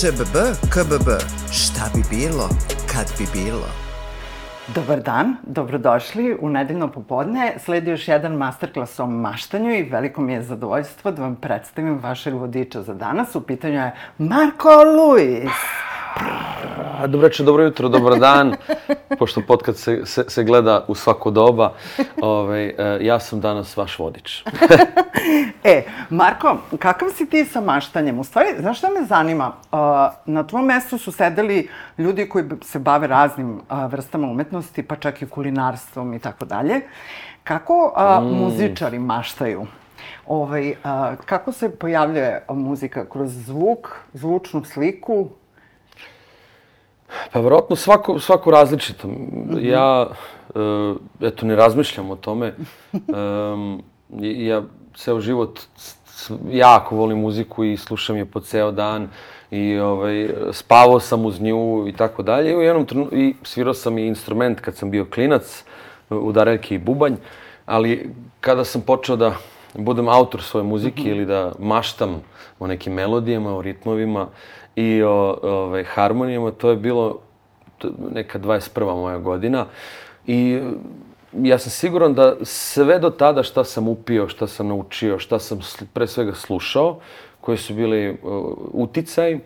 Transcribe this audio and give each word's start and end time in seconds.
ŠBB, 0.00 0.36
KBB, 0.70 1.08
šta 1.52 1.90
bi 1.94 2.02
bilo, 2.16 2.48
kad 2.92 3.06
bi 3.18 3.26
bilo? 3.34 3.66
Dobar 4.74 5.00
dan, 5.00 5.36
dobrodošli 5.42 6.36
u 6.40 6.48
nedeljno 6.48 6.88
popodne. 6.88 7.54
Sledi 7.58 7.90
još 7.90 8.08
jedan 8.08 8.32
masterclass 8.32 9.00
o 9.00 9.06
maštanju 9.06 9.74
i 9.74 9.82
veliko 9.82 10.20
mi 10.20 10.32
je 10.32 10.42
zadovoljstvo 10.42 11.10
da 11.10 11.22
vam 11.22 11.36
predstavim 11.36 11.98
vašeg 12.02 12.34
vodiča 12.34 12.82
za 12.82 12.94
danas. 12.94 13.34
U 13.34 13.40
pitanju 13.40 13.74
je 13.74 13.94
Marko 14.18 14.70
Luis. 14.84 15.87
A, 16.98 17.06
dobro 17.06 17.26
večer, 17.26 17.46
dobro 17.46 17.64
jutro, 17.64 17.88
dobar 17.88 18.18
dan, 18.18 18.54
pošto 19.18 19.42
podcast 19.46 19.78
se, 19.78 20.06
se, 20.06 20.24
se 20.28 20.44
gleda 20.44 20.84
u 20.88 20.94
svako 20.94 21.30
doba. 21.30 21.72
Ove, 22.22 22.74
e, 22.78 22.98
ja 23.00 23.20
sam 23.20 23.40
danas 23.40 23.76
vaš 23.76 23.98
vodič. 23.98 24.44
e, 25.64 25.82
Marko, 26.10 26.56
kakav 26.78 27.08
si 27.10 27.26
ti 27.26 27.44
sa 27.44 27.60
maštanjem? 27.60 28.18
U 28.18 28.24
stvari, 28.24 28.48
znaš 28.58 28.78
šta 28.78 28.88
me 29.00 29.06
zanima? 29.06 29.52
Uh, 29.72 29.78
na 30.26 30.46
tvom 30.46 30.64
mestu 30.64 30.98
su 30.98 31.12
sedeli 31.12 31.68
ljudi 31.98 32.28
koji 32.28 32.44
se 32.62 32.78
bave 32.78 33.06
raznim 33.06 33.54
uh, 33.54 33.92
vrstama 33.92 34.26
umetnosti, 34.26 34.82
pa 34.82 34.96
čak 34.96 35.22
i 35.22 35.26
kulinarstvom 35.26 36.14
i 36.14 36.18
tako 36.18 36.44
dalje. 36.44 36.80
Kako 37.44 37.94
uh, 37.96 38.24
mm. 38.24 38.36
muzičari 38.36 38.98
maštaju? 38.98 39.66
Ovaj, 40.26 40.74
a, 40.84 41.16
kako 41.24 41.52
se 41.52 41.70
pojavljuje 41.70 42.44
muzika? 42.48 43.04
Kroz 43.10 43.32
zvuk, 43.32 43.88
zvučnu 44.12 44.64
sliku? 44.64 45.28
Pa 47.32 47.40
verovatno 47.40 47.76
svako, 47.76 48.18
svako 48.20 48.50
različito. 48.50 49.08
-hmm. 49.08 49.58
Ja, 49.64 50.06
uh, 50.54 50.96
eto, 51.20 51.46
ne 51.46 51.56
razmišljam 51.56 52.10
o 52.10 52.16
tome. 52.16 52.54
Um, 52.92 53.82
ja 54.20 54.62
ceo 54.94 55.20
život 55.20 55.60
jako 56.50 56.96
volim 56.96 57.18
muziku 57.18 57.64
i 57.64 57.76
slušam 57.76 58.16
je 58.16 58.24
po 58.24 58.40
ceo 58.40 58.70
dan 58.70 59.08
i 59.50 59.78
ovaj, 59.78 60.30
spavao 60.52 61.00
sam 61.00 61.24
uz 61.24 61.40
nju 61.40 61.88
i 61.88 61.92
tako 61.92 62.22
dalje. 62.22 62.52
I 62.52 62.56
u 62.56 62.62
jednom 62.62 62.86
trenutku, 62.86 63.16
i 63.16 63.34
svirao 63.42 63.74
sam 63.74 63.98
i 63.98 64.06
instrument 64.06 64.60
kad 64.60 64.76
sam 64.76 64.90
bio 64.90 65.06
klinac, 65.14 65.64
udareljke 66.10 66.74
i 66.74 66.78
bubanj, 66.78 67.14
ali 67.66 68.10
kada 68.40 68.64
sam 68.64 68.80
počeo 68.80 69.16
da 69.16 69.34
budem 69.74 70.08
autor 70.08 70.42
svoje 70.42 70.64
muzike 70.64 71.02
mm 71.02 71.04
-hmm. 71.04 71.10
ili 71.10 71.26
da 71.26 71.52
maštam 71.58 72.22
o 72.58 72.66
nekim 72.66 72.92
melodijama, 72.92 73.56
o 73.56 73.62
ritmovima, 73.62 74.28
i 74.78 75.02
o 75.02 75.38
ovaj, 75.42 75.84
harmonijama. 75.84 76.50
To 76.50 76.70
je 76.70 76.76
bilo 76.76 77.18
neka 78.10 78.38
21. 78.38 78.96
moja 78.96 79.18
godina. 79.18 79.66
I 80.26 80.60
ja 81.32 81.58
sam 81.58 81.70
siguran 81.70 82.14
da 82.14 82.36
sve 82.42 82.98
do 82.98 83.10
tada 83.10 83.42
šta 83.42 83.64
sam 83.64 83.88
upio, 83.88 84.28
šta 84.28 84.46
sam 84.46 84.68
naučio, 84.68 85.18
šta 85.18 85.38
sam 85.38 85.60
pre 85.92 86.06
svega 86.06 86.34
slušao, 86.34 86.98
koji 87.40 87.58
su 87.58 87.74
bili 87.74 88.10
uh, 88.10 88.18
uticaj, 88.72 89.38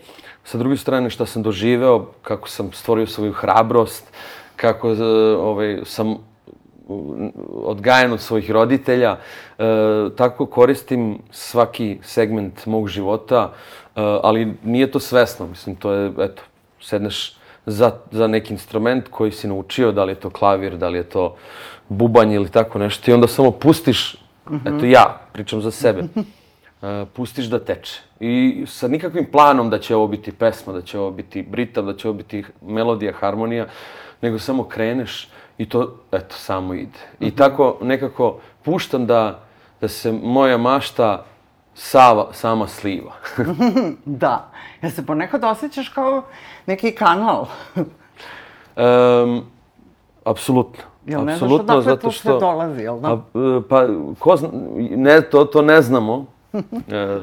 sa 0.44 0.58
druge 0.58 0.76
strane 0.76 1.10
šta 1.10 1.26
sam 1.26 1.42
doživeo, 1.42 2.06
kako 2.22 2.48
sam 2.48 2.72
stvorio 2.72 3.06
svoju 3.06 3.32
hrabrost, 3.32 4.12
kako 4.56 4.92
uh, 4.92 4.98
ovaj, 5.38 5.80
sam 5.84 6.16
odgajan 7.52 8.12
od 8.12 8.20
svojih 8.20 8.50
roditelja, 8.50 9.16
e, 9.58 9.64
tako 10.16 10.46
koristim 10.46 11.18
svaki 11.30 11.98
segment 12.02 12.66
mog 12.66 12.88
života, 12.88 13.52
e, 13.52 14.00
ali 14.22 14.54
nije 14.64 14.90
to 14.90 15.00
svesno, 15.00 15.46
mislim, 15.46 15.76
to 15.76 15.92
je, 15.92 16.12
eto, 16.18 16.42
sedneš 16.80 17.36
za, 17.66 17.92
za 18.10 18.26
neki 18.26 18.52
instrument 18.52 19.08
koji 19.08 19.32
si 19.32 19.48
naučio, 19.48 19.92
da 19.92 20.04
li 20.04 20.12
je 20.12 20.20
to 20.20 20.30
klavir, 20.30 20.76
da 20.76 20.88
li 20.88 20.98
je 20.98 21.08
to 21.08 21.36
bubanj 21.88 22.32
ili 22.32 22.48
tako 22.48 22.78
nešto, 22.78 23.10
i 23.10 23.14
onda 23.14 23.28
samo 23.28 23.50
pustiš, 23.50 24.16
mm 24.50 24.54
-hmm. 24.56 24.76
eto 24.76 24.86
ja, 24.86 25.20
pričam 25.32 25.60
za 25.62 25.70
sebe, 25.70 26.02
e, 26.82 27.04
pustiš 27.12 27.46
da 27.46 27.58
teče. 27.58 28.00
I 28.20 28.64
sa 28.66 28.88
nikakvim 28.88 29.26
planom 29.32 29.70
da 29.70 29.78
će 29.78 29.96
ovo 29.96 30.06
biti 30.06 30.32
pesma, 30.32 30.72
da 30.72 30.82
će 30.82 30.98
ovo 30.98 31.10
biti 31.10 31.42
britav, 31.42 31.84
da 31.84 31.96
će 31.96 32.08
ovo 32.08 32.16
biti 32.16 32.44
melodija, 32.62 33.12
harmonija, 33.12 33.66
nego 34.22 34.38
samo 34.38 34.64
kreneš, 34.64 35.28
I 35.58 35.68
to, 35.68 35.94
eto, 36.12 36.34
samo 36.36 36.74
ide. 36.74 36.98
I 37.20 37.26
mhm. 37.26 37.36
tako 37.36 37.78
nekako 37.82 38.38
puštam 38.62 39.06
da, 39.06 39.40
da 39.80 39.88
se 39.88 40.12
moja 40.12 40.58
mašta 40.58 41.24
sava, 41.74 42.28
sama 42.32 42.68
sliva. 42.68 43.12
da. 44.04 44.50
Ja 44.82 44.90
se 44.90 45.06
ponekad 45.06 45.44
osjećaš 45.44 45.88
kao 45.88 46.22
neki 46.66 46.94
kanal. 46.94 47.46
um, 48.76 49.42
apsolutno. 50.24 50.82
Jel 51.06 51.24
ne 51.24 51.36
znaš 51.36 51.50
odakle 51.52 51.98
to 51.98 52.12
sve 52.12 52.38
dolazi, 52.40 52.82
jel 52.82 53.00
da? 53.00 53.12
A, 53.12 53.18
pa, 53.68 53.86
ko 54.18 54.36
zna, 54.36 54.48
ne, 54.76 55.20
to, 55.20 55.44
to 55.44 55.62
ne 55.62 55.82
znamo, 55.82 56.26
e, 56.88 57.20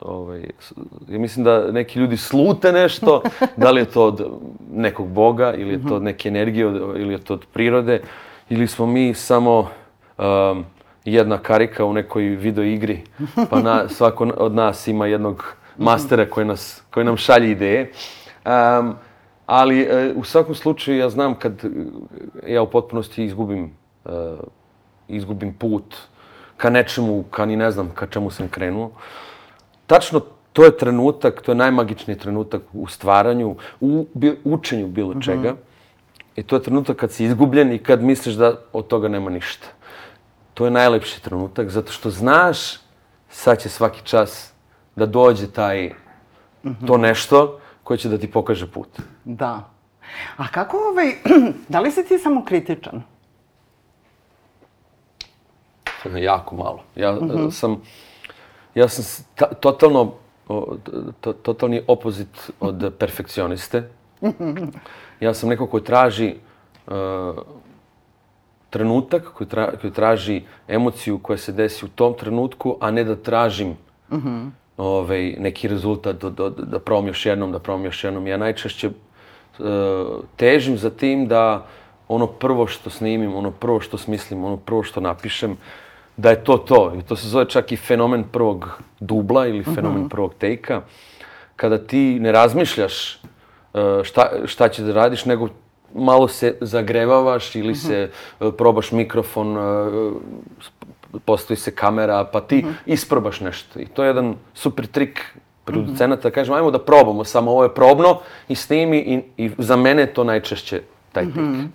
ovaj, 0.00 0.44
ja 1.08 1.18
mislim 1.18 1.44
da 1.44 1.72
neki 1.72 1.98
ljudi 1.98 2.16
slute 2.16 2.72
nešto, 2.72 3.22
da 3.56 3.70
li 3.70 3.80
je 3.80 3.84
to 3.84 4.06
od 4.06 4.26
nekog 4.72 5.08
boga, 5.08 5.54
ili 5.54 5.72
je 5.72 5.86
to 5.88 5.96
od 5.96 6.02
neke 6.02 6.28
energije, 6.28 6.66
ili 6.96 7.12
je 7.12 7.18
to 7.18 7.34
od 7.34 7.46
prirode, 7.52 8.00
ili 8.48 8.66
smo 8.66 8.86
mi 8.86 9.14
samo 9.14 9.58
um, 10.18 10.64
jedna 11.04 11.38
karika 11.38 11.84
u 11.84 11.92
nekoj 11.92 12.22
video 12.22 12.64
igri, 12.64 13.00
pa 13.50 13.60
na, 13.60 13.88
svako 13.88 14.24
od 14.36 14.54
nas 14.54 14.88
ima 14.88 15.06
jednog 15.06 15.54
mastera 15.78 16.26
koji, 16.30 16.46
nas, 16.46 16.82
koji 16.90 17.06
nam 17.06 17.16
šalje 17.16 17.50
ideje. 17.50 17.92
Um, 18.44 18.94
ali 19.46 19.82
uh, 19.82 20.16
u 20.16 20.24
svakom 20.24 20.54
slučaju 20.54 20.98
ja 20.98 21.10
znam 21.10 21.34
kad 21.34 21.64
ja 22.46 22.62
u 22.62 22.70
potpunosti 22.70 23.24
izgubim, 23.24 23.72
uh, 24.04 24.12
izgubim 25.08 25.54
put, 25.54 25.96
ka 26.62 26.70
nečemu, 26.70 27.24
ka 27.30 27.46
ni 27.46 27.56
ne 27.58 27.70
znam 27.74 27.90
ka 27.90 28.06
čemu 28.06 28.30
sam 28.30 28.48
krenuo. 28.48 28.92
Tačno 29.86 30.20
to 30.52 30.64
je 30.64 30.76
trenutak, 30.78 31.42
to 31.42 31.52
je 31.52 31.58
najmagičniji 31.58 32.18
trenutak 32.18 32.62
u 32.72 32.86
stvaranju, 32.86 33.56
u 33.80 34.06
učenju 34.44 34.86
bilo 34.86 35.10
mhm. 35.10 35.20
čega. 35.20 35.52
Mm 35.52 35.56
-hmm. 35.56 35.70
I 36.36 36.42
to 36.42 36.56
je 36.56 36.62
trenutak 36.62 36.96
kad 36.96 37.12
si 37.12 37.24
izgubljen 37.24 37.72
i 37.72 37.78
kad 37.78 38.02
misliš 38.02 38.34
da 38.34 38.54
od 38.72 38.86
toga 38.86 39.08
nema 39.08 39.30
ništa. 39.30 39.66
To 40.54 40.64
je 40.64 40.70
najlepši 40.70 41.22
trenutak, 41.22 41.68
zato 41.68 41.92
što 41.92 42.10
znaš 42.10 42.58
sad 43.30 43.60
će 43.60 43.68
svaki 43.68 44.04
čas 44.04 44.52
da 44.96 45.06
dođe 45.06 45.50
taj, 45.50 45.86
mm 45.88 46.70
-hmm. 46.70 46.86
to 46.86 46.96
nešto 46.96 47.58
koje 47.82 47.98
će 47.98 48.08
da 48.08 48.18
ti 48.18 48.30
pokaže 48.30 48.70
put. 48.70 48.88
Da. 49.24 49.70
A 50.36 50.48
kako 50.48 50.76
ovaj, 50.76 51.12
da 51.72 51.80
li 51.80 51.90
si 51.90 52.04
ti 52.04 52.18
samo 52.18 52.44
kritičan? 52.44 53.02
Jako 56.18 56.56
malo. 56.56 56.80
Ja 56.96 57.12
mm 57.12 57.18
-hmm. 57.18 57.50
sam, 57.50 57.82
ja 58.74 58.88
sam 58.88 59.24
ta, 59.34 59.46
totalno, 59.46 60.12
to, 61.20 61.32
totalni 61.32 61.82
opozit 61.86 62.50
od 62.60 62.94
perfekcioniste. 62.98 63.88
Ja 65.20 65.34
sam 65.34 65.48
neko 65.48 65.66
koji 65.66 65.84
traži 65.84 66.34
uh, 66.86 66.94
trenutak, 68.70 69.28
koji, 69.34 69.48
tra, 69.48 69.72
koji 69.80 69.92
traži 69.92 70.42
emociju 70.68 71.18
koja 71.18 71.36
se 71.36 71.52
desi 71.52 71.84
u 71.84 71.88
tom 71.88 72.14
trenutku, 72.18 72.76
a 72.80 72.90
ne 72.90 73.04
da 73.04 73.16
tražim 73.16 73.76
mm 74.10 74.16
-hmm. 74.16 74.50
ovaj, 74.76 75.36
neki 75.38 75.68
rezultat, 75.68 76.16
da, 76.16 76.30
da, 76.30 76.50
da 76.50 76.78
probam 76.78 77.06
još 77.06 77.26
jednom, 77.26 77.52
da 77.52 77.58
probam 77.58 77.84
još 77.84 78.04
jednom. 78.04 78.26
Ja 78.26 78.36
najčešće 78.36 78.88
uh, 78.88 78.94
težim 80.36 80.78
za 80.78 80.90
tim 80.90 81.28
da 81.28 81.66
ono 82.08 82.26
prvo 82.26 82.66
što 82.66 82.90
snimim, 82.90 83.34
ono 83.34 83.50
prvo 83.50 83.80
što 83.80 83.98
smislim, 83.98 84.44
ono 84.44 84.56
prvo 84.56 84.82
što 84.82 85.00
napišem, 85.00 85.56
da 86.16 86.30
je 86.30 86.44
to 86.44 86.56
to. 86.56 86.92
I 86.98 87.02
to 87.02 87.16
se 87.16 87.28
zove 87.28 87.48
čak 87.48 87.72
i 87.72 87.76
fenomen 87.76 88.24
prvog 88.32 88.82
dubla 89.00 89.46
ili 89.46 89.64
fenomen 89.64 89.90
uh 89.90 89.94
mhm. 89.96 90.04
-huh. 90.06 90.10
prvog 90.10 90.34
tejka. 90.34 90.82
Kada 91.56 91.78
ti 91.78 92.20
ne 92.20 92.32
razmišljaš 92.32 93.20
uh, 93.74 93.80
šta, 94.04 94.30
šta 94.44 94.68
će 94.68 94.82
da 94.82 94.92
radiš, 94.92 95.24
nego 95.24 95.48
malo 95.94 96.28
se 96.28 96.56
zagrevavaš 96.60 97.54
ili 97.54 97.72
uh 97.72 97.76
-huh. 97.76 97.86
se 97.86 98.10
uh, 98.40 98.54
probaš 98.58 98.92
mikrofon, 98.92 99.56
uh, 99.56 100.12
postoji 101.24 101.56
se 101.56 101.74
kamera, 101.74 102.24
pa 102.24 102.40
ti 102.40 102.62
uh 102.64 102.70
-huh. 102.70 102.74
isprobaš 102.86 103.40
nešto. 103.40 103.80
I 103.80 103.86
to 103.86 104.02
je 104.02 104.08
jedan 104.08 104.34
super 104.54 104.86
trik 104.86 105.36
producenata. 105.64 106.30
Kažem, 106.30 106.54
ajmo 106.54 106.70
da 106.70 106.78
probamo, 106.78 107.24
samo 107.24 107.50
ovo 107.50 107.62
je 107.62 107.74
probno 107.74 108.20
i 108.48 108.54
snimi 108.54 108.98
i, 108.98 109.44
i 109.44 109.50
za 109.58 109.76
mene 109.76 110.02
je 110.02 110.14
to 110.14 110.24
najčešće 110.24 110.82
taj 111.12 111.24
-huh. 111.24 111.68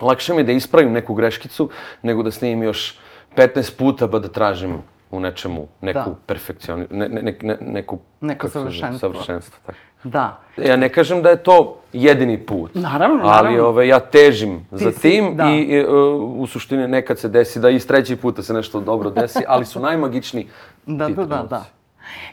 Lakše 0.00 0.34
mi 0.34 0.40
je 0.40 0.44
da 0.44 0.52
ispravim 0.52 0.92
neku 0.92 1.14
greškicu 1.14 1.70
nego 2.02 2.22
da 2.22 2.30
snimim 2.30 2.62
još 2.62 2.98
15 3.38 3.78
puta 3.78 4.08
pa 4.08 4.18
da 4.18 4.28
tražim 4.28 4.78
u 5.10 5.20
nečemu 5.20 5.66
neku 5.80 6.10
da. 6.10 6.16
perfekcioni, 6.26 6.86
ne, 6.90 7.08
ne, 7.08 7.36
ne, 7.42 7.56
neku... 7.60 7.98
Neko 8.20 8.48
savršenstvo. 8.48 8.98
Savršenstvo, 8.98 9.58
tako. 9.66 9.78
Da. 10.04 10.40
Ja 10.56 10.76
ne 10.76 10.88
kažem 10.88 11.22
da 11.22 11.30
je 11.30 11.42
to 11.42 11.80
jedini 11.92 12.38
put. 12.46 12.74
Naravno, 12.74 13.16
naravno. 13.16 13.48
Ali 13.48 13.60
ove, 13.60 13.88
ja 13.88 14.00
težim 14.00 14.66
Ti 14.70 14.84
za 14.84 14.92
si, 14.92 15.00
tim 15.00 15.36
da. 15.36 15.44
i, 15.44 15.84
uh, 15.84 16.40
u 16.40 16.46
suštini 16.46 16.88
nekad 16.88 17.18
se 17.18 17.28
desi 17.28 17.60
da 17.60 17.70
i 17.70 17.80
s 17.80 17.86
treći 17.86 18.16
puta 18.16 18.42
se 18.42 18.54
nešto 18.54 18.80
dobro 18.80 19.10
desi, 19.10 19.42
ali 19.48 19.64
su 19.64 19.80
najmagičniji 19.80 20.46
da, 20.86 21.06
ti 21.06 21.14
da, 21.14 21.24
da, 21.24 21.42
da. 21.50 21.64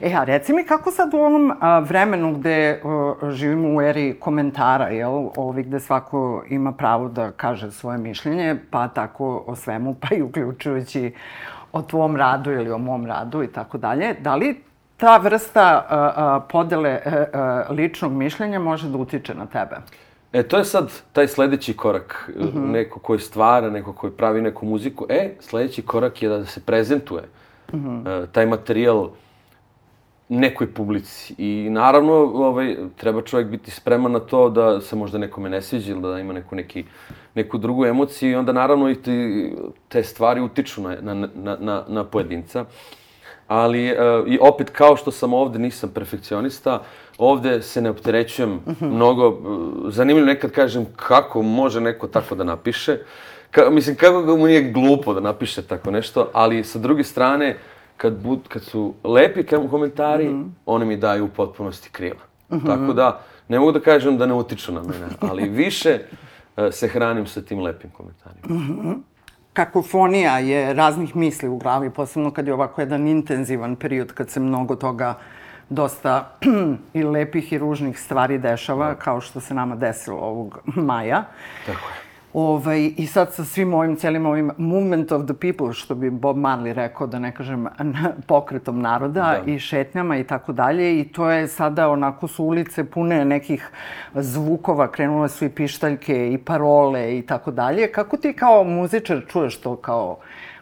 E, 0.01 0.13
a 0.13 0.23
reci 0.23 0.53
mi 0.53 0.63
kako 0.63 0.91
sad 0.91 1.13
u 1.13 1.17
ovom 1.17 1.53
a, 1.59 1.79
vremenu 1.79 2.33
gde 2.33 2.81
a, 2.83 3.13
živimo 3.31 3.77
u 3.77 3.81
eri 3.81 4.15
komentara, 4.19 4.87
jel, 4.87 5.29
ovi 5.35 5.63
gde 5.63 5.79
svako 5.79 6.43
ima 6.49 6.71
pravo 6.71 7.09
da 7.09 7.31
kaže 7.31 7.71
svoje 7.71 7.97
mišljenje, 7.97 8.55
pa 8.71 8.87
tako 8.87 9.43
o 9.47 9.55
svemu, 9.55 9.95
pa 10.01 10.15
i 10.15 10.21
uključujući 10.21 11.13
o 11.71 11.81
tvom 11.81 12.15
radu 12.15 12.51
ili 12.51 12.71
o 12.71 12.77
mom 12.77 13.05
radu 13.05 13.43
i 13.43 13.47
tako 13.47 13.77
dalje, 13.77 14.13
da 14.19 14.35
li 14.35 14.61
ta 14.97 15.17
vrsta 15.17 15.85
a, 15.89 16.13
a, 16.15 16.39
podele 16.39 16.99
a, 17.05 17.25
a, 17.33 17.65
ličnog 17.69 18.11
mišljenja 18.11 18.59
može 18.59 18.89
da 18.89 18.97
utiče 18.97 19.33
na 19.33 19.45
tebe? 19.45 19.75
E, 20.33 20.43
to 20.43 20.57
je 20.57 20.65
sad 20.65 20.91
taj 21.13 21.27
sledeći 21.27 21.77
korak. 21.77 22.31
Uh 22.39 22.45
-huh. 22.45 22.71
Neko 22.71 22.99
koji 22.99 23.19
stvara, 23.19 23.69
neko 23.69 23.93
koji 23.93 24.13
pravi 24.13 24.41
neku 24.41 24.65
muziku. 24.65 25.05
E, 25.09 25.33
sledeći 25.39 25.81
korak 25.81 26.21
je 26.21 26.29
da 26.29 26.45
se 26.45 26.61
prezentuje 26.61 27.23
-huh. 27.71 28.23
uh, 28.23 28.29
taj 28.29 28.45
materijal 28.45 29.09
nekoj 30.29 30.73
publici. 30.73 31.35
I 31.37 31.69
naravno, 31.69 32.13
ovaj, 32.13 32.75
treba 32.95 33.21
čovjek 33.21 33.47
biti 33.47 33.71
spreman 33.71 34.11
na 34.11 34.19
to 34.19 34.49
da 34.49 34.81
se 34.81 34.95
možda 34.95 35.17
nekome 35.17 35.49
ne 35.49 35.61
sviđa 35.61 35.91
ili 35.91 36.01
da 36.01 36.19
ima 36.19 36.33
neku, 36.33 36.55
neki, 36.55 36.83
neku 37.35 37.57
drugu 37.57 37.85
emociju 37.85 38.31
i 38.31 38.35
onda 38.35 38.53
naravno 38.53 38.89
i 38.89 38.95
ti, 38.95 39.53
te 39.87 40.03
stvari 40.03 40.41
utiču 40.41 40.81
na, 40.81 40.95
na, 41.01 41.27
na, 41.59 41.83
na, 41.87 42.03
pojedinca. 42.03 42.65
Ali, 43.47 43.91
uh, 43.91 44.27
i 44.27 44.37
opet, 44.41 44.69
kao 44.69 44.97
što 44.97 45.11
sam 45.11 45.33
ovde, 45.33 45.59
nisam 45.59 45.89
perfekcionista, 45.89 46.83
ovde 47.17 47.61
se 47.61 47.81
ne 47.81 47.89
opterećujem 47.89 48.53
uh 48.53 48.61
-huh. 48.65 48.91
mnogo. 48.91 49.27
Uh, 49.27 49.93
zanimljivo 49.93 50.27
nekad 50.27 50.51
kažem 50.51 50.85
kako 50.95 51.41
može 51.41 51.81
neko 51.81 52.07
tako 52.07 52.35
da 52.35 52.43
napiše. 52.43 52.97
Ka, 53.51 53.69
mislim, 53.69 53.95
kako 53.95 54.21
ga 54.21 54.35
mu 54.35 54.47
nije 54.47 54.71
glupo 54.71 55.13
da 55.13 55.19
napiše 55.19 55.61
tako 55.61 55.91
nešto, 55.91 56.29
ali 56.33 56.63
sa 56.63 56.79
druge 56.79 57.03
strane, 57.03 57.49
uh, 57.49 57.74
kad, 57.97 58.13
bud, 58.23 58.47
kad 58.47 58.63
su 58.63 58.93
lepi 59.03 59.43
komentari, 59.43 60.29
mm 60.29 60.43
-hmm. 60.43 60.49
oni 60.65 60.85
mi 60.85 60.97
daju 60.97 61.25
u 61.25 61.29
potpunosti 61.29 61.89
krila. 61.89 62.21
Mm 62.49 62.55
-hmm. 62.55 62.65
Tako 62.65 62.93
da, 62.93 63.21
ne 63.47 63.59
mogu 63.59 63.71
da 63.71 63.79
kažem 63.79 64.17
da 64.17 64.25
ne 64.25 64.33
utiču 64.33 64.71
na 64.71 64.81
mene, 64.81 65.07
ali 65.29 65.49
više 65.49 65.99
uh, 66.57 66.63
se 66.71 66.87
hranim 66.87 67.27
sa 67.27 67.41
tim 67.41 67.59
lepim 67.59 67.89
komentarima. 67.89 68.47
Mm 68.49 68.79
-hmm. 68.81 68.95
Kakofonija 69.53 70.39
je 70.39 70.73
raznih 70.73 71.15
misli 71.15 71.49
u 71.49 71.57
glavi, 71.57 71.89
posebno 71.89 72.31
kad 72.31 72.47
je 72.47 72.53
ovako 72.53 72.81
jedan 72.81 73.07
intenzivan 73.07 73.75
period, 73.75 74.13
kad 74.13 74.29
se 74.29 74.39
mnogo 74.39 74.75
toga 74.75 75.13
dosta 75.69 76.37
i 76.93 77.03
lepih 77.03 77.53
i 77.53 77.57
ružnih 77.57 77.99
stvari 77.99 78.37
dešava, 78.37 78.87
da. 78.87 78.95
kao 78.95 79.21
što 79.21 79.39
se 79.39 79.53
nama 79.53 79.75
desilo 79.75 80.17
ovog 80.17 80.59
maja. 80.89 81.23
Tako 81.65 81.89
je. 81.89 82.04
Ovaj, 82.35 82.91
I 82.97 83.07
sad 83.07 83.33
sa 83.33 83.45
svim 83.45 83.73
ovim, 83.73 83.95
celim 83.95 84.25
ovim 84.25 84.51
movement 84.57 85.11
of 85.11 85.25
the 85.25 85.33
people, 85.33 85.73
što 85.73 85.95
bi 85.95 86.09
Bob 86.09 86.37
Marley 86.37 86.73
rekao, 86.73 87.07
da 87.07 87.19
ne 87.19 87.31
kažem, 87.31 87.67
pokretom 88.27 88.81
naroda 88.81 89.21
da. 89.45 89.51
i 89.51 89.59
šetnjama 89.59 90.17
i 90.17 90.23
tako 90.23 90.53
dalje. 90.53 90.99
I 90.99 91.03
to 91.03 91.29
je 91.29 91.47
sada, 91.47 91.89
onako 91.89 92.27
su 92.27 92.43
ulice 92.43 92.83
pune 92.83 93.25
nekih 93.25 93.69
zvukova, 94.15 94.91
krenule 94.91 95.29
su 95.29 95.45
i 95.45 95.49
pištaljke 95.49 96.33
i 96.33 96.37
parole 96.37 97.17
i 97.17 97.21
tako 97.21 97.51
dalje. 97.51 97.91
Kako 97.91 98.17
ti 98.17 98.33
kao 98.33 98.63
muzičar 98.63 99.21
čuješ 99.27 99.57
to 99.57 99.75
kao 99.75 100.17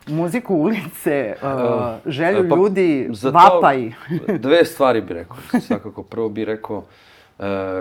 muziku 0.07 0.55
ulice, 0.55 1.35
uh, 1.41 2.11
želju 2.11 2.49
pa, 2.49 2.55
ljudi, 2.55 3.09
vapaj? 3.31 3.91
dve 4.39 4.65
stvari 4.65 5.01
bi 5.01 5.13
rekao. 5.13 5.37
Svakako, 5.61 6.03
prvo 6.03 6.29
bi 6.29 6.45
rekao 6.45 6.77
e, 6.77 7.12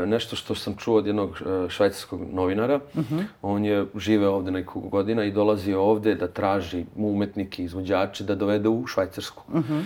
nešto 0.06 0.36
što 0.36 0.54
sam 0.54 0.76
čuo 0.76 0.96
od 0.96 1.06
jednog 1.06 1.30
e, 1.30 1.68
švajcarskog 1.68 2.20
novinara. 2.32 2.80
Uh 2.94 3.00
mhm. 3.00 3.18
-huh. 3.18 3.24
On 3.42 3.64
je 3.64 3.86
žive 3.96 4.28
ovde 4.28 4.50
nekog 4.50 4.88
godina 4.88 5.24
i 5.24 5.32
dolazi 5.32 5.74
ovde 5.74 6.14
da 6.14 6.28
traži 6.28 6.84
umetnike, 6.96 7.64
izvođače 7.64 8.24
da 8.24 8.34
dovede 8.34 8.68
u 8.68 8.86
Švajcarsku. 8.86 9.42
Uh 9.48 9.54
mhm. 9.54 9.72
-huh. 9.72 9.84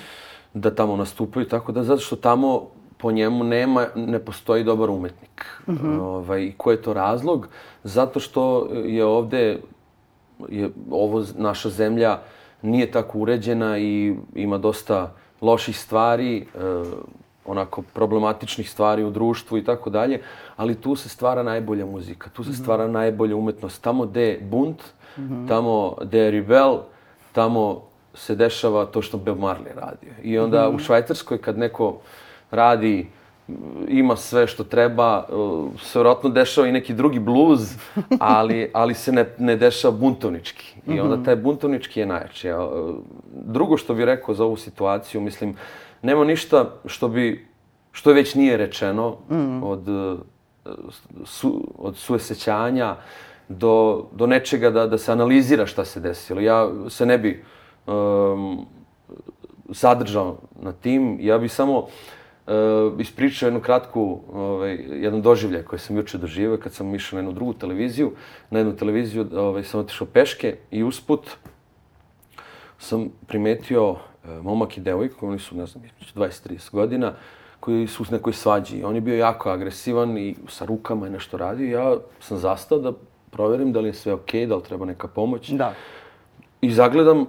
Da 0.55 0.75
tamo 0.75 0.97
nastupaju, 0.97 1.49
tako 1.49 1.73
da 1.73 1.85
zato 1.85 2.01
što 2.01 2.17
tamo 2.17 2.69
po 2.99 3.13
njemu 3.13 3.45
nema, 3.45 3.87
ne 3.95 4.19
postoji 4.19 4.65
dobar 4.65 4.91
umetnik. 4.91 5.47
Uh 5.67 5.75
mhm. 5.75 5.87
-huh. 5.87 6.01
ovaj, 6.01 6.53
ko 6.57 6.71
je 6.71 6.83
to 6.83 6.95
razlog? 6.95 7.49
Zato 7.85 8.21
što 8.21 8.69
je 8.85 9.05
ovde, 9.05 9.59
je, 10.49 10.71
ovo 10.91 11.25
naša 11.37 11.71
zemlja 11.71 12.19
nije 12.63 12.91
tako 12.91 13.19
uređena 13.19 13.79
i 13.79 14.15
ima 14.35 14.59
dosta 14.59 15.13
loših 15.41 15.79
stvari. 15.79 16.37
E, 16.39 16.45
onako 17.47 17.83
problematičnih 17.83 18.71
stvari 18.71 19.05
u 19.05 19.11
društvu 19.11 19.59
i 19.59 19.65
tako 19.65 19.91
dalje, 19.91 20.21
ali 20.57 20.75
tu 20.75 20.97
se 20.97 21.09
stvara 21.09 21.43
najbolja 21.43 21.87
muzika, 21.87 22.31
tu 22.31 22.45
se 22.45 22.51
mhm. 22.51 22.59
stvara 22.63 22.87
najbolja 22.87 23.37
umetnost. 23.37 23.83
Tamo 23.83 24.07
gde 24.07 24.23
je 24.23 24.41
bunt, 24.41 24.83
mm 25.17 25.23
-hmm. 25.23 25.49
tamo 25.49 25.97
gde 26.01 26.19
je 26.19 26.31
rebel, 26.31 26.79
tamo 27.33 27.83
se 28.15 28.35
dešava 28.35 28.87
to 28.87 29.03
što 29.03 29.19
Bob 29.19 29.39
Marley 29.39 29.75
radio. 29.75 30.11
I 30.23 30.39
onda 30.39 30.69
mm 30.69 30.73
-hmm. 30.73 30.77
u 30.77 30.79
Švajcarskoj 30.79 31.39
kad 31.39 31.59
neko 31.59 31.99
radi 32.51 33.07
ima 33.89 34.17
sve 34.17 34.47
što 34.47 34.65
treba, 34.65 35.27
se 35.83 35.99
vjerojatno 35.99 36.31
dešava 36.31 36.69
i 36.69 36.73
neki 36.73 36.95
drugi 36.95 37.19
bluz, 37.19 37.75
ali, 38.19 38.71
ali 38.75 38.95
se 38.95 39.13
ne, 39.13 39.27
ne 39.39 39.57
dešava 39.57 39.97
buntovnički. 39.97 40.75
I 40.87 41.01
onda 41.01 41.17
mhm. 41.17 41.25
taj 41.25 41.37
buntovnički 41.37 42.01
je 42.01 42.07
najjači. 42.07 42.49
Drugo 43.33 43.77
što 43.77 43.95
bih 43.95 44.05
rekao 44.05 44.35
za 44.35 44.45
ovu 44.45 44.57
situaciju, 44.57 45.21
mislim, 45.21 45.57
nema 46.07 46.25
ništa 46.25 46.71
što 46.87 47.09
bi, 47.09 47.47
što 47.93 48.13
već 48.13 48.35
nije 48.35 48.57
rečeno 48.57 49.17
mm. 49.31 49.63
od, 49.63 49.89
su, 51.25 51.75
od 51.79 51.97
suesećanja 51.97 52.97
do, 53.49 54.07
do 54.13 54.27
nečega 54.27 54.71
da, 54.71 54.87
da 54.87 54.99
se 54.99 55.13
analizira 55.13 55.67
šta 55.67 55.85
se 55.85 56.01
desilo. 56.01 56.41
Ja 56.41 56.71
se 56.89 57.07
ne 57.07 57.19
bi 57.19 57.45
um, 57.87 58.67
zadržao 59.69 60.39
na 60.63 60.73
tim. 60.73 61.19
Ja 61.21 61.39
bih 61.39 61.53
samo 61.53 61.79
uh, 61.79 62.55
ispričao 62.99 63.47
jednu 63.47 63.61
kratku, 63.61 64.21
ovaj, 64.33 64.79
jedan 64.91 65.23
doživljaj 65.23 65.63
koji 65.63 65.81
sam 65.81 65.97
juče 65.97 66.19
doživio 66.19 66.57
kad 66.57 66.73
sam 66.73 66.95
išao 66.95 67.17
na 67.17 67.21
jednu 67.21 67.33
drugu 67.33 67.53
televiziju. 67.53 68.13
Na 68.51 68.59
jednu 68.59 68.77
televiziju 68.77 69.27
ovaj, 69.35 69.65
sam 69.65 69.81
otišao 69.81 70.07
peške 70.07 70.57
i 70.71 70.83
usput 70.85 71.37
sam 72.79 73.09
primetio 73.27 73.97
momak 74.43 74.79
i 74.79 74.81
devojka, 74.81 75.27
oni 75.27 75.39
su, 75.39 75.57
ne 75.57 75.67
znam, 75.67 75.85
20-30 76.15 76.73
godina, 76.73 77.13
koji 77.61 77.87
su 77.87 78.03
u 78.03 78.13
nekoj 78.13 78.33
svađi. 78.33 78.85
On 78.85 78.95
je 78.95 79.01
bio 79.01 79.17
jako 79.17 79.51
agresivan 79.51 80.19
i 80.19 80.37
sa 80.49 80.65
rukama 80.65 81.07
je 81.07 81.13
nešto 81.13 81.37
radio. 81.37 81.79
Ja 81.79 81.97
sam 82.21 82.39
zastao 82.39 82.79
da 82.79 82.93
proverim 83.31 83.73
da 83.73 83.81
li 83.81 83.89
je 83.89 83.95
sve 83.95 84.13
okej, 84.13 84.41
okay, 84.41 84.49
da 84.49 84.57
li 84.57 84.63
treba 84.63 84.85
neka 84.85 85.09
pomoć. 85.09 85.51
Da. 85.51 85.75
I 86.61 86.71
zagledam, 86.71 87.27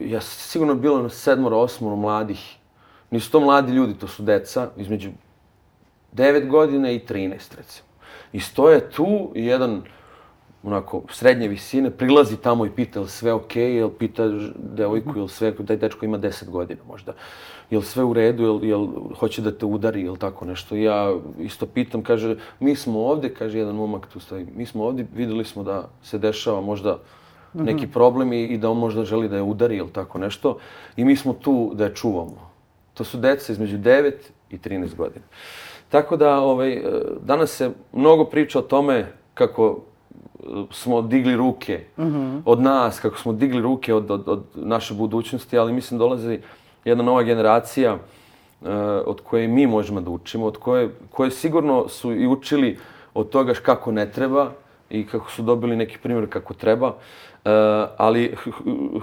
ja 0.00 0.20
sigurno 0.20 0.74
bilo 0.74 1.02
na 1.02 1.08
sedmoro, 1.08 1.58
osmoro 1.58 1.96
mladih. 1.96 2.56
Nisu 3.10 3.30
to 3.30 3.40
mladi 3.40 3.72
ljudi, 3.72 3.94
to 3.94 4.08
su 4.08 4.22
deca 4.22 4.70
između 4.76 5.10
9 6.12 6.48
godina 6.48 6.90
i 6.90 6.98
13, 6.98 7.56
recimo. 7.56 7.88
I 8.32 8.40
stoje 8.40 8.90
tu 8.90 9.32
jedan 9.34 9.82
onako 10.62 11.02
srednje 11.10 11.48
visine, 11.48 11.90
prilazi 11.90 12.36
tamo 12.36 12.66
i 12.66 12.70
pita 12.70 13.00
je 13.00 13.08
sve 13.08 13.32
okej, 13.32 13.62
okay, 13.62 13.76
jel 13.76 13.90
pita 13.90 14.24
devojku, 14.56 15.12
jel 15.16 15.28
sve, 15.28 15.54
taj 15.66 15.76
dečko 15.76 16.04
ima 16.04 16.18
10 16.18 16.50
godina 16.50 16.80
možda, 16.88 17.12
jel 17.70 17.82
sve 17.82 18.04
u 18.04 18.12
redu, 18.12 18.42
jel, 18.42 18.64
jel 18.64 18.86
hoće 19.18 19.42
da 19.42 19.52
te 19.52 19.66
udari, 19.66 20.02
jel 20.02 20.16
tako 20.16 20.44
nešto. 20.44 20.76
Ja 20.76 21.14
isto 21.38 21.66
pitam, 21.66 22.02
kaže, 22.02 22.36
mi 22.60 22.76
smo 22.76 23.00
ovde, 23.00 23.34
kaže 23.34 23.58
jedan 23.58 23.74
momak 23.74 24.06
tu 24.06 24.20
stoji, 24.20 24.46
mi 24.56 24.66
smo 24.66 24.84
ovde, 24.84 25.06
videli 25.14 25.44
smo 25.44 25.62
da 25.62 25.88
se 26.02 26.18
dešava 26.18 26.60
možda 26.60 26.98
neki 27.54 27.86
problem 27.86 28.32
i, 28.32 28.44
i 28.44 28.58
da 28.58 28.70
on 28.70 28.78
možda 28.78 29.04
želi 29.04 29.28
da 29.28 29.36
je 29.36 29.42
udari, 29.42 29.76
jel 29.76 29.88
tako 29.88 30.18
nešto, 30.18 30.58
i 30.96 31.04
mi 31.04 31.16
smo 31.16 31.32
tu 31.32 31.72
da 31.74 31.84
je 31.84 31.94
čuvamo. 31.94 32.50
To 32.94 33.04
su 33.04 33.18
deca 33.18 33.52
između 33.52 33.78
9 33.78 34.12
i 34.50 34.58
13 34.58 34.96
godina. 34.96 35.24
Tako 35.88 36.16
da, 36.16 36.38
ovaj, 36.40 36.82
danas 37.20 37.50
se 37.50 37.70
mnogo 37.92 38.24
priča 38.24 38.58
o 38.58 38.62
tome 38.62 39.12
kako 39.34 39.80
smo 40.70 41.02
digli 41.02 41.36
ruke 41.36 41.80
mm 41.98 42.02
-hmm. 42.02 42.42
od 42.44 42.60
nas, 42.60 43.00
kako 43.00 43.18
smo 43.18 43.32
digli 43.32 43.62
ruke 43.62 43.94
od, 43.94 44.10
od, 44.10 44.28
od 44.28 44.42
naše 44.54 44.94
budućnosti, 44.94 45.58
ali 45.58 45.72
mislim 45.72 45.98
dolazi 45.98 46.40
jedna 46.84 47.04
nova 47.04 47.22
generacija 47.22 47.94
uh, 47.94 47.98
od 49.06 49.20
koje 49.20 49.48
mi 49.48 49.66
možemo 49.66 50.00
da 50.00 50.10
učimo, 50.10 50.46
od 50.46 50.56
koje, 50.56 50.90
koje 51.10 51.30
sigurno 51.30 51.88
su 51.88 52.12
i 52.12 52.26
učili 52.26 52.78
od 53.14 53.28
toga 53.28 53.54
kako 53.62 53.92
ne 53.92 54.10
treba 54.10 54.50
i 54.90 55.06
kako 55.06 55.30
su 55.30 55.42
dobili 55.42 55.76
neki 55.76 55.98
primjer 56.02 56.28
kako 56.28 56.54
treba, 56.54 56.88
uh, 56.88 56.94
ali 57.96 58.36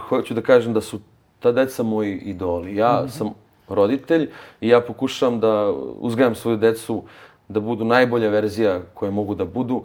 hoću 0.09 0.33
da 0.33 0.41
kažem 0.41 0.73
da 0.73 0.81
su 0.81 0.99
ta 1.39 1.51
deca 1.51 1.83
moji 1.83 2.15
idoli. 2.15 2.75
Ja 2.75 3.01
mm 3.01 3.05
-hmm. 3.05 3.17
sam 3.17 3.29
roditelj 3.69 4.29
i 4.61 4.67
ja 4.69 4.81
pokušavam 4.81 5.39
da 5.39 5.71
uzgajam 5.99 6.35
svoju 6.35 6.57
decu 6.57 7.03
da 7.47 7.59
budu 7.59 7.85
najbolja 7.85 8.29
verzija 8.29 8.79
koje 8.93 9.11
mogu 9.11 9.35
da 9.35 9.45
budu, 9.45 9.83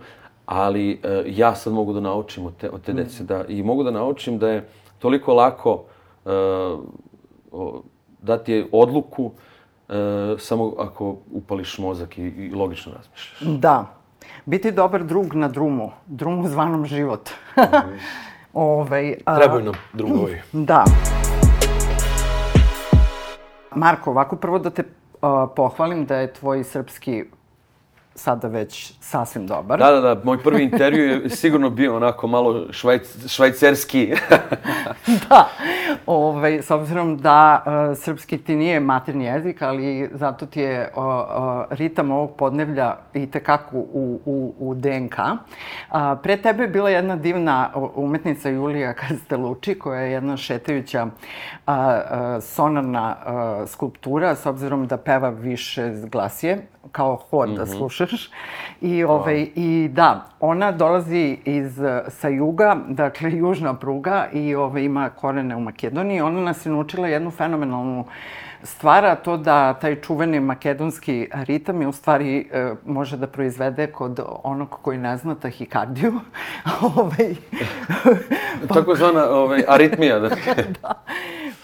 ali 0.49 1.00
e, 1.02 1.23
ja 1.26 1.55
sad 1.55 1.73
mogu 1.73 1.93
da 1.93 2.00
naučim 2.00 2.47
od 2.47 2.57
te, 2.57 2.71
od 2.71 2.83
te 2.83 2.93
dece 2.93 3.25
da, 3.25 3.45
i 3.49 3.62
mogu 3.62 3.83
da 3.83 3.90
naučim 3.90 4.38
da 4.38 4.49
je 4.49 4.69
toliko 4.99 5.35
lako 5.35 5.85
e, 6.25 6.31
o, 7.52 7.83
dati 8.23 8.69
odluku 8.73 9.31
e, 9.88 9.95
samo 10.38 10.75
ako 10.78 11.17
upališ 11.33 11.78
mozak 11.78 12.19
i, 12.19 12.23
i 12.23 12.55
logično 12.55 12.93
razmišljaš. 12.93 13.61
Da. 13.61 13.87
Biti 14.47 14.73
dobar 14.73 15.05
drug 15.05 15.35
na 15.35 15.49
drumu. 15.49 15.90
Drumu 16.07 16.49
zvanom 16.49 16.87
život. 16.87 17.31
-hmm. 17.57 17.99
Ovaj, 18.52 19.14
a... 19.25 19.37
Trebaju 19.37 19.64
nam 19.64 19.75
drugovi. 19.93 20.43
Da. 20.52 20.85
Marko, 23.75 24.11
ovako 24.11 24.37
prvo 24.37 24.59
da 24.59 24.71
te 24.71 24.83
uh, 24.83 25.28
pohvalim 25.57 26.07
da 26.07 26.17
je 26.17 26.33
tvoj 26.33 26.64
srpski 26.64 27.25
sada 28.19 28.49
već 28.49 28.93
sasvim 29.01 29.47
dobar. 29.47 29.79
Da, 29.79 29.91
da, 29.91 30.01
da, 30.01 30.21
moj 30.25 30.43
prvi 30.43 30.63
intervju 30.63 31.05
je 31.05 31.31
sigurno 31.31 31.71
bio 31.71 31.97
onako 31.97 32.27
malo 32.27 32.73
švajc, 32.73 33.29
švajcerski. 33.29 34.13
da, 35.29 35.49
ovaj, 36.07 36.63
s 36.63 36.71
obzirom 36.71 37.17
da 37.17 37.65
uh, 37.67 37.99
srpski 37.99 38.39
ti 38.39 38.57
nije 38.57 38.81
materni 38.81 39.25
jezik, 39.25 39.63
ali 39.63 40.11
zato 40.13 40.47
ti 40.47 40.61
je 40.61 40.93
uh, 40.97 41.05
uh, 41.05 41.13
ritam 41.71 42.11
ovog 42.11 42.37
podnevlja 42.37 42.97
i 43.15 43.27
tekako 43.31 43.77
u, 43.77 44.21
u, 44.25 44.55
u 44.59 44.75
DNK. 44.75 45.19
Uh, 45.19 45.97
pre 46.23 46.37
tebe 46.37 46.63
je 46.63 46.69
bila 46.69 46.91
jedna 46.91 47.17
divna 47.17 47.71
umetnica 47.95 48.49
Julija 48.49 48.95
Kasteluči, 48.95 49.79
koja 49.79 50.01
je 50.01 50.13
jedna 50.13 50.37
šetajuća 50.37 51.05
uh, 51.05 51.11
uh, 51.67 51.75
sonarna 52.43 53.17
uh, 53.17 53.69
skulptura, 53.69 54.35
s 54.35 54.47
obzirom 54.47 54.87
da 54.87 54.97
peva 54.97 55.29
više 55.29 55.93
glasije 56.11 56.59
kao 56.92 57.16
hod 57.16 57.49
mm 57.49 57.52
-hmm. 57.52 57.57
da 57.57 57.62
mhm. 57.64 57.73
slušaš. 57.73 58.30
I, 58.80 59.04
ovaj, 59.04 59.35
wow. 59.35 59.50
I 59.54 59.88
da, 59.88 60.25
ona 60.40 60.73
dolazi 60.73 61.38
iz, 61.45 61.80
sa 62.09 62.28
juga, 62.28 62.76
dakle 62.88 63.33
južna 63.42 63.75
pruga 63.75 64.26
i 64.33 64.54
ovaj, 64.54 64.83
ima 64.83 65.11
korene 65.11 65.57
u 65.57 65.61
Makedoniji. 65.61 66.21
Ona 66.21 66.40
nas 66.40 66.66
je 66.66 66.73
naučila 66.73 67.09
jednu 67.09 67.30
fenomenalnu 67.30 68.04
stvar, 68.62 69.04
a 69.04 69.14
to 69.14 69.37
da 69.37 69.75
taj 69.75 70.00
čuveni 70.00 70.40
makedonski 70.40 71.28
ritam 71.33 71.80
je 71.80 71.88
u 71.88 71.92
stvari 71.92 72.49
e, 72.52 72.75
može 72.87 73.16
da 73.16 73.26
proizvede 73.26 73.87
kod 73.87 74.21
onog 74.42 74.68
koji 74.83 74.99
ne 74.99 75.16
zna 75.16 75.35
tahikardiju. 75.35 76.12
ovaj, 76.97 77.35
pa... 78.68 78.75
Tako 78.75 78.95
zvana 78.95 79.25
ovaj, 79.30 79.62
aritmija. 79.68 80.18
Da. 80.18 80.28
da. 80.83 81.02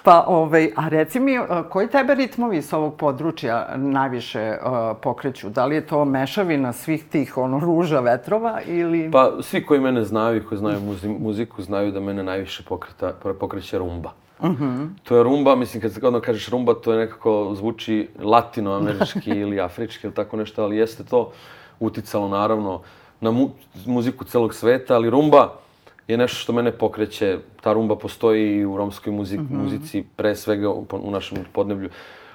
Pa, 0.04 0.24
ovaj, 0.26 0.72
a 0.76 0.88
reci 0.88 1.20
mi, 1.20 1.38
koji 1.68 1.88
tebe 1.88 2.14
ritmovi 2.14 2.62
s 2.62 2.72
ovog 2.72 2.96
područja 2.96 3.68
najviše 3.76 4.56
uh, 4.62 4.96
pokreću? 5.02 5.48
Da 5.48 5.66
li 5.66 5.74
je 5.74 5.86
to 5.86 6.04
mešavina 6.04 6.72
svih 6.72 7.04
tih 7.04 7.38
ono, 7.38 7.58
ruža, 7.58 8.00
vetrova 8.00 8.60
ili... 8.66 9.10
Pa, 9.10 9.32
svi 9.40 9.66
koji 9.66 9.80
mene 9.80 10.04
znaju 10.04 10.36
i 10.36 10.44
koji 10.44 10.58
znaju 10.58 10.80
muzi 10.80 11.08
muziku 11.08 11.62
znaju 11.62 11.92
da 11.92 12.00
mene 12.00 12.22
najviše 12.22 12.62
pokreta, 12.68 13.12
pokreće 13.40 13.78
rumba. 13.78 14.12
Uh 14.38 14.50
mhm. 14.50 14.64
-huh. 14.64 14.88
To 15.02 15.16
je 15.16 15.22
rumba, 15.22 15.56
mislim, 15.56 15.82
kad 15.82 16.04
ono 16.04 16.20
kažeš 16.20 16.48
rumba, 16.48 16.74
to 16.74 16.92
je 16.92 16.98
nekako 16.98 17.54
zvuči 17.54 18.08
latinoamerički 18.18 19.30
ili 19.44 19.60
afrički 19.60 20.06
ili 20.06 20.14
tako 20.14 20.36
nešto, 20.36 20.62
ali 20.62 20.76
jeste 20.76 21.04
to 21.04 21.32
uticalo 21.80 22.28
naravno 22.28 22.82
na 23.20 23.30
mu 23.30 23.50
muziku 23.86 24.24
celog 24.24 24.54
sveta, 24.54 24.94
ali 24.94 25.10
rumba 25.10 25.63
je 26.08 26.16
nešto 26.16 26.36
što 26.36 26.52
mene 26.52 26.72
pokreće. 26.72 27.38
Ta 27.60 27.72
rumba 27.72 27.96
postoji 27.96 28.56
i 28.56 28.64
u 28.64 28.76
romskoj 28.76 29.12
muzik, 29.12 29.40
mm 29.40 29.48
-hmm. 29.50 29.62
muzici, 29.62 30.04
pre 30.16 30.36
svega 30.36 30.70
u, 30.70 30.86
u 31.02 31.10
našem 31.10 31.38
podneblju. 31.52 31.90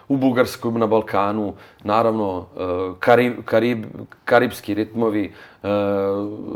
U 0.07 0.17
Bugarskoj, 0.17 0.71
na 0.71 0.87
Balkanu, 0.87 1.53
naravno, 1.83 2.37
uh, 2.37 2.97
Karib, 2.99 3.33
Karib, 3.45 3.85
karibski 4.25 4.73
ritmovi, 4.73 5.33
uh, 5.63 5.69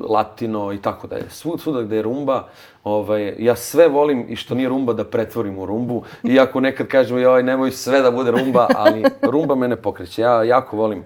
latino 0.09 0.73
i 0.73 0.77
tako 0.77 1.07
dalje. 1.07 1.29
Svud, 1.29 1.61
svuda 1.61 1.81
gde 1.81 1.95
je 1.95 2.01
rumba, 2.01 2.47
ovaj, 2.83 3.35
ja 3.39 3.55
sve 3.55 3.87
volim 3.87 4.25
i 4.29 4.35
što 4.35 4.55
nije 4.55 4.69
rumba 4.69 4.93
da 4.93 5.05
pretvorim 5.05 5.59
u 5.59 5.65
rumbu. 5.65 6.03
Iako 6.23 6.59
nekad 6.59 6.87
kažemo, 6.87 7.19
joj, 7.19 7.43
nemoj 7.43 7.71
sve 7.71 8.01
da 8.01 8.11
bude 8.11 8.31
rumba, 8.31 8.67
ali 8.75 9.03
rumba 9.21 9.55
mene 9.55 9.75
pokreće. 9.75 10.21
Ja 10.21 10.43
jako 10.43 10.77
volim 10.77 11.03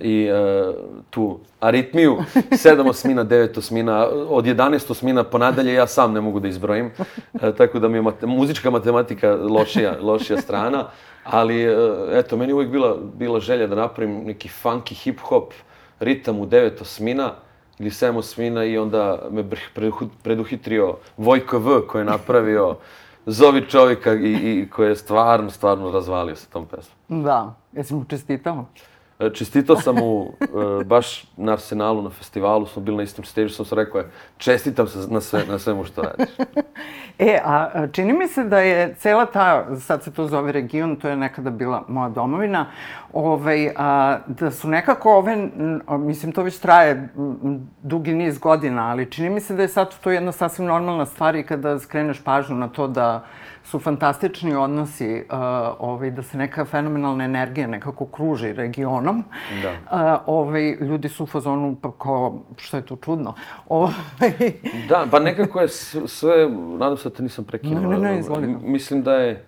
i 0.00 0.28
uh, 0.30 0.74
tu 1.10 1.38
aritmiju, 1.60 2.18
sedam 2.62 2.86
osmina, 2.86 3.24
devet 3.24 3.58
osmina, 3.58 4.06
od 4.28 4.44
11 4.44 4.90
osmina 4.90 5.24
po 5.24 5.38
nadalje 5.38 5.74
ja 5.74 5.86
sam 5.86 6.12
ne 6.12 6.20
mogu 6.20 6.40
da 6.40 6.48
izbrojim, 6.48 6.90
uh, 7.32 7.40
tako 7.56 7.78
da 7.78 7.88
mi 7.88 7.98
je 7.98 8.02
mate, 8.02 8.26
muzička 8.26 8.70
matematika 8.70 9.30
lošija, 9.34 9.96
lošija 10.00 10.40
strana, 10.40 10.84
ali 11.24 11.68
uh, 11.68 11.74
eto, 12.12 12.36
meni 12.36 12.52
uvijek 12.52 12.70
bila, 12.70 12.96
bila 13.14 13.40
želja 13.40 13.66
da 13.66 13.74
napravim 13.74 14.24
neki 14.24 14.48
funky 14.62 14.94
hip-hop 15.04 15.52
ritam 16.00 16.40
u 16.40 16.46
devet 16.46 16.80
osmina, 16.80 17.32
ili 17.78 17.90
7 17.90 18.16
osmina 18.16 18.64
i 18.64 18.78
onda 18.78 19.18
me 19.30 19.44
preduhitrio 20.22 20.96
Vojko 21.16 21.58
V 21.58 21.86
koji 21.86 22.00
je 22.00 22.06
napravio 22.06 22.76
Zovi 23.26 23.68
čovjeka 23.68 24.14
i, 24.14 24.32
i 24.32 24.68
koji 24.70 24.88
je 24.88 24.96
stvarno, 24.96 25.50
stvarno 25.50 25.90
razvalio 25.90 26.36
sa 26.36 26.46
tom 26.46 26.66
pesmom. 26.66 27.22
Da, 27.22 27.54
jesi 27.72 27.94
mu 27.94 28.04
čestitao? 28.04 28.66
Čestitao 29.34 29.76
sam 29.76 29.94
mu, 29.94 30.32
e, 30.40 30.84
baš 30.84 31.24
na 31.36 31.52
Arsenalu, 31.52 32.02
na 32.02 32.10
festivalu, 32.10 32.66
smo 32.66 32.82
bili 32.82 32.96
na 32.96 33.02
istom 33.02 33.24
stage, 33.24 33.48
sam 33.48 33.64
se 33.64 33.74
rekao 33.74 34.02
čestitam 34.36 34.86
se 34.86 34.98
na, 35.10 35.20
sve, 35.20 35.44
na 35.48 35.58
svemu 35.58 35.84
što 35.84 36.02
radiš. 36.02 36.28
e, 37.18 37.40
a 37.44 37.86
čini 37.92 38.12
mi 38.12 38.28
se 38.28 38.44
da 38.44 38.58
je 38.58 38.94
cela 38.94 39.26
ta, 39.26 39.76
sad 39.80 40.02
se 40.02 40.12
to 40.12 40.26
zove 40.26 40.52
region, 40.52 40.96
to 40.96 41.08
je 41.08 41.16
nekada 41.16 41.50
bila 41.50 41.84
moja 41.88 42.08
domovina, 42.08 42.66
ovaj, 43.12 43.72
a, 43.76 44.18
da 44.26 44.50
su 44.50 44.68
nekako 44.68 45.16
ove, 45.16 45.48
mislim, 45.98 46.32
to 46.32 46.42
već 46.42 46.58
traje 46.58 47.08
dugi 47.82 48.14
niz 48.14 48.38
godina, 48.38 48.90
ali 48.90 49.10
čini 49.10 49.30
mi 49.30 49.40
se 49.40 49.54
da 49.54 49.62
je 49.62 49.68
sad 49.68 49.98
to 50.00 50.10
jedna 50.10 50.32
sasvim 50.32 50.66
normalna 50.66 51.06
stvar 51.06 51.36
i 51.36 51.42
kada 51.42 51.78
skreneš 51.78 52.24
pažnju 52.24 52.56
na 52.56 52.68
to 52.68 52.88
da 52.88 53.24
su 53.70 53.78
fantastični 53.78 54.54
odnosi, 54.54 55.24
uh, 55.30 55.38
ovaj, 55.78 56.10
da 56.10 56.22
se 56.22 56.38
neka 56.38 56.64
fenomenalna 56.64 57.24
energija 57.24 57.66
nekako 57.66 58.06
kruži 58.06 58.52
regionom. 58.52 59.24
Da. 59.62 59.70
Uh, 59.70 60.22
ovaj, 60.26 60.70
ljudi 60.80 61.08
su 61.08 61.24
u 61.24 61.26
fazonu, 61.26 61.76
pa 61.82 61.92
kao, 61.92 62.42
što 62.56 62.76
je 62.76 62.86
to 62.86 62.96
čudno. 62.96 63.34
Ovaj... 63.68 63.92
da, 64.88 65.06
pa 65.10 65.18
nekako 65.18 65.60
je 65.60 65.68
sve, 66.06 66.48
nadam 66.78 66.96
se 66.96 67.08
da 67.08 67.14
te 67.14 67.22
nisam 67.22 67.44
prekinuo. 67.44 67.92
Ne, 67.92 67.98
ne, 67.98 68.10
ne, 68.12 68.18
izvoli. 68.18 68.46
Mislim 68.62 69.02
da 69.02 69.14
je 69.14 69.44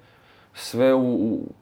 sve 0.55 0.95
u, 0.95 1.15
u, 1.15 1.53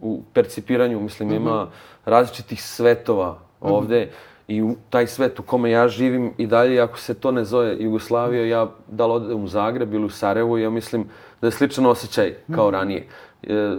u 0.00 0.22
percipiranju, 0.32 1.00
mislim, 1.00 1.28
mm 1.28 1.32
-hmm. 1.32 1.36
ima 1.36 1.66
različitih 2.04 2.62
svetova 2.62 3.38
ovde. 3.60 4.00
Mm 4.00 4.08
-hmm 4.08 4.29
i 4.50 4.62
u 4.62 4.76
taj 4.90 5.06
svet 5.06 5.38
u 5.38 5.42
kome 5.42 5.70
ja 5.70 5.88
živim 5.88 6.32
i 6.38 6.46
dalje, 6.46 6.80
ako 6.80 6.98
se 6.98 7.14
to 7.14 7.30
ne 7.30 7.44
zove 7.44 7.76
Jugoslavija, 7.78 8.46
ja 8.46 8.70
da 8.88 9.06
li 9.06 9.12
odem 9.12 9.44
u 9.44 9.48
Zagreb 9.48 9.94
ili 9.94 10.04
u 10.04 10.10
Sarajevo, 10.10 10.58
ja 10.58 10.70
mislim 10.70 11.04
da 11.40 11.46
je 11.46 11.50
sličan 11.50 11.86
osjećaj 11.86 12.34
kao 12.54 12.66
mhm. 12.66 12.74
ranije. 12.74 13.06
E, 13.42 13.76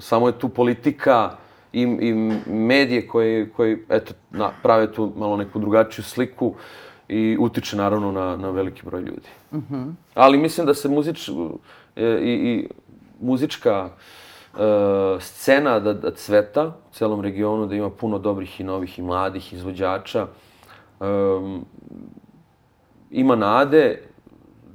samo 0.00 0.26
je 0.28 0.38
tu 0.38 0.48
politika 0.48 1.36
i, 1.72 1.82
i 1.82 2.14
medije 2.52 3.08
koje, 3.08 3.50
koje 3.50 3.84
eto, 3.88 4.14
na, 4.30 4.50
prave 4.62 4.92
tu 4.92 5.12
malo 5.16 5.36
neku 5.36 5.58
drugačiju 5.58 6.04
sliku 6.04 6.54
i 7.08 7.36
utiče 7.40 7.76
naravno 7.76 8.12
na, 8.12 8.36
na 8.36 8.50
veliki 8.50 8.82
broj 8.84 9.00
ljudi. 9.00 9.28
Mm 9.52 9.58
-hmm. 9.58 9.92
Ali 10.14 10.38
mislim 10.38 10.66
da 10.66 10.74
se 10.74 10.88
muzič, 10.88 11.28
e, 11.28 11.32
i, 12.22 12.32
i 12.32 12.68
muzička 13.20 13.90
e, 14.58 15.20
scena 15.20 15.80
da, 15.80 15.92
da 15.92 16.10
cveta 16.10 16.66
u 16.66 16.94
celom 16.94 17.20
regionu, 17.20 17.66
da 17.66 17.74
ima 17.74 17.90
puno 17.90 18.18
dobrih 18.18 18.60
i 18.60 18.64
novih 18.64 18.98
i 18.98 19.02
mladih 19.02 19.52
izvođača. 19.52 20.26
E, 21.00 21.04
ima 23.10 23.36
nade, 23.36 24.02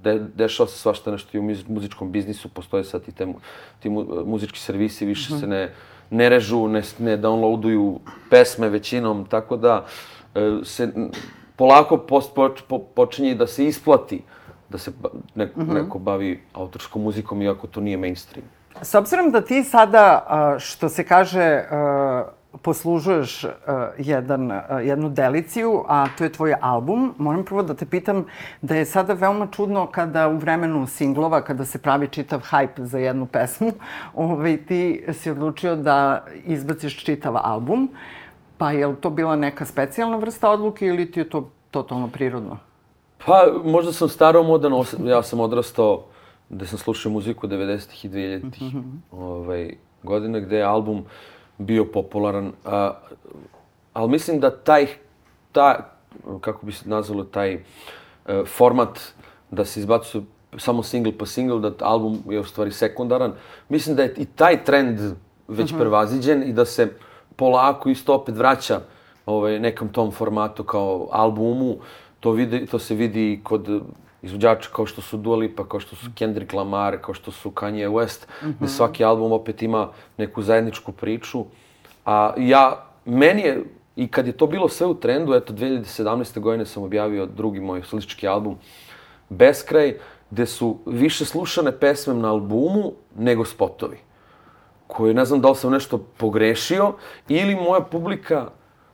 de, 0.03 0.19
dešava 0.35 0.69
se 0.69 0.77
svašta 0.77 1.11
nešto 1.11 1.37
i 1.37 1.39
u 1.39 1.43
muzičkom 1.67 2.11
biznisu, 2.11 2.49
postoje 2.49 2.83
sad 2.83 3.07
i 3.07 3.11
te, 3.11 3.27
ti 3.79 3.89
muzički 4.25 4.59
servisi, 4.59 5.05
više 5.05 5.33
mm 5.33 5.37
-hmm. 5.37 5.39
se 5.39 5.47
ne, 5.47 5.73
ne 6.09 6.29
režu, 6.29 6.67
ne, 6.67 6.81
ne 6.99 7.17
downloaduju 7.17 7.99
pesme 8.29 8.69
većinom, 8.69 9.25
tako 9.25 9.57
da 9.57 9.85
e, 10.35 10.59
se 10.63 10.93
polako 11.55 11.97
post, 11.97 12.35
po, 12.35 12.49
po, 12.67 12.79
počinje 12.79 13.35
da 13.35 13.47
se 13.47 13.65
isplati 13.65 14.21
da 14.69 14.77
se 14.77 14.91
neko, 15.35 15.59
mm 15.59 15.63
-hmm. 15.63 15.73
neko 15.73 15.99
bavi 15.99 16.39
autorskom 16.53 17.01
muzikom, 17.01 17.41
iako 17.41 17.67
to 17.67 17.81
nije 17.81 17.97
mainstream. 17.97 18.58
S 18.81 18.95
obzirom 18.95 19.31
da 19.31 19.41
ti 19.41 19.63
sada, 19.63 20.25
što 20.59 20.89
se 20.89 21.03
kaže, 21.03 21.63
poslužuješ 22.61 23.45
jedan, 23.97 24.61
jednu 24.83 25.09
deliciju, 25.09 25.83
a 25.87 26.07
to 26.17 26.23
je 26.23 26.31
tvoj 26.31 26.55
album, 26.61 27.13
moram 27.17 27.45
prvo 27.45 27.63
da 27.63 27.73
te 27.73 27.85
pitam 27.85 28.25
da 28.61 28.75
je 28.75 28.85
sada 28.85 29.13
veoma 29.13 29.47
čudno 29.51 29.85
kada 29.87 30.27
u 30.27 30.37
vremenu 30.37 30.87
singlova, 30.87 31.41
kada 31.41 31.65
se 31.65 31.77
pravi 31.77 32.07
čitav 32.07 32.41
hype 32.51 32.83
za 32.83 32.97
jednu 32.97 33.25
pesmu, 33.25 33.71
ovaj, 34.15 34.57
ti 34.57 35.05
si 35.13 35.31
odlučio 35.31 35.75
da 35.75 36.25
izbaciš 36.45 37.03
čitav 37.03 37.37
album. 37.37 37.89
Pa 38.57 38.71
je 38.71 38.87
li 38.87 38.95
to 38.95 39.09
bila 39.09 39.35
neka 39.35 39.65
specijalna 39.65 40.17
vrsta 40.17 40.49
odluke 40.49 40.85
ili 40.85 41.11
ti 41.11 41.19
je 41.19 41.29
to 41.29 41.49
totalno 41.71 42.07
prirodno? 42.07 42.57
Pa, 43.25 43.45
možda 43.63 43.93
sam 43.93 44.09
staro 44.09 44.43
modan, 44.43 44.73
ja 45.03 45.23
sam 45.23 45.39
odrastao 45.39 46.03
gde 46.49 46.65
sam 46.65 46.77
slušao 46.77 47.11
muziku 47.11 47.47
90-ih 47.47 48.05
i 48.05 48.09
2000-ih 48.09 48.73
mm 48.73 48.79
-hmm. 48.79 49.19
ovaj, 49.19 49.75
godina, 50.03 50.39
gde 50.39 50.57
je 50.57 50.63
album 50.63 51.05
bio 51.57 51.85
popularan. 51.85 52.51
A, 52.65 52.93
ali 53.93 54.09
mislim 54.09 54.39
da 54.39 54.55
taj, 54.55 54.87
ta, 55.51 55.91
kako 56.41 56.65
bi 56.65 56.71
se 56.71 56.89
nazvalo, 56.89 57.23
taj 57.23 57.55
uh, 57.55 57.61
format 58.47 58.99
da 59.51 59.65
se 59.65 59.79
izbacuje 59.79 60.23
samo 60.57 60.83
single 60.83 61.11
po 61.17 61.25
single, 61.25 61.59
da 61.59 61.85
album 61.85 62.23
je 62.29 62.39
u 62.39 62.43
stvari 62.43 62.71
sekundaran. 62.71 63.33
Mislim 63.69 63.95
da 63.95 64.03
je 64.03 64.13
i 64.17 64.25
taj 64.25 64.63
trend 64.63 64.99
već 65.47 65.71
mm 65.71 65.75
-hmm. 65.75 65.79
prevaziđen 65.79 66.43
i 66.43 66.53
da 66.53 66.65
se 66.65 66.93
polako 67.35 67.89
isto 67.89 68.13
opet 68.13 68.35
vraća 68.35 68.81
ovaj, 69.25 69.59
nekom 69.59 69.89
tom 69.89 70.11
formatu 70.11 70.63
kao 70.63 71.07
albumu. 71.11 71.77
To, 72.19 72.31
vidi, 72.31 72.65
to 72.65 72.79
se 72.79 72.95
vidi 72.95 73.39
kod 73.43 73.81
izvođača 74.21 74.69
kao 74.73 74.85
što 74.85 75.01
su 75.01 75.17
Dua 75.17 75.35
Lipa, 75.35 75.67
kao 75.67 75.79
što 75.79 75.95
su 75.95 76.09
Kendrick 76.15 76.53
Lamar, 76.53 76.97
kao 77.01 77.13
što 77.13 77.31
su 77.31 77.51
Kanye 77.51 77.89
West, 77.89 78.27
mm 78.41 78.45
-hmm. 78.45 78.53
gde 78.59 78.67
svaki 78.67 79.03
album 79.03 79.31
opet 79.31 79.61
ima 79.61 79.89
neku 80.17 80.41
zajedničku 80.41 80.91
priču. 80.91 81.45
A 82.05 82.33
ja, 82.37 82.85
meni 83.05 83.41
je 83.41 83.63
I 83.99 84.07
kad 84.07 84.27
je 84.27 84.31
to 84.31 84.47
bilo 84.47 84.69
sve 84.69 84.87
u 84.87 84.93
trendu, 84.95 85.33
eto, 85.33 85.53
2017. 85.53 86.39
godine 86.39 86.65
sam 86.65 86.83
objavio 86.83 87.25
drugi 87.25 87.59
moj 87.59 87.81
solistički 87.83 88.27
album, 88.27 88.55
Beskraj, 89.29 89.97
gde 90.31 90.45
su 90.45 90.77
više 90.85 91.25
slušane 91.25 91.71
pesme 91.79 92.13
na 92.13 92.29
albumu 92.31 92.93
nego 93.15 93.45
spotovi. 93.45 93.97
Koje 94.87 95.13
ne 95.13 95.25
znam 95.25 95.41
da 95.41 95.49
li 95.49 95.55
sam 95.55 95.71
nešto 95.71 95.97
pogrešio 96.17 96.93
ili 97.27 97.55
moja 97.55 97.81
publika 97.81 98.47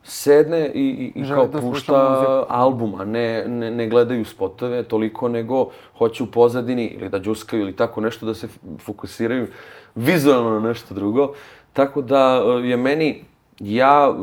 sedne 0.08 0.72
i, 0.74 1.12
i, 1.16 1.22
i 1.22 1.28
kao 1.28 1.48
da 1.48 1.62
pušta 1.62 2.46
album, 2.50 2.96
a 2.96 3.06
ne, 3.06 3.44
ne, 3.48 3.72
ne 3.72 3.88
gledaju 3.88 4.26
spotove 4.26 4.84
toliko, 4.84 5.30
nego 5.30 5.70
hoće 5.98 6.24
u 6.24 6.26
pozadini 6.26 6.86
ili 6.86 7.10
da 7.10 7.20
džuskaju 7.20 7.62
ili 7.62 7.76
tako 7.76 8.02
nešto, 8.02 8.26
da 8.26 8.34
se 8.34 8.48
fokusiraju 8.80 9.48
vizualno 9.96 10.50
na 10.50 10.60
nešto 10.60 10.94
drugo. 10.94 11.34
Tako 11.74 12.02
da 12.02 12.44
e, 12.46 12.68
je 12.68 12.78
meni, 12.78 13.24
ja, 13.60 14.16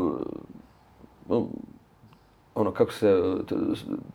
e, 1.30 1.34
ono, 2.54 2.70
kako 2.70 2.92
se, 2.92 3.22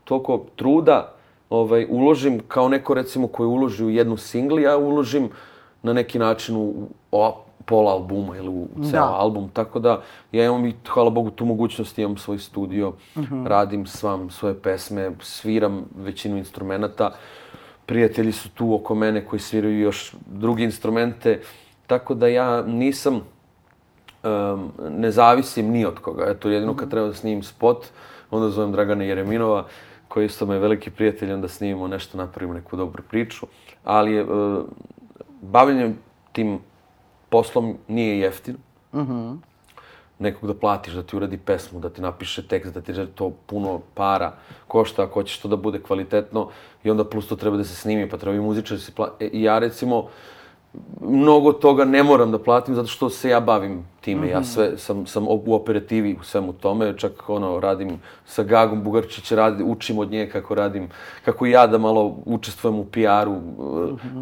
toliko 0.03 0.45
truda 0.55 1.13
ovaj, 1.49 1.85
uložim 1.89 2.39
kao 2.47 2.69
neko, 2.69 2.93
recimo, 2.93 3.27
koji 3.27 3.47
uloži 3.47 3.85
u 3.85 3.89
jednu 3.89 4.17
singli, 4.17 4.61
ja 4.61 4.77
uložim 4.77 5.29
na 5.83 5.93
neki 5.93 6.19
način 6.19 6.55
u, 6.55 6.73
u 7.11 7.23
pola 7.67 7.91
albuma 7.91 8.37
ili 8.37 8.47
u 8.49 8.67
ceo 8.83 8.91
Da. 8.91 9.13
album, 9.13 9.49
tako 9.53 9.79
da 9.79 10.01
ja 10.31 10.45
imam 10.45 10.65
i, 10.65 10.73
hvala 10.87 11.09
Bogu, 11.09 11.31
tu 11.31 11.45
mogućnost, 11.45 11.97
imam 11.99 12.17
svoj 12.17 12.37
studio, 12.37 12.93
radim 13.45 13.85
svam 13.85 14.29
svoje 14.29 14.55
pesme, 14.61 15.11
sviram 15.21 15.85
većinu 15.95 16.37
instrumenta, 16.37 17.11
prijatelji 17.85 18.31
su 18.31 18.49
tu 18.49 18.73
oko 18.75 18.95
mene 18.95 19.25
koji 19.25 19.39
sviraju 19.39 19.79
još 19.79 20.15
druge 20.25 20.63
instrumente, 20.63 21.41
tako 21.87 22.13
da 22.13 22.27
ja 22.27 22.61
nisam, 22.61 23.15
um, 24.23 24.71
ne 24.89 25.11
zavisim 25.11 25.71
ni 25.71 25.85
od 25.85 25.99
koga. 25.99 26.25
Eto, 26.29 26.49
jedino 26.49 26.75
kad 26.75 26.89
treba 26.89 27.07
da 27.07 27.13
snimim 27.13 27.43
spot, 27.43 27.85
onda 28.31 28.49
zovem 28.49 28.71
Dragana 28.71 29.03
Jereminova, 29.03 29.65
koji 30.07 30.25
isto 30.25 30.45
me 30.45 30.59
veliki 30.59 30.89
prijatelj, 30.91 31.33
onda 31.33 31.47
snimimo 31.47 31.87
nešto, 31.87 32.17
napravimo 32.17 32.53
neku 32.53 32.77
dobru 32.77 33.03
priču. 33.09 33.47
Ali 33.83 34.13
je, 34.13 34.23
uh, 34.23 34.63
bavljenje 35.41 35.93
tim 36.31 36.59
poslom 37.29 37.77
nije 37.87 38.19
jeftino. 38.19 38.57
Nekog 40.19 40.47
da 40.47 40.59
platiš, 40.59 40.93
da 40.93 41.03
ti 41.03 41.15
uradi 41.15 41.37
pesmu, 41.37 41.79
da 41.79 41.89
ti 41.89 42.01
napiše 42.01 42.47
tekst, 42.47 42.73
da 42.73 42.81
ti 42.81 42.93
da 42.93 43.05
to 43.05 43.31
puno 43.45 43.81
para 43.93 44.31
košta, 44.67 45.03
ako 45.03 45.13
hoćeš 45.13 45.39
to 45.39 45.47
da 45.47 45.55
bude 45.55 45.81
kvalitetno 45.81 46.49
i 46.83 46.89
onda 46.89 47.05
plus 47.05 47.27
to 47.27 47.35
treba 47.35 47.57
da 47.57 47.63
se 47.63 47.75
snimi, 47.75 48.09
pa 48.09 48.17
treba 48.17 48.35
i 48.35 48.39
muzičar 48.39 48.77
da 48.77 48.83
se 48.83 48.91
plati. 48.91 49.25
I 49.25 49.43
ja 49.43 49.59
recimo, 49.59 50.07
mnogo 51.01 51.53
toga 51.53 51.85
ne 51.85 52.03
moram 52.03 52.31
da 52.31 52.39
platim 52.39 52.75
zato 52.75 52.87
što 52.87 53.09
se 53.09 53.29
ja 53.29 53.39
bavim 53.39 53.85
time. 54.01 54.29
Ja 54.29 54.43
sve 54.43 54.77
sam, 54.77 55.05
sam 55.05 55.27
u 55.27 55.53
operativi 55.53 56.17
u 56.21 56.23
svemu 56.23 56.53
tome, 56.53 56.97
čak 56.97 57.29
ono 57.29 57.59
radim 57.59 57.89
sa 58.25 58.43
Gagom 58.43 58.83
Bugarčić, 58.83 59.31
radi, 59.31 59.63
učim 59.63 59.99
od 59.99 60.11
nje 60.11 60.29
kako 60.29 60.55
radim, 60.55 60.89
kako 61.25 61.45
ja 61.45 61.67
da 61.67 61.77
malo 61.77 62.17
učestvujem 62.25 62.79
u 62.79 62.85
PR-u, 62.85 63.33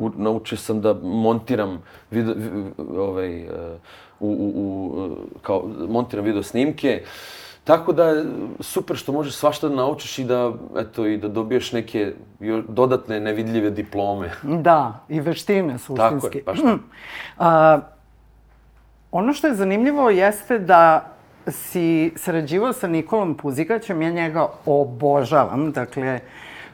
u, 0.02 0.12
naučio 0.18 0.58
sam 0.58 0.82
da 0.82 0.94
montiram 1.04 1.82
video, 2.12 2.34
vi- 2.34 2.98
ovaj, 2.98 3.42
eh, 3.42 3.48
u, 4.20 4.28
u, 4.28 4.52
u, 4.56 5.16
kao, 5.42 5.64
montiram 5.90 6.26
video 6.26 6.44
snimke. 6.44 7.04
Tako 7.66 7.94
da 7.94 8.06
je 8.06 8.26
super 8.60 8.98
što 8.98 9.12
možeš 9.12 9.36
svašta 9.36 9.70
da 9.70 9.76
naučiš 9.76 10.20
i 10.20 10.24
da, 10.24 10.52
eto, 10.78 11.06
i 11.06 11.18
da 11.18 11.28
dobiješ 11.28 11.72
neke 11.72 12.14
dodatne 12.70 13.20
nevidljive 13.20 13.70
diplome. 13.70 14.30
Da, 14.44 15.06
i 15.10 15.20
veštine 15.20 15.74
Tako 15.74 15.80
suštinski. 15.80 16.38
je, 16.38 16.44
baš 16.44 16.60
tako. 16.62 16.80
A, 17.38 17.80
ono 19.12 19.34
što 19.34 19.48
je 19.48 19.56
zanimljivo 19.56 20.10
jeste 20.10 20.60
da 20.60 21.12
si 21.48 22.14
sarađivao 22.16 22.74
sa 22.74 22.88
Nikolom 22.88 23.36
Puzigaćem, 23.38 24.02
ja 24.02 24.12
njega 24.12 24.48
obožavam, 24.66 25.72
dakle, 25.72 26.20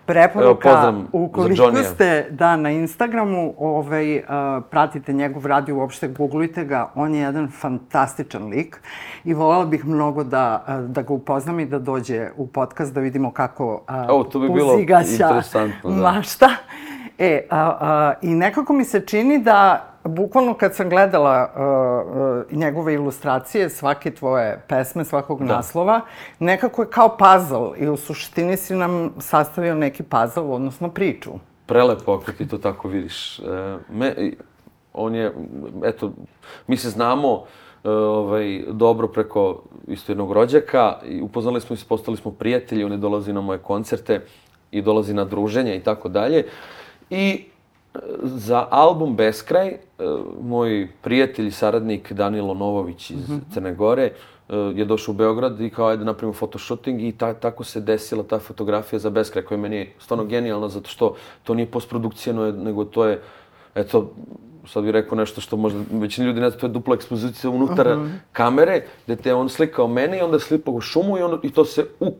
preporuka, 0.05 0.70
Evo, 0.70 1.03
ukoliko 1.25 1.84
ste, 1.84 2.27
da, 2.29 2.55
na 2.55 2.70
Instagramu 2.70 3.53
ovaj, 3.57 4.24
a, 4.27 4.61
pratite 4.70 5.14
njegov 5.14 5.46
rad 5.46 5.70
i 5.70 5.72
uopšte 5.72 6.07
googlujte 6.07 6.66
ga, 6.66 6.92
on 6.96 7.16
je 7.16 7.22
jedan 7.22 7.51
fantastičan 7.51 8.48
lik 8.48 8.81
i 9.24 9.33
voljela 9.33 9.66
bih 9.66 9.85
mnogo 9.85 10.24
da, 10.24 10.64
a, 10.68 10.77
da 10.77 11.01
ga 11.01 11.14
upoznam 11.14 11.59
i 11.59 11.66
da 11.66 11.79
dođe 11.79 12.29
u 12.37 12.48
podcast 12.48 12.94
da 12.94 13.00
vidimo 13.00 13.31
kako 13.31 13.83
a, 13.87 14.07
O, 14.09 14.24
to 14.24 14.40
bi 14.40 14.50
bilo 14.50 14.79
interesantno, 14.79 15.90
da. 15.90 15.96
mašta. 15.96 16.50
E, 17.22 17.48
a, 17.50 17.77
a, 17.79 18.14
i 18.22 18.29
nekako 18.29 18.74
mi 18.74 18.86
se 18.86 19.01
čini 19.01 19.40
da, 19.40 19.86
bukvalno 20.03 20.53
kad 20.53 20.75
sam 20.75 20.90
gledala 20.90 21.31
a, 21.31 22.03
njegove 22.51 22.94
ilustracije, 22.94 23.70
svake 23.70 24.12
tvoje 24.12 24.62
pesme, 24.68 25.05
svakog 25.05 25.42
naslova, 25.42 26.01
nekako 26.40 26.81
je 26.81 26.90
kao 26.90 27.18
puzzle 27.18 27.77
i 27.77 27.88
u 27.88 27.98
suštini 27.98 28.57
si 28.57 28.75
nam 28.75 29.14
sastavio 29.20 29.75
neki 29.75 30.03
puzzle, 30.03 30.44
odnosno 30.44 30.90
priču. 30.90 31.31
Prelepo 31.66 32.14
ako 32.14 32.31
ti 32.31 32.48
to 32.48 32.57
tako 32.57 32.88
vidiš. 32.88 33.40
E, 33.40 33.44
me, 33.90 34.07
i- 34.10 34.36
on 34.94 35.16
je, 35.16 35.34
eto, 35.84 36.12
mi 36.68 36.77
se 36.77 36.90
znamo 36.90 37.44
e, 37.84 37.90
ovaj, 37.90 38.64
dobro 38.70 39.07
preko 39.07 39.62
isto 39.88 40.12
jednog 40.12 40.31
rođaka 40.31 40.96
i 41.05 41.22
upoznali 41.22 41.62
smo 41.62 41.75
se, 41.75 41.86
postali 41.90 42.18
smo 42.18 42.31
prijatelji, 42.31 42.84
on 42.84 42.92
je 42.92 42.98
dolazi 42.98 43.34
na 43.34 43.42
moje 43.42 43.60
koncerte 43.60 44.25
i 44.72 44.81
dolazi 44.81 45.14
na 45.14 45.25
druženja 45.25 45.75
i 45.75 45.79
tako 45.79 46.10
dalje. 46.10 46.46
I 47.12 47.44
e, 47.94 48.00
za 48.24 48.68
album 48.70 49.16
Beskraj, 49.16 49.68
e, 49.68 49.78
moj 50.42 50.88
prijatelj 51.02 51.48
i 51.48 51.52
saradnik 51.52 52.12
Danilo 52.12 52.54
Novović 52.54 53.10
iz 53.12 53.30
Crne 53.54 53.74
Gore 53.74 54.04
e, 54.04 54.56
je 54.56 54.86
došao 54.86 55.14
u 55.14 55.16
Beograd 55.16 55.62
i 55.62 55.70
kao 55.70 55.88
ajde 55.88 56.06
napravimo 56.06 56.34
fotoshooting 56.34 57.02
i 57.02 57.12
ta, 57.12 57.34
tako 57.34 57.64
se 57.64 57.82
desila 57.82 58.24
ta 58.24 58.40
fotografija 58.40 59.00
za 59.00 59.10
Beskraj 59.10 59.46
koja 59.46 59.56
je 59.56 59.62
meni 59.62 59.90
stvarno 60.00 60.26
genijalna 60.26 60.70
zato 60.70 60.90
što 60.90 61.16
to 61.44 61.54
nije 61.54 61.66
postprodukcija, 61.66 62.34
nego 62.52 62.86
to 62.86 63.06
je, 63.06 63.22
eto, 63.76 64.12
sad 64.68 64.84
bih 64.84 64.92
rekao 64.92 65.18
nešto 65.18 65.42
što 65.42 65.58
možda 65.58 65.80
većina 65.92 66.28
ljudi 66.28 66.40
ne 66.40 66.50
zna, 66.50 66.60
to 66.60 66.66
je 66.66 66.72
dupla 66.72 66.96
ekspozicija 66.96 67.52
unutar 67.52 67.98
kamere, 68.32 68.84
gde 69.06 69.16
te 69.16 69.34
on 69.34 69.50
slikao 69.50 69.88
mene 69.88 70.18
i 70.18 70.22
onda 70.22 70.40
slikao 70.40 70.82
šumu 70.82 71.18
i, 71.18 71.22
onda, 71.22 71.38
i 71.44 71.50
to 71.50 71.66
se 71.66 71.86
u, 72.00 72.14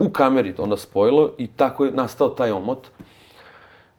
u 0.00 0.10
kameri 0.12 0.54
onda 0.58 0.76
spojilo 0.76 1.30
i 1.38 1.46
tako 1.46 1.84
je 1.84 1.92
nastao 1.92 2.28
taj 2.28 2.50
omot. 2.50 2.88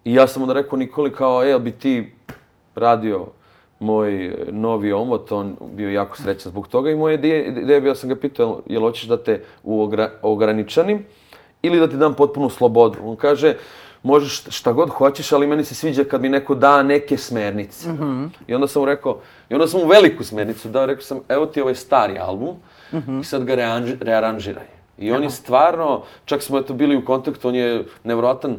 I 0.08 0.14
ja 0.14 0.28
sam 0.28 0.42
onda 0.42 0.54
rekao 0.54 0.80
Nikoli 0.80 1.12
kao, 1.12 1.44
e, 1.44 1.60
bi 1.60 1.72
ti 1.72 2.12
radio 2.76 3.26
moj 3.80 4.36
novi 4.52 4.94
omot, 4.94 5.32
on 5.32 5.56
bio 5.74 5.90
jako 5.90 6.18
srećan 6.18 6.52
zbog 6.52 6.68
toga 6.68 6.92
i 6.92 6.96
moja 6.96 7.14
ideja, 7.14 7.36
je 7.76 7.82
bila, 7.82 7.96
sam 7.96 8.10
ga 8.10 8.16
pitao, 8.16 8.62
jel, 8.66 8.82
hoćeš 8.82 9.08
da 9.08 9.18
te 9.24 9.44
uogra, 9.64 10.12
ograničanim 10.22 11.06
ili 11.62 11.80
da 11.80 11.90
ti 11.90 11.98
dam 11.98 12.14
potpunu 12.14 12.50
slobodu. 12.50 12.98
On 13.04 13.16
kaže, 13.16 13.56
možeš 14.04 14.44
šta 14.50 14.72
god 14.72 14.90
hoćeš, 14.90 15.32
ali 15.32 15.48
meni 15.48 15.64
se 15.64 15.76
sviđa 15.76 16.04
kad 16.04 16.22
mi 16.22 16.30
neko 16.30 16.56
da 16.56 16.84
neke 16.84 17.18
smernice. 17.18 17.90
I 18.48 18.56
onda 18.56 18.68
sam 18.68 18.82
mu 18.82 18.86
rekao, 18.86 19.20
i 19.50 19.54
onda 19.54 19.68
sam 19.68 19.82
mu 19.82 19.88
veliku 19.88 20.24
smernicu 20.24 20.70
dao, 20.70 20.86
rekao 20.86 21.04
sam, 21.04 21.20
evo 21.30 21.46
ti 21.46 21.62
ovaj 21.62 21.76
stari 21.76 22.20
album 22.20 22.56
i 23.22 23.24
sad 23.24 23.44
ga 23.44 23.56
reanži, 23.56 23.96
rearanžiraj. 24.02 24.68
I 24.98 25.12
on 25.12 25.24
je 25.24 25.30
stvarno, 25.30 26.04
čak 26.26 26.42
smo 26.42 26.58
eto 26.58 26.74
bili 26.74 26.96
u 26.98 27.06
kontaktu, 27.06 27.48
on 27.48 27.56
je 27.56 27.84
nevrotan 28.04 28.58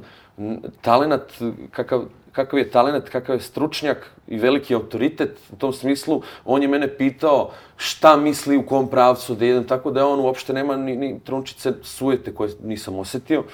talenat, 0.80 1.32
kakav, 1.70 2.04
kakav 2.32 2.58
je 2.58 2.70
talenat, 2.70 3.08
kakav 3.08 3.36
je 3.36 3.40
stručnjak 3.40 4.10
i 4.26 4.38
veliki 4.38 4.74
autoritet 4.74 5.38
u 5.52 5.56
tom 5.56 5.72
smislu. 5.72 6.22
On 6.44 6.62
je 6.62 6.68
mene 6.68 6.88
pitao 6.96 7.50
šta 7.76 8.16
misli 8.16 8.56
u 8.56 8.66
kom 8.66 8.88
pravcu 8.88 9.34
da 9.34 9.46
idem, 9.46 9.64
tako 9.64 9.90
da 9.90 10.06
on 10.06 10.20
uopšte 10.20 10.52
nema 10.52 10.76
ni, 10.76 10.96
ni 10.96 11.20
trunčice 11.24 11.72
sujete 11.82 12.34
koje 12.34 12.50
nisam 12.62 12.98
osetio. 12.98 13.44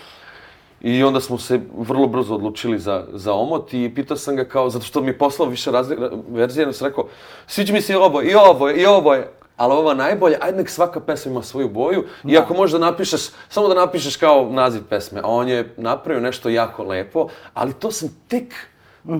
I 0.81 1.03
onda 1.05 1.21
smo 1.21 1.39
se 1.39 1.61
vrlo 1.79 2.07
brzo 2.07 2.35
odlučili 2.35 2.79
za, 2.79 3.07
za 3.13 3.33
omot 3.33 3.73
i 3.75 3.93
pitao 3.95 4.17
sam 4.17 4.37
ga 4.37 4.45
kao, 4.45 4.71
zato 4.71 4.85
što 4.85 5.01
mi 5.01 5.09
je 5.09 5.19
poslao 5.19 5.49
više 5.49 5.71
razli, 5.71 5.97
verzija, 6.29 6.67
onda 6.67 6.77
sam 6.77 6.89
rekao, 6.89 7.09
sviđa 7.47 7.73
mi 7.73 7.81
se 7.81 7.93
i 7.93 7.97
ovo, 7.97 8.23
i 8.23 8.35
ovo 8.35 8.71
i 8.71 8.87
ovo 8.87 9.17
ali 9.57 9.75
ova 9.75 9.95
najbolja, 9.95 10.39
ajde 10.41 10.59
nek 10.59 10.71
svaka 10.71 11.01
pesma 11.01 11.33
ima 11.33 11.43
svoju 11.43 11.69
boju 11.69 12.05
i 12.25 12.39
ako 12.39 12.55
možeš 12.55 12.73
da 12.73 12.79
napišeš, 12.79 13.21
samo 13.49 13.69
da 13.69 13.75
napišeš 13.75 14.17
kao 14.17 14.51
naziv 14.51 14.83
pesme, 14.89 15.21
a 15.25 15.29
on 15.29 15.49
je 15.49 15.75
napravio 15.77 16.23
nešto 16.23 16.49
jako 16.49 16.83
lepo, 16.85 17.29
ali 17.55 17.73
to 17.73 17.91
sam 17.91 18.09
tek 18.29 18.55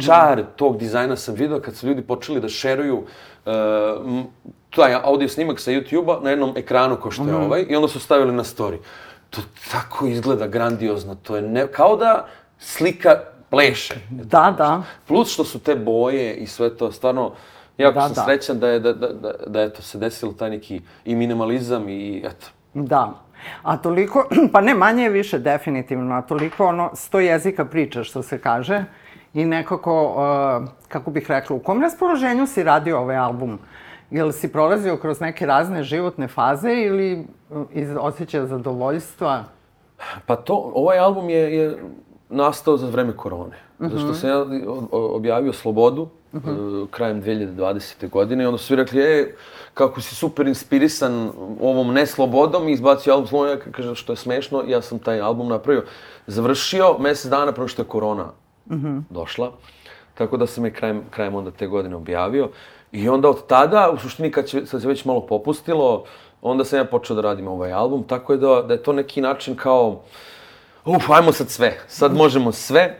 čar 0.07 0.43
tog 0.57 0.79
dizajna 0.79 1.17
sam 1.17 1.35
video 1.35 1.61
kad 1.61 1.77
su 1.77 1.87
ljudi 1.87 2.03
počeli 2.03 2.41
da 2.41 2.49
šeruju 2.49 2.97
uh, 2.97 3.53
taj 4.71 4.95
audio 4.95 5.29
snimak 5.29 5.61
sa 5.61 5.71
YouTube-a 5.71 6.21
na 6.25 6.31
jednom 6.31 6.53
ekranu 6.57 6.97
kao 6.97 7.11
što 7.11 7.29
je 7.29 7.35
ovaj 7.35 7.67
i 7.69 7.77
onda 7.77 7.89
su 7.89 8.01
stavili 8.01 8.33
na 8.33 8.45
story. 8.45 8.77
To 9.31 9.41
tako 9.71 10.07
izgleda 10.07 10.47
grandiozno, 10.47 11.15
to 11.15 11.37
je 11.37 11.43
ne, 11.43 11.67
kao 11.67 11.97
da 11.97 12.27
slika 12.59 13.21
pleše. 13.51 13.95
Da, 14.11 14.55
da. 14.59 14.83
Plus 15.07 15.33
što 15.33 15.45
su 15.45 15.59
te 15.59 15.75
boje 15.75 16.35
i 16.35 16.47
sve 16.47 16.77
to, 16.77 16.93
stvarno, 16.93 17.33
jako 17.79 17.95
Da, 17.95 18.01
sam 18.01 18.15
da. 18.15 18.25
srećan 18.25 18.59
da 18.59 18.69
je, 18.69 18.81
da, 18.81 18.93
da, 18.93 19.09
da, 19.09 19.33
da 19.47 19.63
eto, 19.63 19.83
se 19.83 19.99
desilo 19.99 20.33
taj 20.33 20.51
neki 20.51 20.81
i 21.05 21.15
minimalizam 21.15 21.89
i 21.89 22.23
eto. 22.25 22.47
Da. 22.75 23.13
A 23.63 23.77
toliko, 23.77 24.29
pa 24.53 24.61
ne 24.61 24.75
manje 24.75 25.03
je 25.03 25.11
više 25.11 25.39
definitivno, 25.39 26.15
a 26.15 26.23
toliko 26.23 26.67
ono, 26.67 26.91
sto 26.95 27.21
jezika 27.21 27.65
priča 27.65 28.05
što 28.05 28.23
se 28.23 28.39
kaže 28.39 28.85
i 29.35 29.45
nekako, 29.45 30.05
uh, 30.05 30.69
kako 30.89 31.11
bih 31.11 31.31
rekla, 31.31 31.57
u 31.57 31.59
kom 31.59 31.83
raspoloženju 31.83 32.47
si 32.47 32.63
radio 32.63 32.99
ovaj 32.99 33.17
album? 33.17 33.59
Jel 34.11 34.33
si 34.33 34.53
prolazio 34.53 34.97
kroz 34.97 35.21
neke 35.21 35.47
razne 35.47 35.83
životne 35.83 36.29
faze 36.29 36.73
ili 36.73 37.27
uh, 37.51 37.67
iz 37.73 37.89
osjećaja 38.01 38.47
zadovoljstva? 38.47 39.45
Pa 40.27 40.37
to, 40.37 40.73
ovaj 40.75 40.99
album 40.99 41.31
je, 41.31 41.57
je 41.57 41.79
nastao 42.35 42.77
za 42.77 42.87
vreme 42.87 43.17
korone. 43.17 43.57
Uh 43.79 43.87
-huh. 43.87 43.91
Zato 43.91 43.99
što 43.99 44.15
sam 44.15 44.31
ja 44.31 44.45
objavio 44.91 45.53
Slobodu 45.53 46.09
uh 46.33 46.43
-huh. 46.43 46.87
krajem 46.91 47.23
2020. 47.23 48.11
godine 48.11 48.45
i 48.45 48.47
onda 48.47 48.59
su 48.59 48.65
svi 48.65 48.77
rekli, 48.77 49.01
e, 49.01 49.35
kako 49.75 50.01
si 50.01 50.15
super 50.15 50.47
inspirisan 50.47 51.31
ovom 51.61 51.93
neslobodom 51.95 52.69
i 52.69 52.73
izbacio 52.73 53.13
album 53.13 53.27
Sloboda, 53.27 53.57
kaže 53.73 53.95
što 53.95 54.13
je 54.13 54.17
smešno, 54.17 54.65
ja 54.69 54.83
sam 54.83 54.99
taj 54.99 55.21
album 55.21 55.49
napravio, 55.49 55.85
završio 56.27 56.99
mesec 56.99 57.31
dana 57.31 57.53
prvo 57.53 57.69
što 57.69 57.83
je 57.83 57.89
korona 57.89 58.33
uh 58.71 58.77
-huh. 58.77 59.03
došla. 59.11 59.53
Tako 60.15 60.37
da 60.37 60.47
sam 60.47 60.65
je 60.65 60.73
krajem, 60.73 61.03
krajem 61.11 61.35
onda 61.35 61.51
te 61.51 61.67
godine 61.67 61.97
objavio. 61.97 62.49
I 62.93 63.09
onda 63.09 63.29
od 63.29 63.47
tada, 63.47 63.91
u 63.95 63.99
suštini 63.99 64.31
kad, 64.31 64.47
će, 64.47 64.67
sad 64.67 64.83
se 64.83 64.89
već 64.89 65.05
malo 65.05 65.27
popustilo, 65.27 66.05
onda 66.43 66.65
sam 66.65 66.79
ja 66.79 66.85
počeo 66.85 67.17
da 67.17 67.23
radim 67.23 67.49
ovaj 67.49 67.73
album, 67.73 68.03
tako 68.03 68.33
je 68.33 68.39
da, 68.39 68.63
da 68.63 68.75
je 68.75 68.83
to 68.83 68.93
neki 68.93 69.21
način 69.21 69.57
kao, 69.57 70.03
uf, 70.85 71.11
ajmo 71.11 71.33
sad 71.33 71.51
sve, 71.51 71.79
sad 71.89 72.15
možemo 72.15 72.53
sve. 72.53 72.99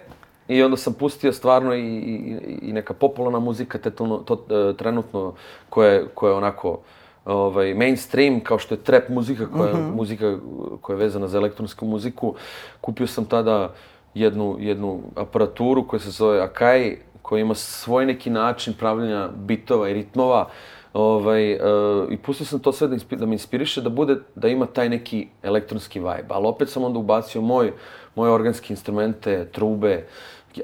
I 0.49 0.63
onda 0.63 0.77
sam 0.77 0.93
pustio 0.93 1.33
stvarno 1.33 1.75
i, 1.75 1.81
i, 1.81 2.39
i 2.63 2.73
neka 2.73 2.95
popularna 2.95 3.39
muzika, 3.39 3.79
tetalno, 3.79 4.19
to, 4.19 4.35
uh, 4.35 4.77
trenutno, 4.77 5.35
koja 5.71 5.91
je, 5.91 6.07
koja 6.15 6.31
je 6.31 6.37
onako 6.37 6.81
ovaj, 7.25 7.75
mainstream, 7.75 8.41
kao 8.41 8.59
što 8.59 8.75
je 8.75 8.83
trap 8.83 9.09
muzika, 9.09 9.47
koja, 9.47 9.73
uh 9.73 9.79
mhm. 9.79 9.89
-huh. 9.89 9.95
muzika 9.95 10.39
koja 10.81 10.95
je 10.95 10.99
vezana 10.99 11.29
za 11.29 11.39
elektronsku 11.39 11.87
muziku. 11.87 12.35
Kupio 12.81 13.07
sam 13.07 13.25
tada 13.25 13.75
jednu, 14.15 14.57
jednu 14.61 15.01
aparaturu 15.17 15.87
koja 15.87 16.01
se 16.01 16.11
zove 16.11 16.41
Akai, 16.41 16.99
koja 17.23 17.41
ima 17.41 17.55
svoj 17.55 18.07
neki 18.07 18.31
način 18.31 18.75
pravljanja 18.79 19.29
bitova 19.37 19.89
i 19.89 19.95
ritmova. 19.95 20.49
Ovaj, 20.95 21.55
uh, 21.55 22.13
I 22.13 22.17
pustio 22.17 22.47
sam 22.47 22.61
to 22.61 22.73
sve 22.73 22.89
da, 22.89 22.97
da 23.17 23.27
me 23.27 23.33
inspiriše, 23.33 23.81
da 23.81 23.89
bude, 23.91 24.17
da 24.35 24.49
ima 24.49 24.67
taj 24.67 24.89
neki 24.89 25.29
elektronski 25.43 26.01
vibe. 26.01 26.29
Ali 26.29 26.47
opet 26.47 26.69
sam 26.69 26.85
onda 26.85 26.99
ubacio 26.99 27.41
moj, 27.41 27.73
moje 28.15 28.33
organske 28.33 28.73
instrumente, 28.73 29.49
trube, 29.53 30.07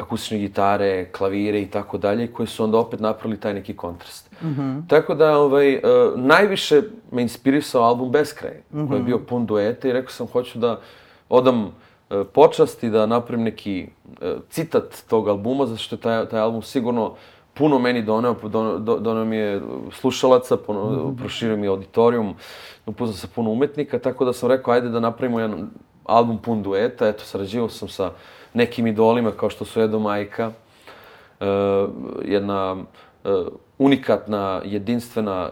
akustične 0.00 0.38
gitare, 0.38 1.08
klavire 1.12 1.62
i 1.62 1.66
tako 1.66 1.98
dalje, 1.98 2.26
koji 2.26 2.46
su 2.46 2.64
onda 2.64 2.78
opet 2.78 3.00
napravili 3.00 3.40
taj 3.40 3.54
neki 3.54 3.76
kontrast. 3.76 4.30
Mm 4.42 4.48
-hmm. 4.48 4.88
Tako 4.88 5.14
da, 5.14 5.38
ovaj, 5.38 5.76
uh, 5.76 5.82
najviše 6.16 6.82
me 7.10 7.22
inspirisao 7.22 7.82
album 7.82 8.10
Beskraj, 8.10 8.54
mm 8.70 8.78
-hmm. 8.78 8.88
koji 8.88 8.98
je 8.98 9.04
bio 9.04 9.18
pun 9.18 9.46
dueta 9.46 9.88
i 9.88 9.92
rekao 9.92 10.10
sam, 10.10 10.26
hoću 10.26 10.58
da 10.58 10.80
odam 11.28 11.72
E, 12.10 12.24
počasti 12.24 12.90
da 12.90 13.06
napravim 13.06 13.44
neki 13.44 13.86
e, 14.20 14.34
citat 14.48 15.02
tog 15.08 15.28
albuma, 15.28 15.66
zato 15.66 15.78
što 15.78 15.96
je 15.96 16.00
taj, 16.00 16.28
taj 16.28 16.40
album 16.40 16.62
sigurno 16.62 17.14
puno 17.54 17.78
meni 17.78 18.02
doneo, 18.02 18.34
doneo, 18.42 18.78
doneo 18.78 19.24
mi 19.24 19.36
je 19.36 19.62
slušalaca, 19.92 20.56
puno, 20.56 20.84
mm 20.84 20.96
-hmm. 20.96 21.16
proširio 21.18 21.56
mi 21.56 21.66
auditorijum, 21.66 22.34
upoznao 22.86 23.16
sa 23.16 23.28
puno 23.34 23.50
umetnika, 23.50 23.98
tako 23.98 24.24
da 24.24 24.32
sam 24.32 24.48
rekao, 24.48 24.74
ajde 24.74 24.88
da 24.88 25.00
napravimo 25.00 25.40
jedan 25.40 25.70
album 26.04 26.38
pun 26.38 26.62
dueta, 26.62 27.08
eto, 27.08 27.24
sarađivao 27.24 27.68
sam 27.68 27.88
sa 27.88 28.12
nekim 28.54 28.86
idolima 28.86 29.30
kao 29.30 29.50
što 29.50 29.64
su 29.64 29.80
Edo 29.80 29.98
Majka, 29.98 30.50
uh, 31.40 31.46
jedna 32.24 32.72
uh, 32.72 33.30
unikatna, 33.78 34.62
jedinstvena, 34.64 35.50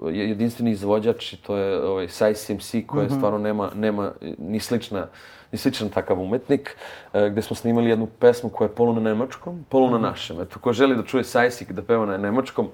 uh, 0.00 0.14
jedinstveni 0.14 0.70
izvođač, 0.70 1.34
to 1.34 1.56
je 1.56 1.82
ovaj, 1.82 2.08
Size 2.08 2.54
MC, 2.54 2.86
koja 2.86 3.04
mm 3.04 3.08
-hmm. 3.08 3.16
stvarno 3.16 3.38
nema, 3.38 3.70
nema 3.74 4.12
ni 4.38 4.60
slična 4.60 5.06
i 5.52 5.56
sličan 5.56 5.88
takav 5.88 6.20
umetnik, 6.20 6.76
e, 7.12 7.28
gde 7.30 7.42
smo 7.42 7.56
snimali 7.56 7.90
jednu 7.90 8.06
pesmu 8.06 8.50
koja 8.50 8.68
je 8.68 8.74
polu 8.74 8.92
na 8.94 9.00
nemačkom, 9.00 9.64
polu 9.68 9.90
na 9.90 9.98
mhm. 9.98 10.02
našem. 10.02 10.40
Eto, 10.40 10.58
ko 10.58 10.72
želi 10.72 10.96
da 10.96 11.02
čuje 11.02 11.24
Sajsik 11.24 11.72
da 11.72 11.82
peva 11.82 12.06
na 12.06 12.16
nemačkom, 12.16 12.68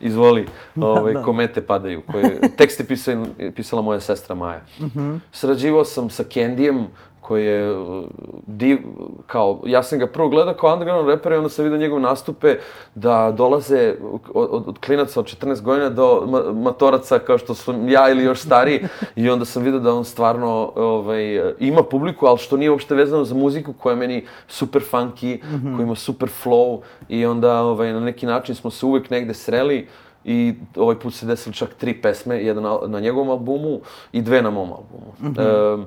izvoli, 0.00 0.46
da, 0.74 0.86
ovaj, 0.86 1.12
da. 1.12 1.22
komete 1.22 1.66
padaju. 1.66 2.02
Koje, 2.12 2.40
tekst 2.58 2.80
je 2.80 2.86
pisala, 2.86 3.26
pisala 3.56 3.82
moja 3.82 4.00
sestra 4.00 4.34
Maja. 4.34 4.60
Uh 4.78 4.86
mhm. 4.86 5.00
-huh. 5.00 5.18
Srađivao 5.32 5.84
sam 5.84 6.10
sa 6.10 6.24
Kendijem, 6.24 6.86
koji 7.22 7.46
je 7.46 7.78
uh, 7.78 8.04
div, 8.46 8.78
kao, 9.26 9.60
ja 9.66 9.82
sam 9.82 9.98
ga 9.98 10.06
prvo 10.06 10.28
gledao 10.28 10.54
kao 10.54 10.72
underground 10.72 11.08
reper 11.08 11.32
i 11.32 11.36
onda 11.36 11.48
sam 11.48 11.64
vidio 11.64 11.78
njegove 11.78 12.02
nastupe 12.02 12.56
da 12.94 13.32
dolaze 13.36 13.94
od, 14.34 14.62
od 14.66 14.78
klinaca 14.86 15.20
od 15.20 15.26
14 15.26 15.60
godina 15.60 15.90
do 15.90 16.24
ma, 16.26 16.52
matoraca 16.52 17.18
kao 17.18 17.38
što 17.38 17.54
sam 17.54 17.88
ja 17.88 18.10
ili 18.10 18.24
još 18.24 18.40
stariji 18.40 18.80
i 19.16 19.30
onda 19.30 19.44
sam 19.44 19.62
vidio 19.62 19.80
da 19.80 19.94
on 19.94 20.04
stvarno 20.04 20.72
ovaj, 20.76 21.52
ima 21.58 21.82
publiku, 21.82 22.26
ali 22.26 22.38
što 22.38 22.56
nije 22.56 22.70
uopšte 22.70 22.94
vezano 22.94 23.24
za 23.24 23.34
muziku 23.34 23.72
koja 23.72 23.92
je 23.92 23.96
meni 23.96 24.26
super 24.48 24.82
funky, 24.92 25.42
mm 25.44 25.56
-hmm. 25.56 25.76
koja 25.76 25.84
ima 25.84 25.94
super 25.94 26.28
flow 26.44 26.80
i 27.08 27.26
onda 27.26 27.60
ovaj, 27.60 27.92
na 27.92 28.00
neki 28.00 28.26
način 28.26 28.54
smo 28.54 28.70
se 28.70 28.86
uvek 28.86 29.10
negde 29.10 29.34
sreli 29.34 29.88
i 30.24 30.54
ovaj 30.76 30.98
put 30.98 31.14
se 31.14 31.26
desili 31.26 31.54
čak 31.54 31.74
tri 31.74 31.94
pesme, 32.02 32.42
jedan 32.44 32.62
na, 32.62 32.78
na 32.86 33.00
njegovom 33.00 33.30
albumu 33.30 33.80
i 34.12 34.22
dve 34.22 34.42
na 34.42 34.50
mom 34.50 34.72
albumu. 34.72 35.12
Mm 35.20 35.34
-hmm. 35.34 35.82
e, 35.82 35.84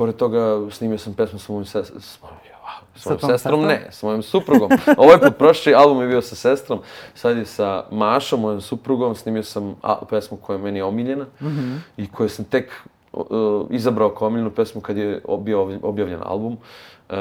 Pored 0.00 0.16
toga 0.16 0.70
snimio 0.70 0.98
sam 0.98 1.14
pesmu 1.14 1.38
sa 1.38 1.52
mojim 1.52 1.66
sestrom. 1.66 2.00
S 2.00 3.06
mojom 3.06 3.18
sestrom, 3.18 3.30
sestrom 3.30 3.64
ne, 3.66 3.88
s 3.90 4.02
mojom 4.02 4.22
suprugom. 4.22 4.70
Ovaj 4.96 5.18
put 5.20 5.36
prošli 5.38 5.74
album 5.74 6.00
je 6.00 6.08
bio 6.08 6.22
sa 6.22 6.34
sestrom, 6.34 6.80
sad 7.14 7.36
je 7.36 7.44
sa 7.44 7.84
Mašom, 7.90 8.40
mojom 8.40 8.60
suprugom, 8.60 9.14
snimio 9.14 9.42
sam 9.42 9.74
a, 9.82 9.98
pesmu 10.10 10.38
koja 10.38 10.56
je 10.56 10.62
meni 10.62 10.82
omiljena 10.82 11.24
mm 11.40 11.46
-hmm. 11.46 11.78
i 11.96 12.08
koju 12.08 12.28
sam 12.28 12.44
tek 12.44 12.72
uh, 13.12 13.26
izabrao 13.70 14.14
kao 14.14 14.28
omiljenu 14.28 14.50
pesmu 14.50 14.80
kad 14.80 14.96
je 14.96 15.22
bio 15.38 15.78
objavljen 15.82 16.20
album. 16.24 16.52
Uh, 16.52 17.16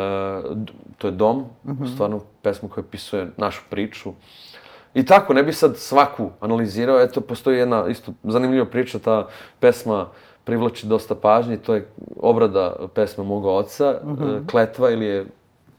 to 0.98 1.08
je 1.08 1.12
Dom, 1.12 1.38
mm 1.38 1.72
-hmm. 1.72 1.94
stvarno 1.94 2.22
pesmu 2.42 2.70
koja 2.70 2.84
pisuje 2.92 3.32
našu 3.38 3.62
priču. 3.70 4.14
I 4.94 5.06
tako, 5.06 5.34
ne 5.34 5.44
bi 5.44 5.54
sad 5.54 5.78
svaku 5.78 6.30
analizirao, 6.40 7.02
eto, 7.02 7.22
postoji 7.22 7.58
jedna 7.58 7.88
isto 7.88 8.14
zanimljiva 8.24 8.66
priča, 8.66 9.00
ta 9.00 9.28
pesma 9.60 10.02
uh, 10.02 10.08
privlači 10.50 10.88
dosta 10.88 11.16
pažnje, 11.16 11.58
to 11.58 11.76
je 11.76 11.88
obrada 12.18 12.76
pesme 12.94 13.24
moga 13.24 13.50
oca, 13.50 14.00
mm 14.04 14.16
-hmm. 14.16 14.48
Kletva 14.52 14.90
ili 14.92 15.06
je 15.06 15.26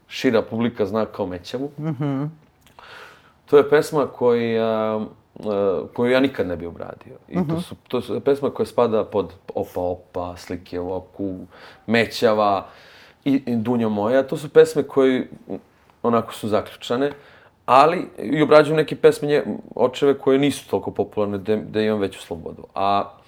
šira 0.07 0.41
publika 0.41 0.85
zna 0.85 1.05
kao 1.05 1.25
Mećavu. 1.25 1.71
Mm 1.77 1.87
-hmm. 1.87 2.29
To 3.45 3.57
je 3.57 3.69
pesma 3.69 4.07
koja, 4.07 4.99
koju 5.93 6.11
ja 6.11 6.19
nikad 6.19 6.47
ne 6.47 6.55
bi 6.55 6.65
obradio. 6.65 7.15
I 7.27 7.37
mm 7.37 7.41
-hmm. 7.41 7.47
to, 7.47 7.53
mhm. 7.53 7.61
su, 7.61 7.75
to 7.87 8.01
su 8.01 8.19
pesma 8.19 8.49
koja 8.49 8.65
spada 8.65 9.03
pod 9.03 9.33
Opa 9.55 9.81
Opa, 9.81 10.37
Slike 10.37 10.79
u 10.79 10.93
oku, 10.93 11.35
Mećava 11.87 12.67
i, 13.25 13.43
i 13.45 13.55
Dunja 13.55 13.89
moja. 13.89 14.23
To 14.27 14.37
su 14.37 14.49
pesme 14.49 14.83
koje 14.83 15.27
onako 16.03 16.33
su 16.33 16.47
zaključane, 16.47 17.11
ali 17.65 18.07
i 18.17 18.41
obrađujem 18.41 18.77
neke 18.77 18.95
pesme 18.95 19.27
nje, 19.27 19.43
očeve 19.75 20.17
koje 20.17 20.39
nisu 20.39 20.69
toliko 20.69 20.91
popularne 20.91 21.37
da, 21.37 21.55
da 21.55 21.81
imam 21.81 21.99
veću 21.99 22.21
slobodu. 22.21 22.63
A 22.75 23.20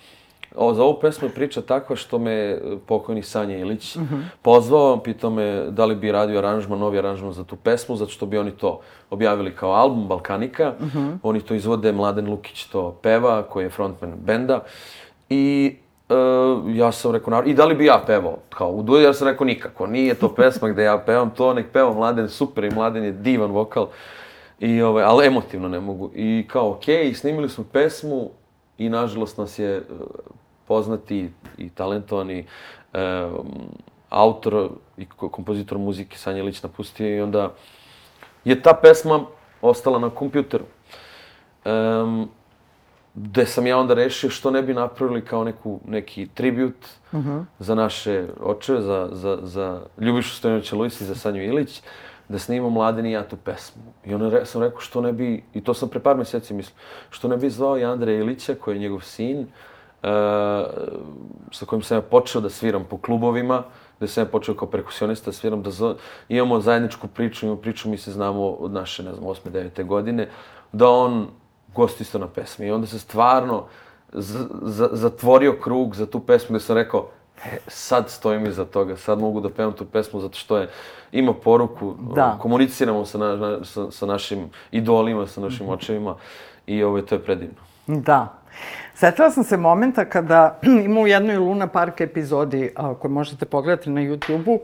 O, 0.56 0.74
za 0.74 0.84
ovu 0.84 1.00
pesmu 1.02 1.28
je 1.28 1.34
priča 1.34 1.62
takva 1.62 1.96
što 1.96 2.20
me 2.20 2.58
pokojni 2.86 3.22
Sanja 3.22 3.58
Ilić 3.58 3.96
mm 3.96 4.02
-hmm. 4.02 4.24
pozvao, 4.42 4.98
pitao 4.98 5.30
me 5.30 5.66
da 5.70 5.86
li 5.86 5.96
bi 5.96 6.12
radio 6.12 6.38
aranžman, 6.38 6.80
novi 6.80 6.98
aranžman 6.98 7.34
za 7.34 7.44
tu 7.44 7.56
pesmu, 7.56 7.96
zato 7.96 8.12
što 8.12 8.26
bi 8.26 8.38
oni 8.38 8.52
to 8.52 8.80
objavili 9.10 9.56
kao 9.56 9.72
album 9.72 10.08
Balkanika. 10.08 10.74
Mm 10.80 10.86
-hmm. 10.86 11.18
Oni 11.24 11.42
to 11.42 11.54
izvode, 11.54 11.92
Mladen 11.92 12.30
Lukić 12.30 12.66
to 12.66 12.92
peva, 13.02 13.44
koji 13.44 13.64
je 13.64 13.70
frontman 13.70 14.14
benda. 14.16 14.60
I 15.30 15.76
uh, 16.10 16.76
ja 16.76 16.92
sam 16.92 17.12
rekao, 17.12 17.32
naravno, 17.32 17.52
i 17.52 17.56
da 17.56 17.66
li 17.66 17.76
bi 17.76 17.86
ja 17.86 18.04
pevao? 18.08 18.38
Kao 18.50 18.70
u 18.70 18.84
duetu, 18.84 19.04
ja 19.04 19.14
sam 19.14 19.28
rekao 19.28 19.46
nikako, 19.46 19.88
nije 19.88 20.14
to 20.14 20.36
pesma 20.36 20.70
gde 20.70 20.84
ja 20.84 20.98
pevam, 20.98 21.30
to 21.30 21.54
nek 21.54 21.66
peva 21.74 21.94
Mladen, 21.94 22.30
super 22.30 22.64
i 22.64 22.70
Mladen 22.70 23.04
je 23.04 23.12
divan 23.12 23.52
vokal. 23.52 23.88
I, 24.60 24.82
ovaj, 24.82 25.04
ali 25.04 25.28
emotivno 25.28 25.68
ne 25.68 25.80
mogu. 25.80 26.12
I 26.16 26.46
kao, 26.48 26.72
okej, 26.72 26.96
okay, 26.96 27.14
snimili 27.14 27.50
smo 27.50 27.64
pesmu 27.72 28.30
i 28.78 28.90
nažalost 28.90 29.38
nas 29.38 29.60
je 29.60 29.84
poznati 30.68 31.30
i 31.58 31.70
talentovani 31.70 32.46
e, 32.94 33.30
autor 34.14 34.70
i 34.98 35.06
kompozitor 35.06 35.78
muzike 35.78 36.18
Sanja 36.18 36.40
Ilić 36.40 36.64
napustio 36.64 37.18
i 37.18 37.22
onda 37.22 37.54
je 38.46 38.62
ta 38.62 38.74
pesma 38.82 39.26
ostala 39.62 40.00
na 40.00 40.10
kompjuteru. 40.10 40.66
Um, 41.66 42.30
gde 43.16 43.46
sam 43.46 43.68
ja 43.68 43.78
onda 43.78 43.94
rešio 43.94 44.30
što 44.30 44.52
ne 44.52 44.62
bi 44.62 44.74
napravili 44.74 45.26
kao 45.26 45.44
neku, 45.44 45.80
neki 45.88 46.28
tribut 46.34 46.76
uh 47.12 47.20
mhm. 47.20 47.30
-huh. 47.30 47.46
za 47.60 47.76
naše 47.76 48.28
očeve, 48.40 48.82
za, 48.82 49.10
za, 49.12 49.40
za 49.42 49.82
Ljubišu 49.98 50.36
Stojanovića 50.36 50.76
Luisa 50.76 51.04
i 51.04 51.08
za 51.08 51.16
Sanju 51.16 51.44
Ilić, 51.44 51.82
da 52.30 52.40
snimamo 52.40 52.70
Mladen 52.70 53.06
i 53.06 53.12
ja 53.12 53.24
tu 53.28 53.38
pesmu. 53.38 53.84
I 54.06 54.14
onda 54.14 54.30
re, 54.30 54.46
sam 54.46 54.62
rekao 54.62 54.80
što 54.80 55.02
ne 55.02 55.14
bi, 55.14 55.44
i 55.54 55.62
to 55.62 55.74
sam 55.74 55.90
pre 55.90 56.00
par 56.00 56.18
meseci 56.18 56.54
mislio, 56.54 56.76
što 57.10 57.28
ne 57.28 57.38
bi 57.38 57.50
zvao 57.50 57.78
i 57.78 57.84
Andreja 57.84 58.20
Ilića, 58.20 58.56
koji 58.56 58.76
je 58.76 58.80
njegov 58.80 59.02
sin, 59.02 59.40
uh, 59.40 59.48
sa 61.52 61.66
kojim 61.66 61.84
sam 61.84 61.98
ja 61.98 62.02
počeo 62.02 62.42
da 62.42 62.50
sviram 62.50 62.86
po 62.90 62.98
klubovima, 62.98 63.64
gde 63.98 64.08
sam 64.08 64.24
ja 64.24 64.28
počeo 64.28 64.56
kao 64.56 64.68
perkusionista 64.68 65.32
da 65.32 65.34
sviram, 65.34 65.62
da 65.64 65.72
zna, 65.72 65.96
imamo 66.30 66.60
zajedničku 66.60 67.08
priču, 67.08 67.46
imamo 67.46 67.62
priču, 67.62 67.90
mi 67.90 67.98
se 67.98 68.12
znamo 68.12 68.50
od 68.50 68.72
naše, 68.72 69.04
ne 69.04 69.14
znam, 69.14 69.26
8. 69.26 69.50
9. 69.50 69.86
godine, 69.86 70.30
da 70.72 70.90
on 70.90 71.28
gosti 71.76 72.04
isto 72.04 72.20
na 72.20 72.28
pesmi. 72.28 72.68
I 72.68 72.72
onda 72.72 72.88
se 72.88 73.00
stvarno 73.00 73.66
zatvorio 74.92 75.60
krug 75.62 75.96
za 75.96 76.06
tu 76.06 76.20
pesmu 76.20 76.56
gde 76.56 76.60
sam 76.60 76.76
rekao, 76.76 77.08
e, 77.46 77.58
sad 77.68 78.10
stojim 78.10 78.46
iza 78.46 78.66
toga, 78.66 78.98
sad 78.98 79.20
mogu 79.20 79.40
da 79.42 79.50
pevam 79.50 79.74
tu 79.74 79.86
pesmu 79.86 80.20
zato 80.20 80.38
što 80.38 80.58
je, 80.58 80.70
ima 81.12 81.34
poruku, 81.34 81.96
da. 82.16 82.38
komuniciramo 82.42 83.06
sa, 83.06 83.18
na, 83.18 83.66
sa, 83.66 83.92
sa 83.92 84.06
našim 84.06 84.50
idolima, 84.72 85.28
sa 85.28 85.42
našim 85.42 85.70
očevima 85.70 86.16
i 86.68 86.84
ovo, 86.84 87.02
to 87.02 87.16
je 87.16 87.24
predivno. 87.24 87.62
Da. 87.88 88.34
Setila 88.96 89.32
sam 89.32 89.44
se 89.44 89.58
momenta 89.58 90.06
kada 90.06 90.60
ima 90.86 91.02
u 91.02 91.08
jednoj 91.08 91.38
Luna 91.38 91.68
Park 91.68 92.02
epizodi 92.02 92.72
a, 92.76 92.94
koju 92.94 93.12
možete 93.12 93.46
pogledati 93.46 93.90
na 93.90 94.02
YouTube-u 94.02 94.60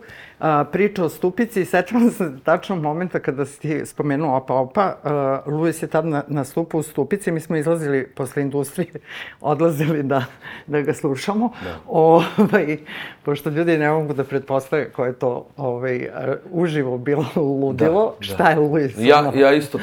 priča 0.71 1.05
o 1.05 1.09
Stupici 1.09 1.61
i 1.61 1.65
setila 1.65 1.99
sam 1.99 2.11
se 2.11 2.43
tačno 2.43 2.75
momenta 2.75 3.19
kada 3.19 3.45
si 3.45 3.59
ti 3.59 3.85
spomenuo 3.85 4.37
Opa 4.37 4.53
Opa. 4.53 4.95
A, 5.03 5.41
Luis 5.45 5.83
je 5.83 5.87
tad 5.87 6.05
na, 6.05 6.23
nastupa 6.27 6.77
u 6.77 6.83
Stupici, 6.83 7.31
mi 7.31 7.39
smo 7.39 7.57
izlazili 7.57 8.07
posle 8.07 8.41
industrije, 8.41 8.91
odlazili 9.41 10.03
da, 10.03 10.25
da 10.67 10.81
ga 10.81 10.93
slušamo. 10.93 11.51
Da. 11.63 11.75
Ovaj, 11.87 12.77
pošto 13.23 13.49
ljudi 13.49 13.77
ne 13.77 13.89
mogu 13.89 14.13
da 14.13 14.23
pretpostave 14.23 14.91
koje 14.91 15.09
je 15.09 15.13
to 15.13 15.47
ovaj, 15.57 16.09
uživo 16.51 16.97
bilo 16.97 17.25
ludilo. 17.61 18.15
Da, 18.19 18.25
Šta 18.25 18.43
da. 18.43 18.49
je 18.49 18.59
Luis? 18.59 18.93
Ja, 18.97 19.31
ja 19.35 19.53
isto, 19.53 19.79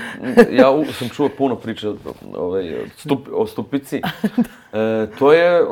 ja 0.51 0.71
u, 0.71 0.85
sam 0.85 1.09
čuo 1.09 1.29
puno 1.39 1.57
priča 1.57 1.93
ovaj, 2.37 2.75
stup, 2.97 3.29
o 3.33 3.47
Stupici. 3.47 4.03
e, 4.73 5.07
to 5.19 5.33
je 5.33 5.65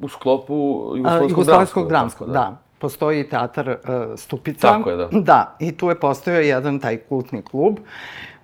u 0.00 0.08
sklopu 0.08 0.92
Jugoslavskog 1.28 1.88
dramskog, 1.88 2.26
da. 2.26 2.32
da 2.32 2.56
postoji 2.78 3.28
teatar 3.28 3.68
uh, 3.68 3.76
Stupica. 4.16 4.68
Tako 4.68 4.90
je, 4.90 4.96
da. 4.96 5.08
Da, 5.12 5.56
i 5.58 5.72
tu 5.72 5.88
je 5.88 6.00
postojao 6.00 6.40
jedan 6.40 6.78
taj 6.78 6.96
kultni 6.96 7.42
klub 7.42 7.78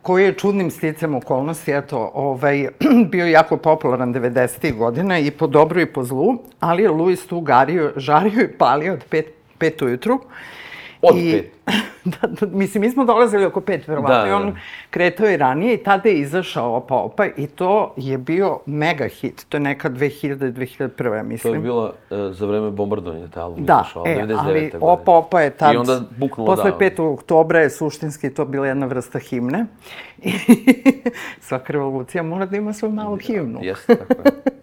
koji 0.03 0.25
je 0.25 0.35
čudnim 0.35 0.71
sticam 0.71 1.15
okolnosti, 1.15 1.73
eto, 1.73 2.11
ovaj, 2.15 2.69
bio 3.13 3.27
jako 3.27 3.57
popularan 3.57 4.15
90. 4.15 4.77
godina 4.77 5.19
i 5.19 5.31
po 5.31 5.47
dobru 5.47 5.81
i 5.81 5.87
po 5.87 6.05
zlu, 6.05 6.39
ali 6.61 6.83
je 6.83 6.91
Luis 6.91 7.27
tu 7.27 7.41
gario, 7.41 7.93
žario 7.97 8.43
i 8.43 8.59
palio 8.59 8.93
od 8.93 9.05
pet, 9.11 9.27
pet 9.59 9.83
ujutru. 9.83 10.21
Od 11.03 11.17
I, 11.17 11.33
pet? 11.33 11.75
da, 12.05 12.29
da, 12.29 12.47
mislim, 12.47 12.81
mi 12.81 12.91
smo 12.91 13.05
dolazili 13.05 13.45
oko 13.45 13.61
pet, 13.61 13.89
verovatno, 13.89 14.17
da, 14.17 14.29
i 14.29 14.33
on 14.33 14.47
da. 14.47 14.57
kretao 14.91 15.31
i 15.31 15.37
ranije 15.37 15.75
i 15.75 15.83
tada 15.83 16.09
je 16.09 16.19
izašao 16.19 16.77
Opa 16.77 16.95
Opa 16.95 17.27
i 17.27 17.47
to 17.47 17.95
je 17.97 18.19
bio 18.19 18.59
mega 18.67 19.09
hit. 19.09 19.47
To 19.49 19.57
je 19.57 19.61
neka 19.61 19.91
2000-2001, 19.91 21.23
mislim. 21.23 21.53
To 21.53 21.55
je 21.55 21.61
bilo 21.61 21.85
uh, 21.85 22.19
za 22.33 22.47
vreme 22.47 22.71
bombardovanja 22.71 23.29
te 23.29 23.41
album 23.41 23.65
da, 23.65 23.83
izašao, 23.85 24.05
e, 24.07 24.17
99. 24.17 24.39
ali 24.39 24.61
godine. 24.61 24.79
Opa 24.81 25.13
Opa 25.13 25.41
je 25.41 25.51
tad, 25.51 25.75
I 25.75 25.77
onda 25.77 26.01
buknulo 26.19 26.47
posle 26.47 26.71
da. 26.71 26.79
5. 26.79 27.13
oktobra 27.13 27.61
je 27.61 27.71
suštinski 27.71 28.35
to 28.35 28.45
bila 28.45 28.67
jedna 28.67 28.87
vrsta 28.87 29.19
himne. 29.19 29.67
I 30.23 30.33
svaka 31.41 31.73
revolucija 31.73 32.23
mora 32.23 32.47
da 32.47 32.57
ima 32.57 32.73
svoju 32.73 32.93
malu 32.93 33.17
himnu. 33.17 33.59
Jeste, 33.63 33.97
tako 33.97 34.23
je. 34.25 34.33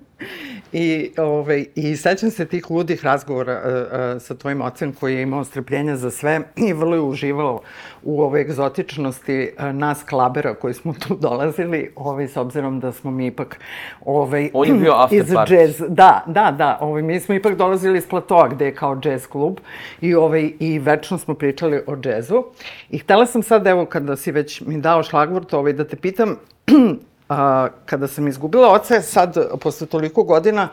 I, 0.74 1.12
ovaj, 1.18 1.66
I 1.76 1.96
sećam 1.96 2.32
se 2.32 2.46
tih 2.46 2.72
ludih 2.72 3.06
razgovora 3.06 3.62
uh, 3.66 4.16
uh, 4.16 4.22
sa 4.22 4.36
tvojim 4.36 4.62
ocem 4.62 4.94
koji 4.94 5.16
je 5.16 5.22
imao 5.22 5.44
strpljenja 5.44 5.96
za 5.96 6.12
sve 6.12 6.42
i 6.56 6.74
vrlo 6.74 6.96
je 6.96 7.02
uživao 7.02 7.62
u 8.04 8.22
ove 8.22 8.42
egzotičnosti 8.42 9.52
uh, 9.58 9.76
nas 9.76 10.04
klabera 10.04 10.54
koji 10.54 10.74
smo 10.74 10.94
tu 10.94 11.16
dolazili, 11.28 11.92
ovaj, 11.96 12.28
s 12.28 12.38
obzirom 12.38 12.80
da 12.80 12.92
smo 12.92 13.12
mi 13.12 13.28
ipak 13.28 13.60
ovaj, 14.06 14.50
On 14.54 14.68
je 14.68 14.74
bio 14.74 14.94
after 15.04 15.20
iz 15.20 15.30
party. 15.30 15.54
Jazz, 15.54 15.84
da, 15.88 16.24
da, 16.28 16.52
da, 16.52 16.78
ovaj, 16.82 17.02
mi 17.02 17.20
smo 17.20 17.36
ipak 17.36 17.56
dolazili 17.56 17.98
iz 17.98 18.08
Platoa 18.08 18.48
gde 18.48 18.66
je 18.66 18.76
kao 18.76 19.02
jazz 19.04 19.28
klub 19.28 19.58
i, 20.02 20.16
ovaj, 20.16 20.52
i 20.60 20.80
večno 20.80 21.18
smo 21.18 21.34
pričali 21.34 21.82
o 21.88 21.96
džezu. 21.96 22.44
I 22.90 22.98
htela 22.98 23.26
sam 23.26 23.44
sad, 23.44 23.68
evo, 23.68 23.86
kada 23.86 24.16
si 24.16 24.32
već 24.32 24.62
mi 24.62 24.82
dao 24.82 25.04
šlagvort, 25.04 25.54
ovaj, 25.54 25.74
da 25.74 25.88
te 25.88 25.96
pitam, 25.96 26.36
a, 27.30 27.68
kada 27.86 28.08
sam 28.08 28.28
izgubila 28.28 28.72
oca, 28.72 29.02
sad, 29.02 29.38
posle 29.62 29.88
toliko 29.88 30.24
godina, 30.24 30.68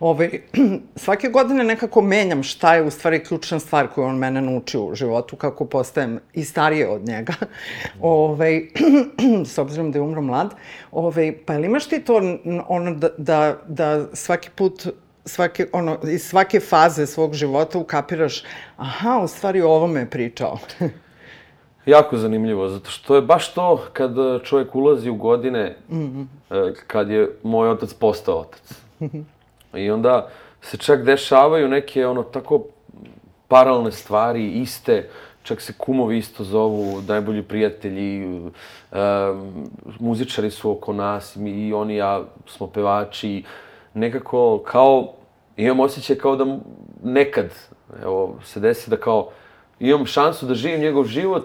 ovaj, 0.00 0.40
svake 0.96 1.28
godine 1.28 1.64
nekako 1.64 2.02
menjam 2.02 2.42
šta 2.42 2.74
je 2.74 2.82
u 2.82 2.90
stvari 2.90 3.24
ključna 3.24 3.58
stvar 3.58 3.88
koju 3.94 4.06
on 4.06 4.16
mene 4.16 4.42
naučio 4.42 4.84
u 4.84 4.94
životu, 4.94 5.36
kako 5.36 5.64
postajem 5.64 6.20
i 6.32 6.44
starije 6.44 6.88
od 6.88 7.06
njega, 7.06 7.32
ovaj, 8.00 8.68
s 9.52 9.58
obzirom 9.58 9.92
da 9.92 9.98
je 9.98 10.02
umro 10.02 10.22
mlad. 10.22 10.54
Ovaj, 10.92 11.38
pa 11.46 11.54
ili 11.54 11.66
imaš 11.66 11.86
ti 11.86 12.00
to 12.00 12.20
ono 12.68 12.94
da, 12.94 13.08
da, 13.18 13.56
da 13.66 14.06
svaki 14.12 14.50
put 14.50 14.86
svake, 15.24 15.66
ono, 15.72 15.98
iz 16.04 16.22
svake 16.22 16.60
faze 16.60 17.06
svog 17.06 17.34
života 17.34 17.78
ukapiraš, 17.78 18.42
aha, 18.76 19.20
u 19.24 19.28
stvari 19.28 19.62
o 19.62 19.68
ovome 19.68 20.00
je 20.00 20.10
pričao. 20.10 20.58
jako 21.88 22.16
zanimljivo, 22.16 22.68
zato 22.68 22.90
što 22.90 23.14
je 23.14 23.22
baš 23.22 23.54
to 23.54 23.82
kad 23.92 24.10
čovjek 24.44 24.74
ulazi 24.74 25.10
u 25.10 25.14
godine, 25.14 25.76
mm 25.90 26.26
-hmm. 26.50 26.74
kad 26.86 27.10
je 27.10 27.38
moj 27.42 27.68
otac 27.68 27.94
postao 27.94 28.38
otac. 28.38 28.82
I 29.74 29.90
onda 29.90 30.28
se 30.60 30.76
čak 30.76 31.02
dešavaju 31.04 31.68
neke 31.68 32.06
ono 32.06 32.22
tako 32.22 32.64
paralelne 33.48 33.92
stvari, 33.92 34.50
iste, 34.50 35.08
čak 35.42 35.60
se 35.60 35.72
kumovi 35.78 36.18
isto 36.18 36.44
zovu, 36.44 37.02
najbolji 37.08 37.42
prijatelji, 37.42 38.26
um, 38.26 38.50
muzičari 40.00 40.50
su 40.50 40.70
oko 40.70 40.92
nas, 40.92 41.36
mi 41.36 41.50
i 41.50 41.72
oni 41.72 41.96
ja 41.96 42.22
smo 42.46 42.66
pevači, 42.66 43.44
nekako 43.94 44.62
kao, 44.66 45.12
imam 45.56 45.80
osjećaj 45.80 46.16
kao 46.16 46.36
da 46.36 46.58
nekad, 47.02 47.50
evo, 48.02 48.36
se 48.44 48.60
desi 48.60 48.90
da 48.90 48.96
kao, 48.96 49.30
imam 49.80 50.06
šansu 50.06 50.46
da 50.46 50.54
živim 50.54 50.80
njegov 50.80 51.04
život, 51.04 51.44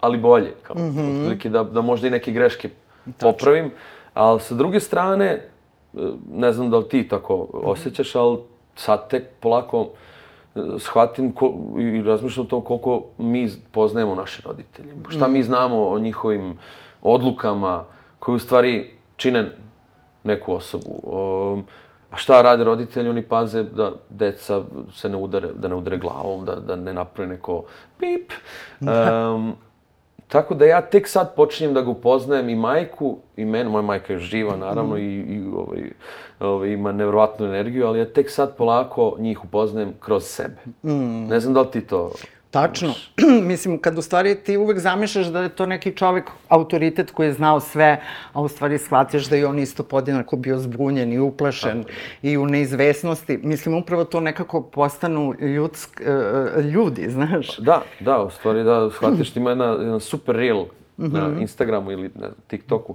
ali 0.00 0.18
bolje. 0.18 0.54
Kao, 0.62 0.76
mm 0.76 0.94
-hmm. 0.94 1.48
da, 1.48 1.62
da 1.62 1.80
možda 1.80 2.06
i 2.06 2.10
neke 2.10 2.32
greške 2.32 2.70
popravim. 3.18 3.70
Ali 4.14 4.40
sa 4.40 4.54
druge 4.54 4.80
strane, 4.80 5.26
e, 5.26 5.40
ne 6.32 6.52
znam 6.52 6.70
da 6.70 6.78
li 6.78 6.88
ti 6.88 7.08
tako 7.08 7.48
osjećaš, 7.52 8.14
ali 8.14 8.38
sad 8.76 9.08
tek 9.10 9.24
polako 9.40 9.88
e, 10.54 10.60
shvatim 10.78 11.32
ko, 11.32 11.54
i 11.78 12.02
razmišljam 12.02 12.46
o 12.46 12.48
tom 12.48 12.62
koliko 12.62 13.02
mi 13.18 13.48
poznajemo 13.72 14.14
naše 14.14 14.42
roditelje. 14.44 14.94
Šta 15.08 15.28
mi 15.28 15.42
znamo 15.42 15.88
o 15.88 15.98
njihovim 15.98 16.58
odlukama 17.02 17.84
koje 18.18 18.36
u 18.36 18.38
stvari 18.38 18.90
čine 19.16 19.50
neku 20.24 20.54
osobu. 20.54 21.00
O, 21.02 21.58
a 22.10 22.16
šta 22.16 22.42
rade 22.42 22.64
roditelji? 22.64 23.08
Oni 23.08 23.22
paze 23.22 23.62
da 23.62 23.92
deca 24.10 24.62
se 24.92 25.08
ne 25.08 25.16
udare, 25.16 25.48
da 25.54 25.68
ne 25.68 25.74
udare 25.74 25.98
glavom, 25.98 26.44
da, 26.44 26.54
da 26.54 26.76
ne 26.76 26.92
naprave 26.92 27.28
neko 27.28 27.64
pip. 27.98 28.32
Um, 28.80 29.56
Tako 30.28 30.54
da 30.54 30.64
ja 30.64 30.80
tek 30.80 31.08
sad 31.08 31.34
počinjem 31.34 31.74
da 31.74 31.82
ga 31.82 31.90
upoznajem 31.90 32.48
i 32.48 32.54
majku, 32.54 33.16
i 33.36 33.44
mene, 33.44 33.70
moja 33.70 33.82
majka 33.82 34.12
je 34.12 34.18
živa 34.18 34.56
naravno 34.56 34.94
mm. 34.94 34.98
i, 34.98 35.14
i 35.16 35.42
ovaj, 35.54 35.90
ovaj, 36.40 36.68
ima 36.68 36.92
nevrovatnu 36.92 37.46
energiju, 37.46 37.86
ali 37.86 37.98
ja 37.98 38.12
tek 38.12 38.30
sad 38.30 38.56
polako 38.56 39.16
njih 39.18 39.44
upoznajem 39.44 39.92
kroz 40.00 40.24
sebe. 40.24 40.56
Mm. 40.82 41.28
Ne 41.28 41.40
znam 41.40 41.54
da 41.54 41.60
li 41.60 41.70
ti 41.70 41.80
to... 41.80 42.12
Tačno. 42.50 42.94
Mislim, 43.50 43.78
kad 43.78 43.98
u 43.98 44.02
stvari 44.02 44.34
ti 44.34 44.56
uvek 44.56 44.78
zamišljaš 44.78 45.26
da 45.26 45.42
je 45.42 45.48
to 45.48 45.66
neki 45.66 45.96
čovek, 45.96 46.30
autoritet 46.48 47.10
koji 47.10 47.26
je 47.26 47.32
znao 47.32 47.60
sve, 47.60 48.00
a 48.32 48.40
u 48.40 48.48
stvari 48.48 48.78
shvatiš 48.78 49.26
da 49.26 49.36
je 49.36 49.46
on 49.46 49.58
isto 49.58 49.82
podjednako 49.82 50.36
bio 50.36 50.58
zbunjen 50.58 51.12
i 51.12 51.18
uplašen 51.18 51.82
Tako. 51.82 51.94
i 52.22 52.36
u 52.36 52.46
neizvesnosti. 52.46 53.38
Mislim, 53.42 53.74
upravo 53.74 54.04
to 54.04 54.20
nekako 54.20 54.62
postanu 54.62 55.34
ljudsk, 55.40 56.00
uh, 56.00 56.64
ljudi, 56.64 57.10
znaš. 57.10 57.56
Da, 57.56 57.82
da, 58.00 58.22
u 58.22 58.30
stvari 58.30 58.64
da 58.64 58.90
shvatiš, 58.90 59.36
ima 59.36 59.50
jedna, 59.50 59.64
jedna 59.64 60.00
super 60.00 60.36
reel 60.36 60.62
mm 60.62 61.04
-hmm. 61.04 61.12
na 61.12 61.28
mhm. 61.28 61.40
Instagramu 61.40 61.92
ili 61.92 62.10
na 62.14 62.28
TikToku 62.46 62.94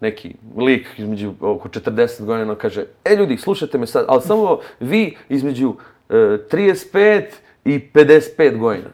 neki 0.00 0.34
lik 0.56 0.86
između 0.98 1.34
oko 1.40 1.68
40 1.68 2.24
godina 2.24 2.54
kaže, 2.54 2.84
e 3.04 3.16
ljudi, 3.16 3.36
slušajte 3.36 3.78
me 3.78 3.86
sad, 3.86 4.04
ali 4.08 4.22
samo 4.22 4.58
vi 4.80 5.16
između 5.28 5.68
uh, 5.68 5.76
35 6.08 7.24
i 7.74 7.90
55 7.94 8.58
godina. 8.58 8.88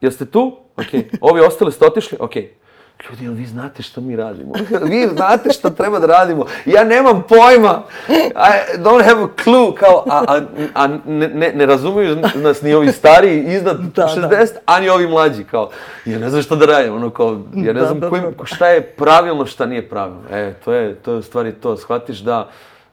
Jeste 0.00 0.26
tu? 0.26 0.56
Ok. 0.76 1.04
Ovi 1.20 1.40
ostali 1.40 1.72
ste 1.72 1.86
otišli? 1.86 2.18
Ok. 2.20 2.32
Ljudi, 3.10 3.24
jel 3.24 3.32
vi 3.32 3.46
znate 3.46 3.82
šta 3.82 4.00
mi 4.00 4.16
radimo? 4.16 4.52
vi 4.90 5.08
znate 5.14 5.52
šta 5.52 5.70
treba 5.70 5.98
da 5.98 6.06
radimo? 6.06 6.46
Ja 6.66 6.84
nemam 6.84 7.24
pojma. 7.28 7.82
I 8.08 8.78
don't 8.78 9.04
have 9.04 9.22
a 9.22 9.28
clue. 9.44 9.74
Kao, 9.74 10.04
a, 10.10 10.24
a, 10.28 10.40
a 10.74 10.86
ne, 11.06 11.28
ne, 11.28 11.52
ne 11.52 11.66
razumiju 11.66 12.16
nas 12.34 12.62
ni 12.62 12.74
ovi 12.74 12.92
stariji 12.92 13.44
iznad 13.54 13.80
da, 13.80 14.08
60, 14.16 14.28
da. 14.28 14.60
a 14.66 14.80
ni 14.80 14.88
ovi 14.88 15.06
mlađi. 15.06 15.44
Kao, 15.44 15.70
ja 16.04 16.18
ne 16.18 16.30
znam 16.30 16.42
šta 16.42 16.56
da 16.56 16.66
radim. 16.66 16.94
Ono, 16.94 17.10
kao, 17.10 17.40
ja 17.54 17.72
ne 17.72 17.80
da, 17.80 17.86
znam 17.86 18.00
da, 18.00 18.08
kojim, 18.08 18.24
da. 18.38 18.44
šta 18.44 18.68
je 18.68 18.82
pravilno, 18.82 19.46
šta 19.46 19.66
nije 19.66 19.88
pravilno. 19.88 20.22
E, 20.30 20.54
to 20.64 20.72
je, 20.72 20.94
to 20.94 21.12
je 21.12 21.18
u 21.18 21.22
stvari 21.22 21.52
to. 21.52 21.76
Shvatiš 21.76 22.18
da 22.18 22.48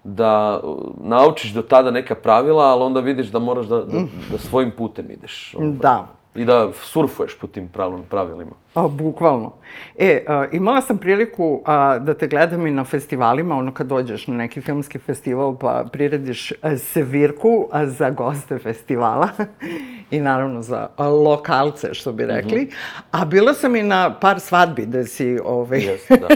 da 0.05 0.61
naučiš 1.03 1.53
do 1.53 1.61
tada 1.61 1.91
neka 1.91 2.15
pravila, 2.15 2.63
ali 2.63 2.83
onda 2.83 2.99
vidiš 2.99 3.27
da 3.27 3.39
moraš 3.39 3.65
da, 3.65 3.77
da, 3.77 3.99
da 4.31 4.37
svojim 4.37 4.71
putem 4.71 5.11
ideš. 5.11 5.55
Da. 5.59 6.07
I 6.35 6.45
da 6.45 6.69
surfuješ 6.73 7.37
po 7.39 7.47
tim 7.47 7.69
pravilima. 8.09 8.51
A, 8.73 8.87
bukvalno. 8.87 9.53
E, 9.97 10.23
a, 10.27 10.45
imala 10.51 10.81
sam 10.81 10.97
priliku 10.97 11.61
a, 11.65 11.99
da 11.99 12.13
te 12.13 12.27
gledam 12.27 12.67
i 12.67 12.71
na 12.71 12.83
festivalima, 12.83 13.57
ono 13.57 13.73
kad 13.73 13.87
dođeš 13.87 14.27
na 14.27 14.35
neki 14.35 14.61
filmski 14.61 14.99
festival 14.99 15.57
pa 15.57 15.85
prirediš 15.91 16.53
sevirku 16.77 17.67
a, 17.71 17.85
za 17.85 18.09
goste 18.09 18.59
festivala 18.59 19.29
i 20.11 20.19
naravno 20.19 20.61
za 20.61 20.87
a, 20.97 21.07
lokalce, 21.07 21.93
što 21.93 22.11
bi 22.11 22.25
rekli. 22.25 22.61
Mm 22.61 22.67
-hmm. 22.67 23.01
A 23.11 23.25
bila 23.25 23.53
sam 23.53 23.75
i 23.75 23.83
na 23.83 24.19
par 24.19 24.39
svadbi 24.39 24.85
da 24.85 25.03
si... 25.03 25.39
Ovaj... 25.45 25.79
Yes, 25.79 26.19
da. 26.19 26.27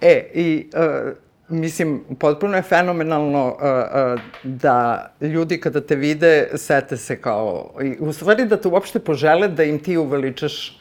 e, 0.08 0.30
i... 0.34 0.70
A, 0.74 1.12
Mislim, 1.52 2.04
potpuno 2.18 2.56
je 2.56 2.62
fenomenalno 2.62 3.46
uh, 3.46 3.54
uh, 3.54 4.20
da 4.42 5.08
ljudi 5.20 5.60
kada 5.60 5.80
te 5.80 5.96
vide 5.96 6.48
sete 6.54 6.96
se 6.96 7.20
kao, 7.20 7.74
i 7.82 7.96
u 8.00 8.12
stvari 8.12 8.46
da 8.46 8.56
te 8.56 8.68
uopšte 8.68 8.98
požele 8.98 9.48
da 9.48 9.64
im 9.64 9.78
ti 9.78 9.96
uveličaš 9.96 10.80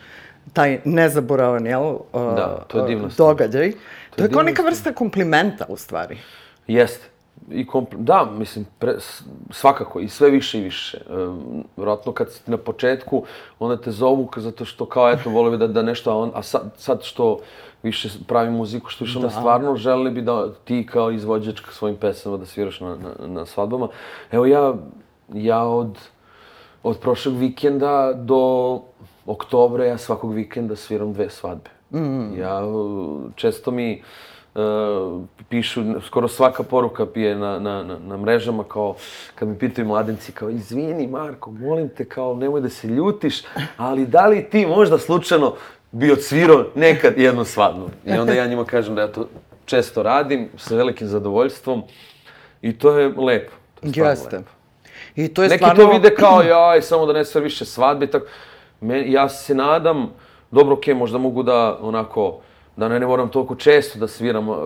taj 0.54 0.80
nezaboravan, 0.86 1.66
jel? 1.66 1.84
Uh, 1.84 2.36
Da, 2.36 2.66
to 2.68 2.80
je 2.80 2.88
divna 2.88 3.10
stvar. 3.10 3.28
Događaj. 3.28 3.72
To, 3.72 3.78
je 3.78 4.16
kao 4.16 4.28
divna 4.28 4.44
neka 4.44 4.62
stvar. 4.62 4.72
vrsta 4.72 4.94
komplimenta, 4.94 5.66
u 5.70 5.78
stvari. 5.78 6.18
Jeste. 6.68 7.11
I 7.50 7.68
kompl... 7.68 7.96
Da, 8.00 8.26
mislim, 8.38 8.66
pre, 8.80 8.96
svakako, 9.50 10.00
i 10.00 10.08
sve 10.10 10.30
više 10.30 10.60
i 10.60 10.64
više. 10.64 10.98
E, 10.98 11.02
vjerojatno 11.78 12.12
kad 12.12 12.32
si 12.32 12.52
na 12.52 12.58
početku, 12.58 13.24
onda 13.60 13.82
te 13.82 13.92
zovu 13.92 14.30
zato 14.38 14.66
što 14.66 14.86
kao, 14.86 15.12
eto, 15.12 15.30
vole 15.30 15.52
bi 15.52 15.58
da, 15.58 15.68
da 15.68 15.82
nešto, 15.82 16.12
a, 16.12 16.16
on, 16.16 16.32
a 16.34 16.44
sad, 16.44 16.72
sad 16.78 17.04
što 17.04 17.40
više 17.84 18.10
pravi 18.28 18.50
muziku, 18.52 18.90
što 18.90 19.06
više 19.06 19.20
da. 19.20 19.30
stvarno 19.30 19.76
želeli 19.76 20.12
bi 20.12 20.22
da 20.22 20.54
ti 20.54 20.88
kao 20.92 21.12
izvođačka 21.12 21.72
svojim 21.72 21.98
pesama 21.98 22.38
da 22.38 22.46
sviraš 22.46 22.80
na, 22.80 22.96
na, 22.96 23.28
na 23.28 23.46
svadbama. 23.46 23.88
Evo 24.32 24.46
ja, 24.46 24.74
ja 25.34 25.64
od, 25.64 25.98
od 26.84 27.00
prošlog 27.00 27.38
vikenda 27.38 28.14
do 28.14 28.82
oktobra 29.26 29.86
ja 29.86 29.98
svakog 29.98 30.34
vikenda 30.34 30.76
sviram 30.76 31.14
dve 31.14 31.30
svadbe. 31.30 31.70
Mm. 31.94 32.40
Ja, 32.40 32.62
često 33.36 33.72
mi 33.72 34.04
uh, 34.56 35.22
pišu, 35.50 35.84
skoro 36.06 36.28
svaka 36.28 36.64
poruka 36.64 37.08
je 37.16 37.36
na, 37.36 37.60
na, 37.60 37.84
na, 37.84 38.00
na 38.00 38.18
mrežama 38.18 38.64
kao, 38.64 38.96
kad 39.36 39.48
mi 39.48 39.58
pitaju 39.58 39.88
mladenci, 39.88 40.32
kao, 40.32 40.50
izvini 40.50 41.08
Marko, 41.08 41.52
molim 41.52 41.90
te, 41.90 42.06
kao, 42.06 42.36
nemoj 42.36 42.62
da 42.62 42.70
se 42.70 42.88
ljutiš, 42.88 43.42
ali 43.78 44.06
da 44.06 44.28
li 44.28 44.44
ti 44.44 44.66
možda 44.66 44.98
slučajno 44.98 45.54
bi 45.92 46.12
odsvirao 46.12 46.66
nekad 46.76 47.18
jednu 47.18 47.46
svadbu? 47.46 47.90
I 48.06 48.12
onda 48.12 48.34
ja 48.34 48.48
njima 48.48 48.66
kažem 48.66 48.96
da 48.96 49.02
ja 49.02 49.08
to 49.08 49.28
često 49.66 50.04
radim, 50.04 50.50
sa 50.58 50.76
velikim 50.76 51.08
zadovoljstvom, 51.08 51.84
i 52.62 52.78
to 52.78 53.00
je 53.00 53.08
lepo. 53.08 53.52
To 53.82 53.88
je 53.88 54.10
Jeste. 54.10 54.38
lepo. 54.38 54.50
I 55.16 55.28
to 55.28 55.44
je 55.44 55.50
Neki 55.50 55.64
stvarno... 55.64 55.84
to 55.84 55.92
vide 55.92 56.16
kao, 56.16 56.42
jaj, 56.42 56.82
samo 56.82 57.06
da 57.06 57.14
ne 57.14 57.26
sve 57.26 57.42
više 57.42 57.66
svadbe, 57.66 58.06
i 58.06 58.12
tako. 58.12 58.26
Me, 58.82 59.12
ja 59.12 59.30
se 59.30 59.56
nadam, 59.56 60.10
dobro, 60.52 60.74
okej, 60.74 60.94
možda 60.94 61.18
mogu 61.18 61.44
da, 61.44 61.78
onako, 61.82 62.40
da 62.76 62.88
ne, 62.88 63.00
ne 63.00 63.08
moram 63.08 63.30
toliko 63.30 63.56
često 63.56 64.00
da 64.00 64.08
sviram 64.08 64.50
uh, 64.50 64.58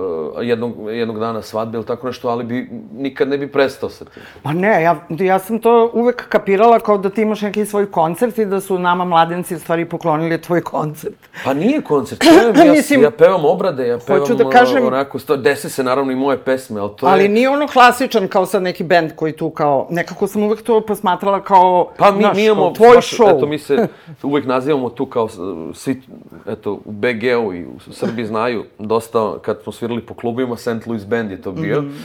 jednog, 0.41 0.73
jednog 0.91 1.19
dana 1.19 1.41
svadbe 1.41 1.77
ili 1.77 1.85
tako 1.85 2.07
nešto, 2.07 2.29
ali 2.29 2.43
bi, 2.43 2.69
nikad 2.93 3.27
ne 3.29 3.37
bi 3.37 3.51
prestao 3.51 3.89
sa 3.89 4.05
tim. 4.05 4.23
Pa 4.43 4.53
ne, 4.53 4.83
ja, 4.83 5.05
ja 5.19 5.39
sam 5.39 5.59
to 5.59 5.91
uvek 5.93 6.29
kapirala 6.29 6.79
kao 6.79 6.97
da 6.97 7.09
ti 7.09 7.21
imaš 7.21 7.41
neki 7.41 7.65
svoj 7.65 7.91
koncert 7.91 8.37
i 8.37 8.45
da 8.45 8.61
su 8.61 8.79
nama 8.79 9.05
mladenci 9.05 9.55
u 9.55 9.59
stvari 9.59 9.85
poklonili 9.85 10.41
tvoj 10.41 10.61
koncert. 10.61 11.15
Pa 11.43 11.53
nije 11.53 11.81
koncert, 11.81 12.21
pevam, 12.21 12.55
ja, 12.67 12.71
Mislim, 12.71 13.03
ja 13.03 13.11
pevam 13.11 13.45
obrade, 13.45 13.87
ja 13.87 13.97
pevam 14.07 14.21
hoću 14.21 14.35
da 14.35 14.49
kažem- 14.49 14.81
uh, 14.81 14.87
onako, 14.87 15.19
sto, 15.19 15.37
dese 15.37 15.69
se 15.69 15.83
naravno 15.83 16.11
i 16.11 16.15
moje 16.15 16.37
pesme, 16.37 16.81
ali 16.81 16.91
to 16.97 17.05
Ali 17.05 17.23
je... 17.23 17.29
nije 17.29 17.49
ono 17.49 17.67
klasičan 17.67 18.27
kao 18.27 18.45
sad 18.45 18.63
neki 18.63 18.83
bend 18.83 19.11
koji 19.15 19.33
tu 19.33 19.49
kao, 19.49 19.87
nekako 19.89 20.27
sam 20.27 20.43
uvek 20.43 20.61
to 20.61 20.81
posmatrala 20.81 21.41
kao, 21.43 21.89
Pa 21.97 22.11
mi, 22.11 22.19
znaš, 22.21 22.35
mi 22.37 22.45
imamo, 22.45 22.61
kao 22.63 22.73
tvoj 22.73 22.95
baš, 22.95 23.11
show. 23.17 23.37
eto, 23.37 23.45
mi 23.45 23.59
se 23.59 23.87
uvek 24.23 24.45
nazivamo 24.45 24.89
tu 24.89 25.05
kao, 25.05 25.27
svi, 25.73 26.01
eto, 26.47 26.73
u 26.73 26.91
BG-u 26.91 27.53
i 27.53 27.65
u 27.65 27.79
Srbiji 27.95 28.25
znaju, 28.25 28.63
dosta, 28.79 29.39
kad 29.41 29.59
smo 29.63 29.71
svirali 29.71 30.01
po 30.01 30.13
klubima, 30.13 30.57
St. 30.57 30.87
Louis 30.87 31.05
Band 31.05 31.31
je 31.31 31.41
to 31.41 31.51
bio, 31.51 31.81
Mhm. 31.81 31.95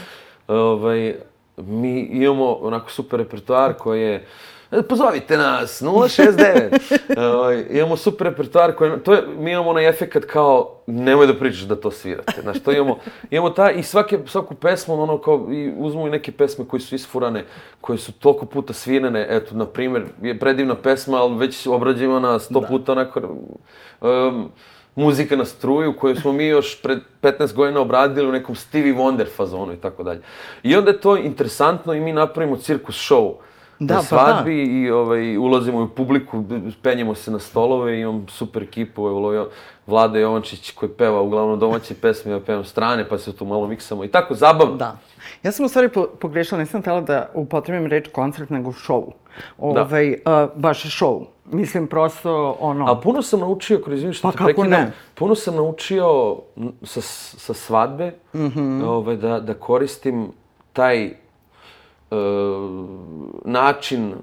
ovaj, 0.48 1.14
mi 1.56 2.00
imamo 2.00 2.52
onako 2.52 2.90
super 2.90 3.18
repertoar 3.18 3.74
koji 3.74 4.02
je, 4.02 4.26
e, 4.72 4.82
pozovite 4.82 5.36
nas, 5.36 5.82
069. 5.82 6.78
ovaj, 7.34 7.64
imamo 7.70 7.96
super 7.96 8.26
repertoar 8.26 8.72
koji, 8.72 8.92
to 9.04 9.12
je, 9.12 9.22
mi 9.38 9.50
imamo 9.52 9.70
onaj 9.70 9.88
efekat 9.88 10.24
kao, 10.24 10.76
nemoj 10.86 11.26
da 11.26 11.34
pričaš 11.34 11.60
da 11.60 11.76
to 11.76 11.90
svirate, 11.90 12.42
znaš, 12.42 12.60
to 12.60 12.72
imamo, 12.72 12.96
imamo 13.30 13.50
ta, 13.50 13.70
i 13.70 13.82
svake, 13.82 14.18
svaku 14.26 14.54
pesmu, 14.54 15.02
ono, 15.02 15.18
kao, 15.18 15.46
i 15.50 15.72
uzmemo 15.78 16.06
i 16.06 16.10
neke 16.10 16.32
pesme 16.32 16.64
koje 16.64 16.80
su 16.80 16.94
isfurane, 16.94 17.44
koje 17.80 17.98
su 17.98 18.12
toliko 18.12 18.46
puta 18.46 18.72
svirane, 18.72 19.26
eto, 19.30 19.54
na 19.54 19.66
primjer, 19.66 20.04
je 20.22 20.38
predivna 20.38 20.74
pesma, 20.74 21.16
ali 21.18 21.36
već 21.36 21.66
obrađivana 21.66 22.38
sto 22.38 22.60
puta, 22.60 22.92
onako, 22.92 23.20
um, 24.00 24.50
muzika 24.94 25.36
na 25.36 25.44
struju 25.44 25.96
koju 25.96 26.16
smo 26.16 26.32
mi 26.32 26.46
još 26.46 26.82
pred 26.82 26.98
15 27.22 27.54
godina 27.54 27.80
obradili 27.80 28.28
u 28.28 28.32
nekom 28.32 28.54
Stevie 28.54 28.94
Wonder 28.94 29.26
fazonu 29.36 29.72
i 29.72 29.76
tako 29.76 30.02
dalje. 30.02 30.22
I 30.62 30.76
onda 30.76 30.90
je 30.90 31.00
to 31.00 31.16
interesantno 31.16 31.94
i 31.94 32.00
mi 32.00 32.12
napravimo 32.12 32.56
cirkus 32.56 33.10
show 33.10 33.34
Da, 33.80 33.94
na 33.94 34.00
pa 34.00 34.06
svadbi 34.06 34.62
i 34.62 34.90
ovaj, 34.90 35.36
ulazimo 35.36 35.82
u 35.82 35.88
publiku, 35.88 36.44
penjemo 36.82 37.14
se 37.14 37.30
na 37.30 37.38
stolove 37.38 38.00
imam 38.00 38.26
super 38.28 38.62
ekipu, 38.62 39.02
jo, 39.02 39.48
Vlada 39.86 40.18
Jovančić 40.18 40.70
koji 40.70 40.92
peva 40.92 41.20
uglavnom 41.20 41.58
domaće 41.58 41.94
pesme, 41.94 42.32
ja 42.32 42.40
pevam 42.40 42.64
strane, 42.64 43.08
pa 43.08 43.18
se 43.18 43.36
tu 43.36 43.44
malo 43.44 43.66
miksamo 43.66 44.04
i 44.04 44.08
tako, 44.08 44.34
zabavno. 44.34 44.76
Da. 44.76 44.98
Ja 45.42 45.52
sam 45.52 45.66
u 45.66 45.68
stvari 45.68 45.88
po, 45.88 46.06
pogrešila, 46.20 46.60
nisam 46.60 46.80
htela 46.80 47.00
da 47.00 47.30
upotrebim 47.34 47.86
reč 47.86 48.08
koncert, 48.12 48.50
nego 48.50 48.70
show. 48.70 49.10
Ovaj, 49.58 50.16
da. 50.24 50.44
uh, 50.44 50.60
baš 50.60 50.82
show. 51.00 51.24
Mislim, 51.52 51.86
prosto, 51.86 52.56
ono... 52.60 52.86
Ali 52.86 52.98
puno 53.02 53.22
sam 53.22 53.40
naučio, 53.40 53.80
kroz 53.84 53.98
izvini 53.98 54.14
što 54.14 54.28
Pa 54.28 54.38
te 54.38 54.44
prekidam, 54.44 54.70
ne? 54.70 54.92
puno 55.14 55.34
sam 55.34 55.56
naučio 55.56 56.36
sa, 56.82 57.00
sa 57.00 57.54
svadbe 57.54 58.12
Mhm. 58.34 58.46
-hmm. 58.46 58.84
ovaj, 58.84 59.16
da, 59.16 59.40
da 59.40 59.54
koristim 59.54 60.28
taj 60.72 61.10
način 63.44 64.14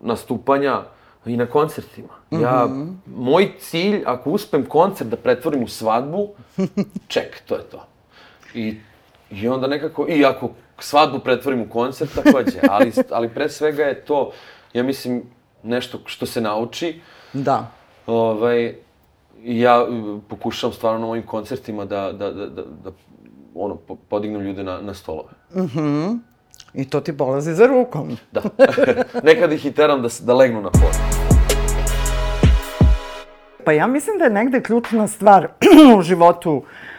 nastupanja 0.00 0.82
i 1.26 1.36
na 1.36 1.46
koncertima. 1.46 2.08
Mm 2.30 2.36
-hmm. 2.36 2.42
Ja, 2.42 2.66
Mhm. 2.66 2.88
moj 3.06 3.52
cilj, 3.58 4.02
ako 4.06 4.30
uspem 4.30 4.66
koncert 4.66 5.10
da 5.10 5.16
pretvorim 5.16 5.62
u 5.62 5.68
svadbu, 5.68 6.28
ček, 7.08 7.40
to 7.46 7.54
je 7.54 7.62
to. 7.62 7.86
I, 8.54 8.76
I 9.30 9.48
onda 9.48 9.66
nekako, 9.66 10.06
i 10.08 10.24
ako 10.24 10.50
svadbu 10.78 11.18
pretvorim 11.18 11.60
u 11.60 11.68
koncert, 11.68 12.10
takođe. 12.14 12.58
Ali, 12.70 12.92
ali 13.10 13.28
pre 13.28 13.48
svega 13.48 13.82
je 13.82 14.04
to, 14.04 14.30
ja 14.72 14.82
mislim, 14.82 15.22
nešto 15.62 15.98
što 16.04 16.26
se 16.26 16.40
nauči. 16.40 17.00
Da. 17.32 17.70
Ovaj, 18.06 18.74
ja 19.38 19.84
uh, 19.84 20.20
pokušavam 20.28 20.74
stvarno 20.74 21.00
na 21.00 21.06
mojim 21.06 21.26
koncertima 21.26 21.84
da, 21.84 22.12
da, 22.12 22.32
da, 22.32 22.46
da, 22.46 22.62
da 22.84 22.90
ono, 23.54 23.74
po- 23.76 23.96
podignem 23.96 24.40
ljude 24.42 24.64
na, 24.64 24.80
na 24.80 24.94
stolove. 24.94 25.28
I 26.76 26.84
to 26.84 27.00
ti 27.00 27.16
polazi 27.16 27.54
za 27.54 27.66
rukom. 27.66 28.16
Da. 28.32 28.42
Nekad 29.22 29.52
ih 29.52 29.66
i 29.66 29.72
teram 29.72 30.02
da, 30.02 30.08
da 30.22 30.34
legnu 30.34 30.62
na 30.62 30.70
pod. 30.70 31.26
Pa 33.64 33.72
ja 33.72 33.86
mislim 33.86 34.18
da 34.18 34.24
je 34.24 34.30
negde 34.30 34.62
ključna 34.62 35.08
stvar 35.08 35.48
u 35.98 36.02
životu 36.02 36.52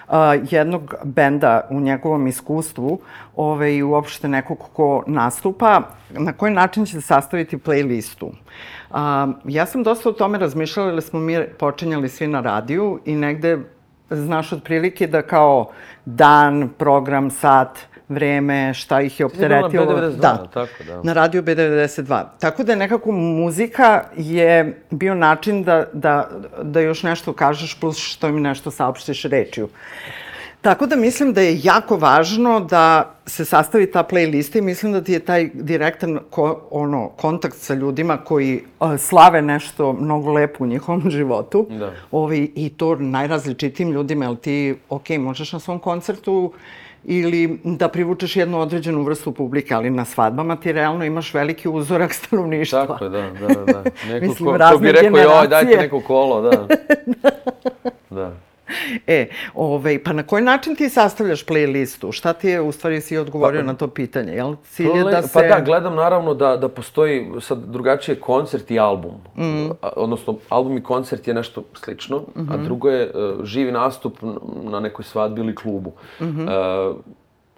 uh, 0.07 0.15
jednog 0.49 0.95
benda, 1.03 1.67
u 1.69 1.79
njegovom 1.79 2.27
iskustvu, 2.27 2.99
ove, 3.35 3.75
i 3.75 3.83
uopšte 3.83 4.27
nekog 4.27 4.57
ko 4.73 5.03
nastupa, 5.07 5.81
na 6.09 6.33
koji 6.33 6.53
način 6.53 6.85
će 6.85 7.01
sastaviti 7.01 7.57
playlistu. 7.57 8.25
Uh, 8.25 8.97
ja 9.45 9.65
sam 9.65 9.83
dosta 9.83 10.09
o 10.09 10.13
tome 10.13 10.37
razmišljala, 10.37 10.91
jer 10.91 11.01
smo 11.01 11.19
mi 11.19 11.37
počinjali 11.59 12.09
svi 12.09 12.27
na 12.27 12.41
radiju 12.41 12.99
i 13.05 13.15
negde 13.15 13.59
znaš 14.09 14.53
otprilike 14.53 15.07
da 15.07 15.21
kao 15.21 15.69
dan, 16.05 16.69
program, 16.77 17.31
sat, 17.31 17.79
vreme, 18.09 18.73
šta 18.73 19.01
ih 19.01 19.19
je 19.19 19.27
bila 19.27 19.49
na 19.49 19.65
opteretilo. 19.65 19.85
B92, 19.85 20.49
tako, 20.53 20.83
da. 20.87 21.03
Na 21.03 21.13
radiju 21.13 21.43
B92. 21.43 22.23
Tako 22.39 22.63
da 22.63 22.71
je 22.71 22.75
nekako 22.75 23.11
muzika 23.11 24.03
je 24.17 24.81
bio 24.91 25.15
način 25.15 25.63
da, 25.63 25.85
da, 25.93 26.29
da 26.63 26.79
još 26.79 27.03
nešto 27.03 27.33
kažeš 27.33 27.79
plus 27.79 27.97
što 27.97 28.31
mi 28.31 28.41
nešto 28.41 28.71
saopštiš 28.71 29.23
rečju. 29.23 29.69
Tako 30.61 30.85
da 30.85 30.95
mislim 30.95 31.33
da 31.33 31.41
je 31.41 31.59
jako 31.63 31.97
važno 31.97 32.59
da 32.59 33.15
se 33.25 33.45
sastavi 33.45 33.91
ta 33.91 34.03
playlista 34.03 34.57
i 34.57 34.61
mislim 34.61 34.91
da 34.91 35.01
ti 35.01 35.13
je 35.13 35.19
taj 35.19 35.49
direktan 35.53 36.19
ko, 36.29 36.67
ono, 36.71 37.09
kontakt 37.09 37.57
sa 37.57 37.73
ljudima 37.73 38.17
koji 38.17 38.61
uh, 38.79 38.97
slave 38.97 39.41
nešto 39.41 39.93
mnogo 39.93 40.31
lepo 40.31 40.63
u 40.63 40.67
njihovom 40.67 41.09
životu. 41.17 41.67
Da. 41.69 41.91
Ovi, 42.11 42.51
I 42.55 42.69
to 42.69 42.95
najrazličitim 42.95 43.91
ljudima, 43.91 44.25
jel 44.25 44.35
ti, 44.35 44.75
ok, 44.89 45.09
možeš 45.09 45.53
na 45.53 45.59
svom 45.59 45.79
koncertu 45.79 46.53
ili 47.03 47.59
da 47.63 47.87
privučeš 47.87 48.35
jednu 48.35 48.59
određenu 48.59 49.03
vrstu 49.03 49.31
publike, 49.31 49.73
ali 49.73 49.89
na 49.89 50.05
svadbama 50.05 50.55
ti 50.55 50.71
realno 50.71 51.05
imaš 51.05 51.33
veliki 51.33 51.69
uzorak 51.69 52.13
stanovništva. 52.19 52.87
Tako 52.87 53.03
je, 53.03 53.09
da, 53.09 53.21
da, 53.21 53.47
da. 53.47 53.73
da. 53.73 53.83
Neko 54.09 54.25
Mislim, 54.25 54.49
ko, 54.49 54.57
ko 54.71 54.77
bi 54.77 54.91
rekao, 54.91 55.03
joj, 55.03 55.11
generacije." 55.11 55.47
dajte 55.47 55.77
neko 55.77 55.99
kolo, 56.01 56.41
da. 56.41 56.67
da. 58.21 58.46
E, 59.07 59.27
ovaj, 59.55 60.03
pa 60.03 60.13
na 60.13 60.23
koji 60.23 60.43
način 60.43 60.75
ti 60.75 60.89
sastavljaš 60.89 61.45
playlistu? 61.45 62.11
Šta 62.11 62.33
ti 62.33 62.47
je, 62.47 62.61
u 62.61 62.71
stvari 62.71 63.01
si 63.01 63.17
odgovorio 63.17 63.63
na 63.63 63.73
to 63.73 63.87
pitanje, 63.87 64.33
jel? 64.33 64.55
Cilj 64.63 64.97
je 64.97 65.03
da 65.03 65.21
se... 65.21 65.33
Pa 65.33 65.41
da, 65.41 65.59
gledam 65.59 65.95
naravno 65.95 66.33
da, 66.33 66.57
da 66.57 66.69
postoji 66.69 67.31
sad 67.41 67.59
drugačije 67.59 68.19
koncert 68.19 68.71
i 68.71 68.79
album. 68.79 69.11
Mm. 69.35 69.71
A, 69.81 69.89
odnosno, 69.95 70.37
album 70.49 70.77
i 70.77 70.83
koncert 70.83 71.27
je 71.27 71.33
nešto 71.33 71.63
slično, 71.73 72.17
mm 72.17 72.41
-hmm. 72.41 72.53
a 72.53 72.57
drugo 72.57 72.89
je 72.89 73.11
uh, 73.13 73.45
živi 73.45 73.71
nastup 73.71 74.17
na 74.63 74.79
nekoj 74.79 75.05
svadbi 75.05 75.41
ili 75.41 75.55
klubu. 75.55 75.91
Mm 76.21 76.25
-hmm. 76.25 76.89
uh, 76.89 76.95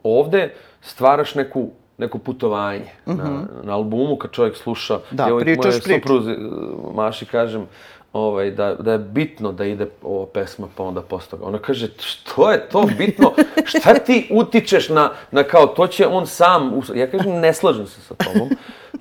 ovde 0.04 0.54
stvaraš 0.82 1.36
neku 1.36 1.70
neko 2.00 2.18
putovanje 2.18 2.86
na, 3.06 3.44
na 3.64 3.74
albumu, 3.74 4.16
kad 4.16 4.32
čovjek 4.32 4.56
sluša. 4.56 5.00
Da, 5.12 5.28
ja 5.28 5.38
pričaš 5.40 5.66
moje 5.66 5.82
priču. 5.82 6.00
supruzi, 6.00 6.36
Maši 6.94 7.26
kažem, 7.26 7.68
ovaj, 8.14 8.52
da, 8.52 8.76
da 8.76 8.92
je 8.92 8.98
bitno 8.98 9.52
da 9.52 9.66
ide 9.66 9.88
ova 10.04 10.26
pesma 10.26 10.68
pa 10.76 10.84
onda 10.84 11.02
posle 11.02 11.30
toga. 11.30 11.46
Ona 11.46 11.58
kaže, 11.60 11.88
što 12.00 12.52
je 12.52 12.70
to 12.70 12.90
bitno? 12.98 13.34
Šta 13.66 13.94
ti 13.94 14.30
utičeš 14.32 14.90
na, 14.90 15.12
na 15.32 15.44
kao, 15.44 15.68
to 15.68 15.88
će 15.88 16.08
on 16.08 16.28
sam, 16.28 16.74
us- 16.74 16.96
ja 16.96 17.12
kažem, 17.12 17.32
ne 17.40 17.54
slažem 17.54 17.88
se 17.88 18.02
sa 18.02 18.14
tobom. 18.16 18.50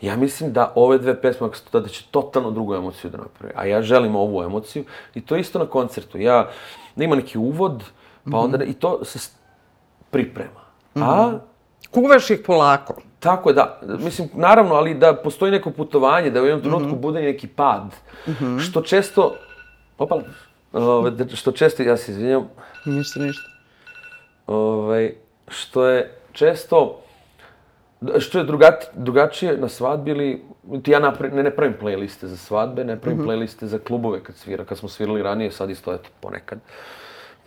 Ja 0.01 0.17
mislim 0.17 0.53
da 0.53 0.73
ove 0.75 0.99
dve 0.99 1.21
pesme, 1.21 1.47
ako 1.47 1.57
to 1.71 1.81
da 1.81 1.89
će 1.89 2.05
totalno 2.11 2.51
drugu 2.51 2.75
emociju 2.75 3.11
da 3.11 3.19
napravi. 3.19 3.53
A 3.57 3.65
ja 3.67 3.83
želim 3.83 4.17
ovu 4.17 4.43
emociju 4.43 4.85
i 5.15 5.21
to 5.21 5.37
isto 5.37 5.59
na 5.59 5.67
koncertu. 5.67 6.19
Ja, 6.19 6.49
da 6.97 7.05
ima 7.05 7.17
neki 7.17 7.39
uvod, 7.39 7.85
pa 8.31 8.39
onda, 8.39 8.65
i 8.65 8.73
to 8.73 9.05
se 9.05 9.31
priprema. 10.11 10.61
A 10.95 11.39
Kuvaš 11.91 12.31
ih 12.31 12.41
polako. 12.47 12.95
Tako 13.21 13.51
je, 13.51 13.55
da. 13.55 13.81
Mislim, 13.99 14.29
naravno, 14.35 14.75
ali 14.75 14.95
da 14.95 15.15
postoji 15.15 15.53
neko 15.53 15.71
putovanje, 15.71 16.31
da 16.31 16.43
u 16.43 16.47
jednom 16.47 16.63
trenutku 16.63 16.97
bude 16.97 17.21
neki 17.23 17.47
pad. 17.47 17.95
Što 18.61 18.81
često... 18.81 19.35
Opala. 19.99 20.23
Ove, 20.73 21.11
da- 21.11 21.37
što 21.37 21.53
često, 21.53 21.83
ja 21.83 21.97
se 21.97 22.13
izvinjam, 22.13 22.49
Ništa, 22.85 23.21
ništa. 23.21 23.51
ovaj, 24.47 25.15
što 25.49 25.87
je 25.87 26.15
često 26.33 27.01
što 28.19 28.39
je 28.39 28.45
drugati, 28.45 28.87
drugačije 28.95 29.57
na 29.57 29.69
svadbi 29.69 30.11
ili 30.11 30.43
ti 30.83 30.91
ja 30.91 30.99
napra, 30.99 31.29
ne, 31.29 31.43
ne 31.43 31.51
pravim 31.51 31.75
playliste 31.83 32.27
za 32.27 32.37
svadbe, 32.37 32.85
ne 32.85 33.01
pravim 33.01 33.19
playliste 33.27 33.65
za 33.65 33.79
klubove 33.79 34.23
kad 34.23 34.37
svira, 34.37 34.65
kad 34.65 34.79
smo 34.79 34.89
svirali 34.89 35.23
ranije, 35.23 35.51
sad 35.51 35.71
isto 35.71 35.95
eto 35.95 36.09
ponekad, 36.21 36.59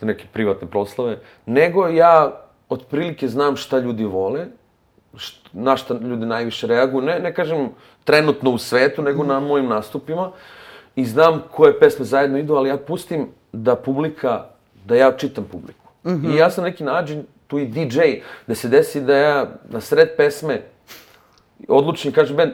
neke 0.00 0.24
privatne 0.32 0.68
proslave, 0.68 1.18
nego 1.46 1.88
ja 1.88 2.40
otprilike 2.68 3.28
znam 3.28 3.56
šta 3.56 3.78
ljudi 3.78 4.04
vole, 4.04 4.46
št, 5.16 5.48
na 5.52 5.76
šta 5.76 5.94
ljudi 5.94 6.26
najviše 6.26 6.66
reaguju, 6.66 7.02
ne, 7.02 7.20
ne 7.20 7.34
kažem 7.34 7.68
trenutno 8.04 8.50
u 8.50 8.58
svetu, 8.58 9.02
nego 9.02 9.24
na 9.24 9.40
mojim 9.40 9.66
nastupima 9.68 10.30
i 10.96 11.04
znam 11.04 11.42
koje 11.50 11.80
pesme 11.80 12.04
zajedno 12.04 12.38
idu, 12.38 12.54
ali 12.54 12.68
ja 12.68 12.76
pustim 12.76 13.28
da 13.52 13.76
publika, 13.76 14.44
da 14.84 14.96
ja 14.96 15.12
čitam 15.12 15.44
publiku. 15.44 15.88
I 16.32 16.36
ja 16.36 16.50
sam 16.50 16.64
neki 16.64 16.84
način 16.84 17.24
tu 17.46 17.58
i 17.58 17.66
DJ, 17.66 18.00
da 18.46 18.54
se 18.54 18.68
desi 18.68 19.00
da 19.00 19.16
ja 19.16 19.46
na 19.70 19.80
sred 19.80 20.08
pesme 20.16 20.62
odlučim, 21.68 22.12
kažem 22.12 22.36
band, 22.36 22.52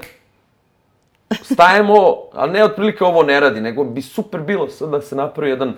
stajemo, 1.43 2.17
ali 2.33 2.53
ne 2.53 2.65
otprilike 2.65 3.05
ovo 3.05 3.23
ne 3.23 3.41
radi, 3.41 3.61
nego 3.61 3.85
bi 3.85 4.03
super 4.03 4.41
bilo 4.41 4.69
sad 4.69 4.91
da 4.91 5.01
se 5.01 5.17
napravi 5.17 5.51
jedan 5.51 5.75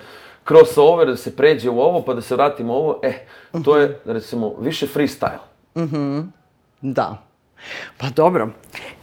crossover, 0.48 1.06
da 1.06 1.16
se 1.16 1.36
pređe 1.36 1.70
u 1.70 1.80
ovo, 1.80 2.02
pa 2.02 2.14
da 2.14 2.20
se 2.20 2.34
vratimo 2.34 2.72
u 2.72 2.76
ovo. 2.76 3.00
E, 3.02 3.12
to 3.64 3.76
je, 3.76 4.00
recimo, 4.04 4.54
više 4.60 4.86
freestyle. 4.86 5.44
Da. 6.80 7.22
Pa 7.98 8.06
dobro. 8.16 8.48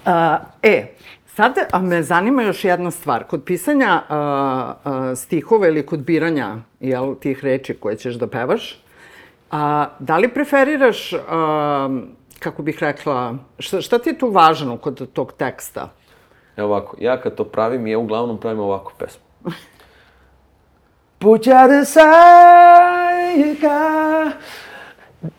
A, 0.05 0.39
e, 0.63 0.95
sad 1.25 1.57
me 1.81 2.03
zanima 2.03 2.43
još 2.43 2.63
jedna 2.63 2.91
stvar. 2.91 3.23
Kod 3.23 3.43
pisanja 3.43 4.01
a, 4.09 4.73
a, 4.83 5.15
stihova 5.15 5.67
ili 5.67 5.85
kod 5.85 5.99
biranja 5.99 6.55
jel, 6.79 7.15
tih 7.15 7.43
reči 7.43 7.73
koje 7.73 7.95
ćeš 7.97 8.15
da 8.15 8.27
pevaš, 8.27 8.83
a, 9.51 9.87
da 9.99 10.17
li 10.17 10.33
preferiraš, 10.33 11.13
a, 11.13 11.99
kako 12.39 12.63
bih 12.63 12.77
rekla, 12.79 13.35
šta, 13.59 13.81
šta 13.81 13.99
ti 13.99 14.09
je 14.09 14.17
tu 14.17 14.29
važno 14.29 14.77
kod 14.77 15.11
tog 15.13 15.33
teksta? 15.33 15.89
Evo 16.57 16.67
ovako, 16.67 16.97
ja 16.99 17.21
kad 17.21 17.35
to 17.35 17.43
pravim, 17.43 17.87
ja 17.87 17.99
uglavnom 17.99 18.39
pravim 18.39 18.59
ovakvu 18.59 18.91
pesmu. 18.97 19.23
Puća 21.19 21.85
sajka, 21.85 23.11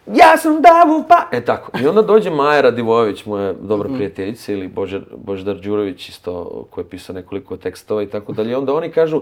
ja 0.06 0.36
sam 0.36 0.62
davu 0.62 1.04
pa... 1.08 1.28
E 1.32 1.44
tako, 1.44 1.70
i 1.82 1.86
onda 1.86 2.02
dođe 2.02 2.30
Maja 2.30 2.60
Radivojević, 2.60 3.26
moja 3.26 3.52
dobra 3.52 3.88
prijateljica, 3.94 4.52
ili 4.52 4.68
Božar, 4.68 5.00
Boždar 5.16 5.56
Đurović, 5.56 6.08
isto, 6.08 6.64
koji 6.70 6.84
je 6.84 6.88
pisao 6.88 7.14
nekoliko 7.14 7.56
tekstova 7.56 8.02
i 8.02 8.06
tako 8.06 8.32
dalje. 8.32 8.56
Onda 8.56 8.74
oni 8.74 8.90
kažu, 8.90 9.20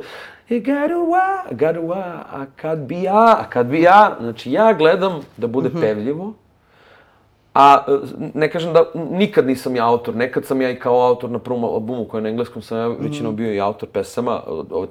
e, 0.50 0.58
garuva, 0.58 1.44
garuva, 1.50 2.24
a 2.32 2.46
kad 2.56 2.78
bi 2.78 3.02
ja, 3.02 3.36
a 3.40 3.44
kad 3.50 3.66
bi 3.66 3.82
ja... 3.82 4.16
Znači, 4.20 4.52
ja 4.52 4.72
gledam 4.72 5.20
da 5.36 5.46
bude 5.46 5.70
pevljivo, 5.80 6.32
A 7.56 7.84
e, 7.88 7.92
ne 8.34 8.50
kažem 8.50 8.72
da 8.72 8.84
nikad 9.10 9.46
nisam 9.46 9.76
ja 9.76 9.86
autor, 9.88 10.16
nekad 10.16 10.44
sam 10.44 10.60
ja 10.62 10.70
i 10.70 10.76
kao 10.78 11.06
autor 11.08 11.30
na 11.30 11.38
prvom 11.38 11.64
albumu 11.64 12.04
koji 12.04 12.18
je 12.18 12.22
na 12.22 12.28
engleskom 12.28 12.62
sam 12.62 12.78
ja 12.78 12.86
većinom 12.86 13.36
bio 13.36 13.54
i 13.54 13.60
autor 13.60 13.88
pesama, 13.88 14.40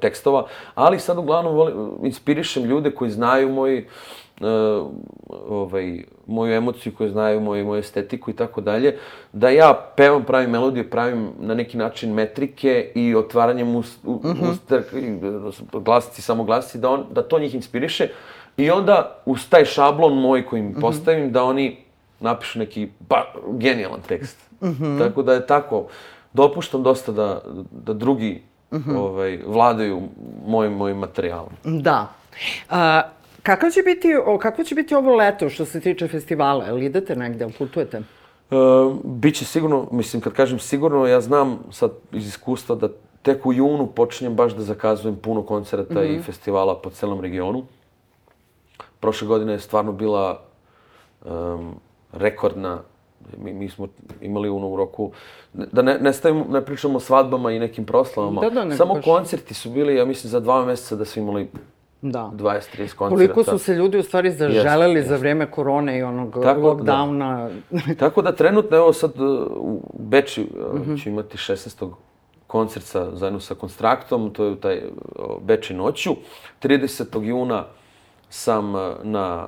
tekstova, 0.02 0.48
ali 0.76 1.00
sad 1.00 1.18
uglavnom 1.18 1.56
volim, 1.56 1.76
inspirišem 2.04 2.64
ljude 2.64 2.92
koji 2.92 3.12
znaju 3.12 3.50
moj, 3.50 3.86
e, 4.42 4.46
ovaj, 5.48 6.04
moju 6.28 6.54
emociju, 6.54 6.94
koji 6.98 7.10
znaju 7.10 7.42
moju, 7.42 7.66
moju 7.66 7.80
estetiku 7.80 8.32
i 8.32 8.34
tako 8.34 8.62
dalje, 8.62 8.98
da 9.34 9.50
ja 9.50 9.92
pevam, 9.98 10.24
pravim 10.24 10.50
melodije, 10.50 10.90
pravim 10.90 11.30
na 11.40 11.54
neki 11.54 11.78
način 11.78 12.14
metrike 12.14 12.92
i 12.96 13.16
otvaranjem 13.16 13.76
ust, 13.76 14.00
u, 14.04 14.22
usta, 14.52 14.82
glasici, 15.74 16.22
samo 16.22 16.44
glasici, 16.44 16.78
da, 16.78 16.90
on, 16.90 17.06
da 17.12 17.24
to 17.24 17.40
njih 17.40 17.56
inspiriše 17.56 18.08
i 18.58 18.72
onda 18.72 19.22
uz 19.26 19.50
taj 19.50 19.66
šablon 19.66 20.22
moj 20.22 20.46
koji 20.46 20.60
im 20.60 20.76
postavim, 20.82 21.32
da 21.32 21.44
oni 21.44 21.78
napišu 22.20 22.60
neki 22.60 22.90
ba, 23.10 23.24
genijalan 23.52 24.00
tekst. 24.08 24.38
Tako 25.00 25.24
da 25.24 25.34
je 25.34 25.48
tako, 25.48 25.88
dopuštam 26.34 26.84
dosta 26.84 27.12
da, 27.12 27.42
da 27.72 27.94
drugi 27.94 28.42
ovaj, 28.98 29.40
vladaju 29.48 30.02
mojim, 30.48 30.74
mojim 30.74 30.98
materijalom. 30.98 31.50
Da. 31.64 32.08
A, 32.70 33.02
kakav 33.46 33.70
će 33.72 33.82
biti, 33.82 34.10
kako 34.42 34.64
će 34.64 34.76
biti 34.76 34.96
ovo 34.96 35.16
leto 35.16 35.50
što 35.50 35.66
se 35.66 35.80
tiče 35.80 36.08
festivala? 36.08 36.66
Jel 36.66 36.84
idete 36.84 37.16
negde, 37.16 37.48
putujete? 37.58 37.98
E, 37.98 38.56
biće 39.04 39.46
sigurno, 39.46 39.88
mislim, 39.92 40.22
kad 40.22 40.34
kažem 40.34 40.60
sigurno, 40.60 41.08
ja 41.08 41.22
znam 41.22 41.60
sad 41.72 41.92
iz 42.12 42.28
iskustva 42.28 42.76
da 42.76 42.90
tek 43.22 43.46
u 43.46 43.54
junu 43.54 43.88
počinjem 43.88 44.36
baš 44.36 44.54
da 44.54 44.64
zakazujem 44.64 45.16
puno 45.16 45.44
koncerata 45.44 46.04
i 46.04 46.20
festivala 46.22 46.76
po 46.82 46.90
celom 46.90 47.22
regionu. 47.22 47.64
Prošle 49.00 49.28
godine 49.28 49.54
je 49.54 49.60
stvarno 49.60 49.92
bila 49.92 50.42
um, 51.26 51.76
rekordna 52.14 52.82
Mi, 53.42 53.54
mi 53.54 53.70
smo 53.70 53.88
imali 54.22 54.50
ono 54.50 54.68
u 54.70 54.76
roku, 54.78 55.12
da 55.54 55.82
ne, 55.82 55.98
ne, 56.00 56.14
stavimo, 56.14 56.46
ne 56.50 56.62
pričamo 56.66 56.98
o 56.98 57.00
svadbama 57.00 57.52
i 57.52 57.60
nekim 57.60 57.86
proslavama, 57.86 58.42
Da, 58.42 58.50
da, 58.50 58.76
samo 58.76 58.94
baš- 58.94 59.04
koncerti 59.04 59.54
su 59.54 59.70
bili, 59.70 59.96
ja 59.96 60.06
mislim, 60.06 60.30
za 60.32 60.40
dva 60.40 60.66
meseca 60.66 60.96
da 60.96 61.06
su 61.06 61.20
imali 61.20 61.48
Da. 62.12 62.32
20-30 62.34 62.96
koncerta. 62.96 63.08
Koliko 63.10 63.44
su 63.44 63.58
se 63.58 63.74
ljudi 63.74 63.98
u 63.98 64.04
stvari 64.04 64.32
zaželeli 64.32 65.04
za 65.04 65.16
vreme 65.16 65.52
korone 65.52 66.00
i 66.00 66.04
onog 66.04 66.34
Tako, 66.44 66.74
da. 66.74 66.94
lockdowna. 66.94 67.60
Tako 68.00 68.22
da 68.22 68.32
trenutno, 68.32 68.78
evo 68.78 68.94
sad 68.94 69.20
uh, 69.20 69.48
u 69.52 69.82
Beči 70.00 70.48
uh, 70.92 71.00
ću 71.00 71.10
imati 71.10 71.38
16. 71.38 71.92
koncert 72.48 72.86
sa, 72.86 73.16
zajedno 73.16 73.40
sa 73.40 73.56
Konstraktom, 73.56 74.34
to 74.34 74.46
je 74.46 74.60
taj 74.60 74.78
uh, 74.78 75.42
Beči 75.42 75.74
noću. 75.74 76.12
30. 76.64 77.24
juna 77.24 77.66
sam 78.30 78.74
na 79.04 79.48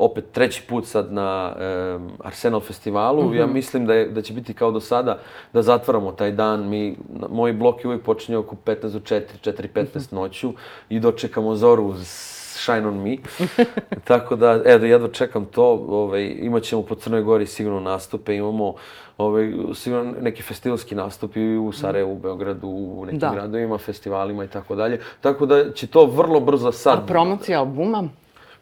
opet 0.00 0.24
treći 0.32 0.62
put 0.62 0.86
sad 0.86 1.12
na 1.12 1.52
um, 1.96 2.10
Arsenal 2.20 2.60
festivalu. 2.60 3.34
Ja 3.34 3.46
mislim 3.46 3.86
da, 3.86 3.94
je, 3.94 4.08
da 4.08 4.22
će 4.22 4.32
biti 4.32 4.54
kao 4.54 4.70
do 4.70 4.80
sada 4.80 5.18
da 5.52 5.62
zatvaramo 5.62 6.12
taj 6.12 6.32
dan. 6.32 6.68
Mi, 6.68 6.96
na- 7.10 7.28
moj 7.28 7.52
blok 7.52 7.84
je 7.84 7.88
uvijek 7.88 8.02
počinje 8.02 8.38
oko 8.38 8.56
15 8.56 8.80
do 8.82 8.98
4, 9.00 9.20
4.15 9.44 10.12
noću 10.12 10.52
i 10.88 11.00
dočekamo 11.00 11.54
zoru 11.54 11.84
uz 11.84 12.06
Shine 12.54 12.88
on 12.88 12.96
Me. 12.96 13.16
Tako 14.04 14.36
da, 14.36 14.60
evo, 14.64 14.84
jedva 14.84 15.08
čekam 15.08 15.44
to. 15.44 15.64
Ovaj, 15.88 16.36
imat 16.38 16.62
ćemo 16.62 16.82
po 16.82 16.94
Crnoj 16.94 17.22
Gori 17.22 17.46
sigurno 17.46 17.80
nastupe. 17.80 18.36
Imamo 18.36 18.74
ovaj, 19.18 19.52
sigurno 19.74 20.14
neki 20.20 20.42
festivalski 20.42 20.94
nastupi 20.94 21.56
u 21.56 21.72
Sarajevu, 21.72 22.12
u 22.12 22.18
Beogradu, 22.18 22.68
u 22.68 23.04
nekim 23.04 23.18
Da. 23.18 23.30
gradovima, 23.30 23.78
festivalima 23.78 24.44
i 24.44 24.48
tako 24.48 24.74
dalje. 24.74 25.00
Tako 25.20 25.46
da 25.46 25.72
će 25.72 25.86
to 25.86 26.06
vrlo 26.06 26.40
brzo 26.40 26.72
sad... 26.72 26.98
A 26.98 27.06
promocija 27.06 27.58
albuma? 27.60 28.04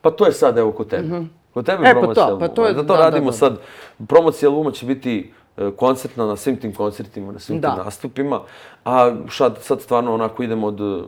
Pa 0.01 0.11
to 0.11 0.27
je 0.27 0.33
sad, 0.33 0.59
evo, 0.59 0.73
kod 0.73 0.89
tebe. 0.89 1.23
Kod 1.55 1.67
tebe 1.67 1.83
E, 1.83 1.95
pa 1.95 1.99
promocija 2.01 2.27
to, 2.27 2.39
pa 2.39 2.49
to 2.49 2.67
je- 2.67 2.73
Da 2.73 2.79
to 2.79 2.87
da, 2.87 2.95
da, 2.95 3.01
radimo 3.01 3.27
da. 3.27 3.33
sad. 3.33 3.59
Promocija 4.09 4.49
albuma 4.49 4.71
će 4.71 4.87
biti 4.87 5.33
e, 5.57 5.71
koncertna 5.73 6.27
na 6.27 6.37
svim 6.37 6.57
tim 6.57 6.75
koncertima, 6.75 7.33
na 7.33 7.39
svim 7.39 7.61
Da. 7.61 7.69
tim 7.69 7.85
nastupima. 7.85 8.41
A 8.85 9.15
sad, 9.31 9.59
sad 9.61 9.81
stvarno 9.81 10.15
onako 10.15 10.43
idemo 10.43 10.67
od 10.67 10.81
e, 10.81 11.03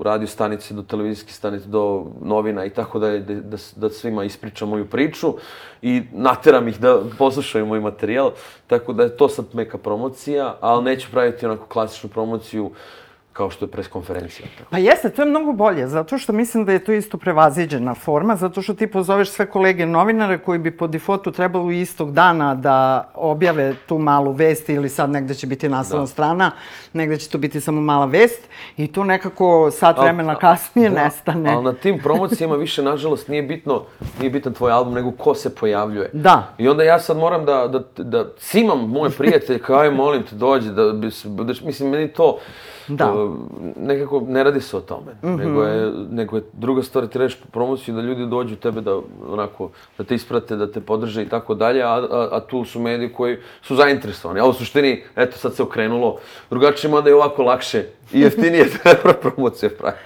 radio 0.00 0.26
stanice 0.26 0.74
do 0.74 0.82
televizijske 0.82 1.32
stanice, 1.32 1.68
do 1.68 1.82
novina 2.22 2.64
i 2.64 2.70
tako 2.70 2.98
dalje, 2.98 3.18
da, 3.20 3.34
da, 3.34 3.56
da 3.76 3.90
svima 3.90 4.24
ispričam 4.24 4.68
moju 4.68 4.86
priču 4.86 5.34
i 5.82 6.02
nateram 6.12 6.68
ih 6.68 6.80
da 6.80 6.98
poslušaju 7.18 7.66
moj 7.66 7.80
materijal. 7.80 8.30
Tako 8.66 8.92
da 8.92 9.02
je 9.02 9.16
to 9.16 9.28
sad 9.28 9.44
meka 9.52 9.78
promocija, 9.78 10.56
ali 10.60 10.84
neću 10.84 11.08
praviti 11.10 11.46
onako 11.46 11.66
klasičnu 11.66 12.10
promociju 12.10 12.70
kao 13.32 13.50
što 13.50 13.64
je 13.64 13.70
preskonferencija. 13.70 14.48
Pa 14.70 14.78
jeste, 14.78 15.10
to 15.10 15.22
je 15.22 15.26
mnogo 15.26 15.52
bolje, 15.52 15.86
zato 15.88 16.18
što 16.18 16.32
mislim 16.32 16.64
da 16.64 16.72
je 16.72 16.84
to 16.84 16.92
isto 16.92 17.18
prevaziđena 17.18 17.94
forma, 17.94 18.36
zato 18.36 18.62
što 18.62 18.74
ti 18.74 18.86
pozoveš 18.86 19.30
sve 19.30 19.46
kolege 19.46 19.86
novinare 19.86 20.38
koji 20.38 20.58
bi 20.58 20.70
po 20.76 20.86
defaultu 20.86 21.32
trebalo 21.32 21.70
istog 21.70 22.12
dana 22.12 22.54
da 22.54 23.08
objave 23.14 23.74
tu 23.86 23.98
malu 23.98 24.32
vest 24.32 24.68
ili 24.68 24.88
sad 24.88 25.10
negde 25.10 25.34
će 25.34 25.46
biti 25.46 25.68
naslovna 25.68 26.02
da. 26.02 26.06
strana, 26.06 26.50
negde 26.92 27.16
će 27.16 27.28
to 27.28 27.38
biti 27.38 27.60
samo 27.60 27.80
mala 27.80 28.06
vest 28.06 28.48
i 28.76 28.92
to 28.92 29.04
nekako 29.04 29.70
sat 29.70 29.98
vremena 29.98 30.34
kasnije 30.34 30.90
da, 30.90 31.04
nestane. 31.04 31.50
Ali 31.50 31.64
na 31.64 31.72
tim 31.72 31.98
promocijama 31.98 32.56
više, 32.56 32.82
nažalost, 32.82 33.28
nije 33.28 33.42
bitno, 33.42 33.82
nije 34.18 34.30
bitan 34.30 34.52
tvoj 34.52 34.72
album, 34.72 34.94
nego 34.94 35.10
ko 35.10 35.34
se 35.34 35.54
pojavljuje. 35.54 36.10
Da. 36.12 36.54
I 36.58 36.68
onda 36.68 36.82
ja 36.82 36.98
sad 36.98 37.16
moram 37.16 37.44
da, 37.44 37.68
da, 37.68 38.02
da 38.02 38.26
simam 38.38 38.90
moje 38.90 39.10
prijatelje, 39.10 39.58
kao 39.58 39.78
aj 39.78 39.90
molim 39.90 40.22
te 40.22 40.36
dođi, 40.36 40.70
da, 40.70 40.92
da, 40.92 41.06
mislim, 41.64 41.90
meni 41.90 42.08
to, 42.08 42.38
Da. 42.88 43.12
Uh, 43.12 43.34
nekako 43.76 44.22
ne 44.28 44.44
radi 44.44 44.60
se 44.60 44.76
o 44.76 44.80
tome, 44.80 45.12
mm 45.22 45.26
-hmm. 45.26 45.38
nego, 45.38 45.62
je, 45.62 45.92
nego 46.10 46.36
je 46.36 46.42
druga 46.52 46.82
stvar, 46.82 47.06
ti 47.06 47.18
radiš 47.18 47.36
promociju 47.52 47.94
da 47.94 48.00
ljudi 48.00 48.26
dođu 48.26 48.56
tebe 48.56 48.80
da 48.80 49.00
onako, 49.28 49.70
da 49.98 50.04
te 50.04 50.14
isprate, 50.14 50.56
da 50.56 50.72
te 50.72 50.80
podrže 50.80 51.22
i 51.22 51.28
tako 51.28 51.54
dalje, 51.54 51.82
a, 51.82 51.88
a, 51.88 52.28
a 52.32 52.40
tu 52.40 52.64
su 52.64 52.80
mediji 52.80 53.12
koji 53.12 53.36
su 53.62 53.76
zainteresovani. 53.76 54.40
A 54.40 54.44
u 54.44 54.52
suštini, 54.52 55.02
eto, 55.16 55.38
sad 55.38 55.54
se 55.54 55.62
okrenulo, 55.62 56.18
drugačije 56.50 56.90
mada 56.90 57.08
je 57.08 57.14
ovako 57.14 57.42
lakše 57.42 57.84
i 58.12 58.20
jeftinije 58.20 58.68
treba 58.82 59.12
promocije 59.12 59.70
pravi. 59.70 59.96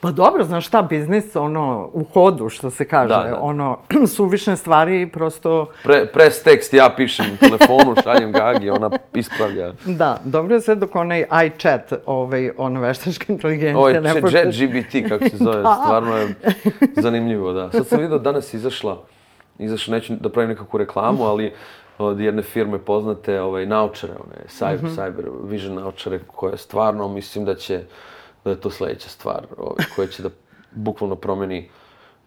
Pa 0.00 0.10
dobro, 0.10 0.44
znaš 0.44 0.66
šta, 0.66 0.82
biznis, 0.82 1.36
ono, 1.36 1.90
u 1.92 2.04
hodu, 2.04 2.48
što 2.48 2.70
se 2.70 2.84
kaže, 2.84 3.08
da, 3.08 3.24
da. 3.30 3.38
ono, 3.40 3.78
suvišne 4.16 4.56
stvari, 4.56 5.10
prosto... 5.12 5.66
Pre, 5.82 6.06
press 6.06 6.42
tekst, 6.42 6.74
ja 6.74 6.90
pišem 6.96 7.36
telefonu, 7.40 7.94
šaljem 8.02 8.32
Gagi, 8.32 8.70
ona 8.70 8.90
ispravlja. 9.14 9.72
Da, 9.84 10.20
dobro 10.24 10.54
je 10.54 10.60
sve 10.60 10.74
dok 10.74 10.96
onaj 10.96 11.24
iChat, 11.46 11.92
ovaj, 12.18 12.50
ono, 12.56 12.80
veštačka 12.80 13.24
inteligencija... 13.32 13.78
Ovaj, 13.78 14.00
ne 14.00 14.20
počne... 14.20 14.44
GBT, 14.44 15.08
kako 15.08 15.28
se 15.28 15.36
zove, 15.36 15.62
da. 15.62 15.74
stvarno 15.84 16.16
je 16.16 16.34
zanimljivo, 16.96 17.52
da. 17.52 17.70
Sad 17.72 17.86
sam 17.86 18.00
vidio, 18.00 18.18
danas 18.18 18.54
izašla, 18.54 19.04
izašla, 19.58 19.94
neću 19.94 20.14
da 20.14 20.28
pravim 20.28 20.50
nekakvu 20.50 20.78
reklamu, 20.78 21.24
ali 21.24 21.52
od 21.98 22.20
jedne 22.20 22.42
firme 22.42 22.78
poznate 22.78 23.40
ovaj, 23.40 23.66
naučare, 23.66 24.12
one, 24.12 24.44
cyber, 24.48 24.82
mm 24.82 24.86
-hmm. 24.86 24.96
cyber 24.96 25.50
vision 25.50 25.74
naučare, 25.74 26.20
koje 26.26 26.56
stvarno 26.56 27.08
mislim 27.08 27.44
da 27.44 27.54
će, 27.54 27.80
da 28.44 28.50
je 28.50 28.60
to 28.60 28.70
sledeća 28.70 29.08
stvar, 29.08 29.46
ovaj, 29.56 29.84
koja 29.96 30.08
će 30.08 30.22
da 30.22 30.28
bukvalno 30.72 31.16
promeni 31.16 31.68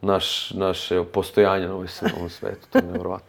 naš, 0.01 0.51
naše 0.51 1.03
postojanje 1.03 1.67
na 1.67 1.73
ovom 1.73 2.29
svetu, 2.29 2.67
to 2.69 2.77
je 2.77 2.83
nevrovatno. 2.91 3.27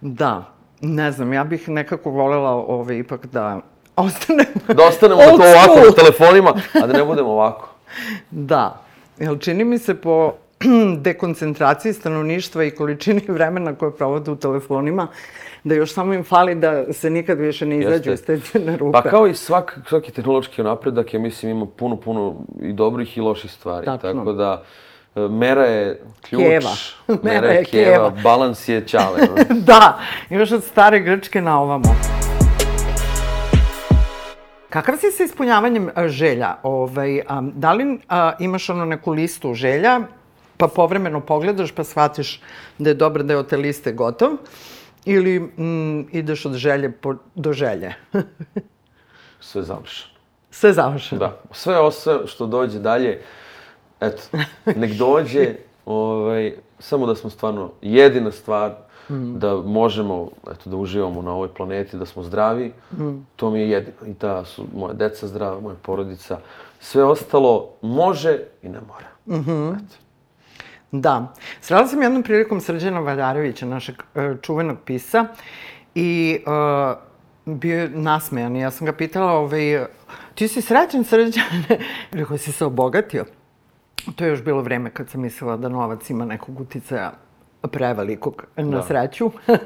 Da, 0.00 0.52
ne 0.80 1.12
znam, 1.12 1.32
ja 1.32 1.44
bih 1.44 1.68
nekako 1.68 2.10
volela 2.10 2.50
ovaj, 2.50 2.96
ipak 2.96 3.26
da 3.26 3.60
ostanemo... 4.00 4.50
Da 4.68 4.84
ostanemo 4.84 5.20
to 5.20 5.28
ovako 5.28 5.80
na 5.88 5.94
telefonima, 5.96 6.54
a 6.82 6.86
da 6.86 6.92
ne 6.92 7.04
budemo 7.04 7.30
ovako. 7.30 7.68
Da, 8.30 8.82
jel 9.18 9.38
čini 9.38 9.64
mi 9.64 9.78
se 9.78 9.94
po 9.94 10.32
dekoncentraciji 11.06 11.92
stanovništva 11.92 12.64
i 12.64 12.70
količini 12.70 13.22
vremena 13.28 13.74
koje 13.74 13.96
provode 13.96 14.30
u 14.30 14.36
telefonima, 14.36 15.06
da 15.64 15.74
još 15.74 15.92
samo 15.92 16.14
im 16.14 16.24
fali 16.24 16.54
da 16.54 16.92
se 16.92 17.10
nikad 17.10 17.38
više 17.38 17.66
ne 17.66 17.78
izađu 17.78 18.12
iz 18.12 18.24
te 18.24 18.40
crne 18.40 18.76
rupe. 18.76 18.92
Pa 18.92 19.10
kao 19.10 19.26
i 19.26 19.34
svak, 19.34 19.78
svaki 19.88 20.12
tehnološki 20.12 20.62
napredak, 20.62 21.14
ja 21.14 21.20
mislim, 21.20 21.52
ima 21.52 21.66
puno, 21.76 21.96
puno 21.96 22.34
i 22.62 22.72
dobrih 22.72 23.16
i 23.16 23.20
loših 23.20 23.52
stvari. 23.52 23.84
Tačno. 23.84 24.12
Tako 24.12 24.32
da, 24.32 24.62
e, 25.16 25.20
mera 25.20 25.64
je 25.64 26.02
ključ, 26.20 26.42
keva. 26.42 26.70
mera 27.22 27.48
je 27.58 27.64
keva, 27.64 27.94
keva. 27.94 28.12
balans 28.22 28.68
je 28.68 28.86
čale. 28.86 29.18
da, 29.70 29.98
još 30.30 30.52
od 30.52 30.64
stare 30.64 31.00
Grčke 31.00 31.40
na 31.40 31.60
ovamo. 31.60 32.19
Kakav 34.70 34.96
si 34.96 35.10
sa 35.10 35.24
ispunjavanjem 35.24 35.88
e, 35.88 36.08
želja? 36.08 36.56
Ovaj, 36.62 37.20
a, 37.28 37.40
da 37.42 37.72
li 37.72 37.98
a, 38.08 38.32
imaš 38.38 38.70
ono 38.70 38.84
neku 38.84 39.12
listu 39.12 39.54
želja, 39.54 40.00
pa 40.56 40.68
povremeno 40.68 41.20
pogledaš 41.20 41.72
pa 41.72 41.84
shvatiš 41.84 42.40
da 42.78 42.90
je 42.90 42.94
dobar 42.94 43.22
deo 43.22 43.42
te 43.42 43.56
liste 43.56 43.92
gotov? 43.92 44.30
Ili 45.04 45.40
mm, 45.40 46.08
ideš 46.12 46.46
od 46.46 46.54
želje 46.54 46.92
po, 46.92 47.14
do 47.34 47.52
želje? 47.52 47.94
Sve 49.40 49.62
završeno. 49.62 50.14
Sve 50.50 50.72
završeno? 50.72 51.18
Da. 51.18 51.40
Sve 51.52 51.78
ostalo 51.78 52.26
što 52.26 52.46
dođe 52.46 52.78
dalje, 52.78 53.22
eto, 54.00 54.22
nek 54.76 54.92
dođe, 54.92 55.54
ovaj, 55.86 56.54
samo 56.78 57.06
da 57.06 57.14
smo 57.14 57.30
stvarno 57.30 57.72
jedina 57.82 58.30
stvar, 58.30 58.74
mm. 59.10 59.38
da 59.38 59.56
možemo, 59.56 60.28
eto, 60.50 60.70
da 60.70 60.76
uživamo 60.76 61.22
na 61.22 61.32
ovoj 61.32 61.48
planeti, 61.48 61.96
da 61.96 62.06
smo 62.06 62.22
zdravi, 62.22 62.72
mm. 62.92 63.26
to 63.36 63.50
mi 63.50 63.60
je 63.60 63.70
jedino. 63.70 64.06
I 64.06 64.12
da 64.20 64.44
su 64.44 64.64
moja 64.74 64.92
deca 64.92 65.26
zdrava, 65.26 65.60
moja 65.60 65.76
porodica. 65.82 66.38
Sve 66.80 67.04
ostalo 67.04 67.68
može 67.82 68.38
i 68.62 68.68
ne 68.68 68.78
mora. 68.80 69.08
Mm 69.26 69.44
-hmm. 69.44 69.74
Eto. 69.74 69.96
Da. 70.92 71.34
Srela 71.60 71.86
sam 71.86 72.02
jednom 72.02 72.22
prilikom 72.22 72.60
Srđana 72.60 73.00
Valjarevića, 73.00 73.66
našeg 73.66 73.94
uh, 74.14 74.40
čuvenog 74.42 74.76
pisa, 74.84 75.26
i 75.94 76.38
uh, 76.46 77.54
bio 77.54 77.78
je 77.80 77.88
nasmejan. 77.88 78.56
Ja 78.56 78.70
sam 78.70 78.86
ga 78.86 78.92
pitala, 78.92 79.32
ovaj, 79.32 79.86
ti 80.34 80.48
si 80.48 80.62
srećan 80.62 81.04
Srđane? 81.04 81.78
Rekao, 82.12 82.38
si 82.38 82.52
se 82.52 82.64
obogatio? 82.64 83.24
To 84.16 84.24
je 84.24 84.30
još 84.30 84.42
bilo 84.42 84.62
vreme 84.62 84.90
kad 84.90 85.08
sam 85.08 85.20
mislila 85.20 85.56
da 85.56 85.68
novac 85.68 86.10
ima 86.10 86.24
nekog 86.24 86.60
uticaja 86.60 87.12
prevelikog 87.68 88.44
na 88.56 88.76
da. 88.76 88.82
sreću. 88.82 89.30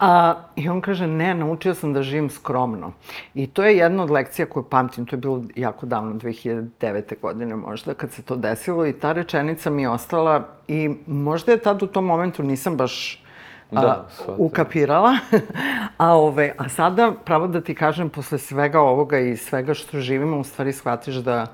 A, 0.00 0.34
I 0.56 0.68
on 0.68 0.80
kaže, 0.80 1.06
ne, 1.06 1.34
naučio 1.34 1.74
sam 1.74 1.92
da 1.92 2.02
živim 2.02 2.30
skromno. 2.30 2.92
I 3.34 3.46
to 3.46 3.64
je 3.64 3.76
jedna 3.76 4.02
od 4.02 4.10
lekcija 4.10 4.46
koju 4.46 4.62
pamtim, 4.62 5.06
to 5.06 5.16
je 5.16 5.20
bilo 5.20 5.42
jako 5.54 5.86
davno, 5.86 6.14
2009. 6.14 7.20
godine 7.20 7.56
možda, 7.56 7.94
kad 7.94 8.12
se 8.12 8.22
to 8.22 8.36
desilo 8.36 8.86
i 8.86 8.92
ta 8.92 9.12
rečenica 9.12 9.70
mi 9.70 9.82
je 9.82 9.88
ostala 9.88 10.48
i 10.68 10.90
možda 11.06 11.52
je 11.52 11.58
tad 11.58 11.82
u 11.82 11.86
tom 11.86 12.04
momentu 12.04 12.42
nisam 12.42 12.76
baš 12.76 13.24
a, 13.72 13.80
da, 13.80 14.08
ukapirala. 14.36 15.16
a, 15.96 16.16
ove, 16.16 16.52
a 16.58 16.68
sada, 16.68 17.12
pravo 17.24 17.46
da 17.46 17.60
ti 17.60 17.74
kažem, 17.74 18.08
posle 18.08 18.38
svega 18.38 18.80
ovoga 18.80 19.18
i 19.18 19.36
svega 19.36 19.74
što 19.74 20.00
živimo, 20.00 20.38
u 20.38 20.44
stvari 20.44 20.72
shvatiš 20.72 21.14
da 21.14 21.46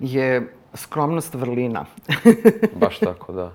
je 0.00 0.52
skromnost 0.74 1.34
vrlina. 1.34 1.84
Baš 2.80 2.98
tako, 2.98 3.32
da. 3.32 3.52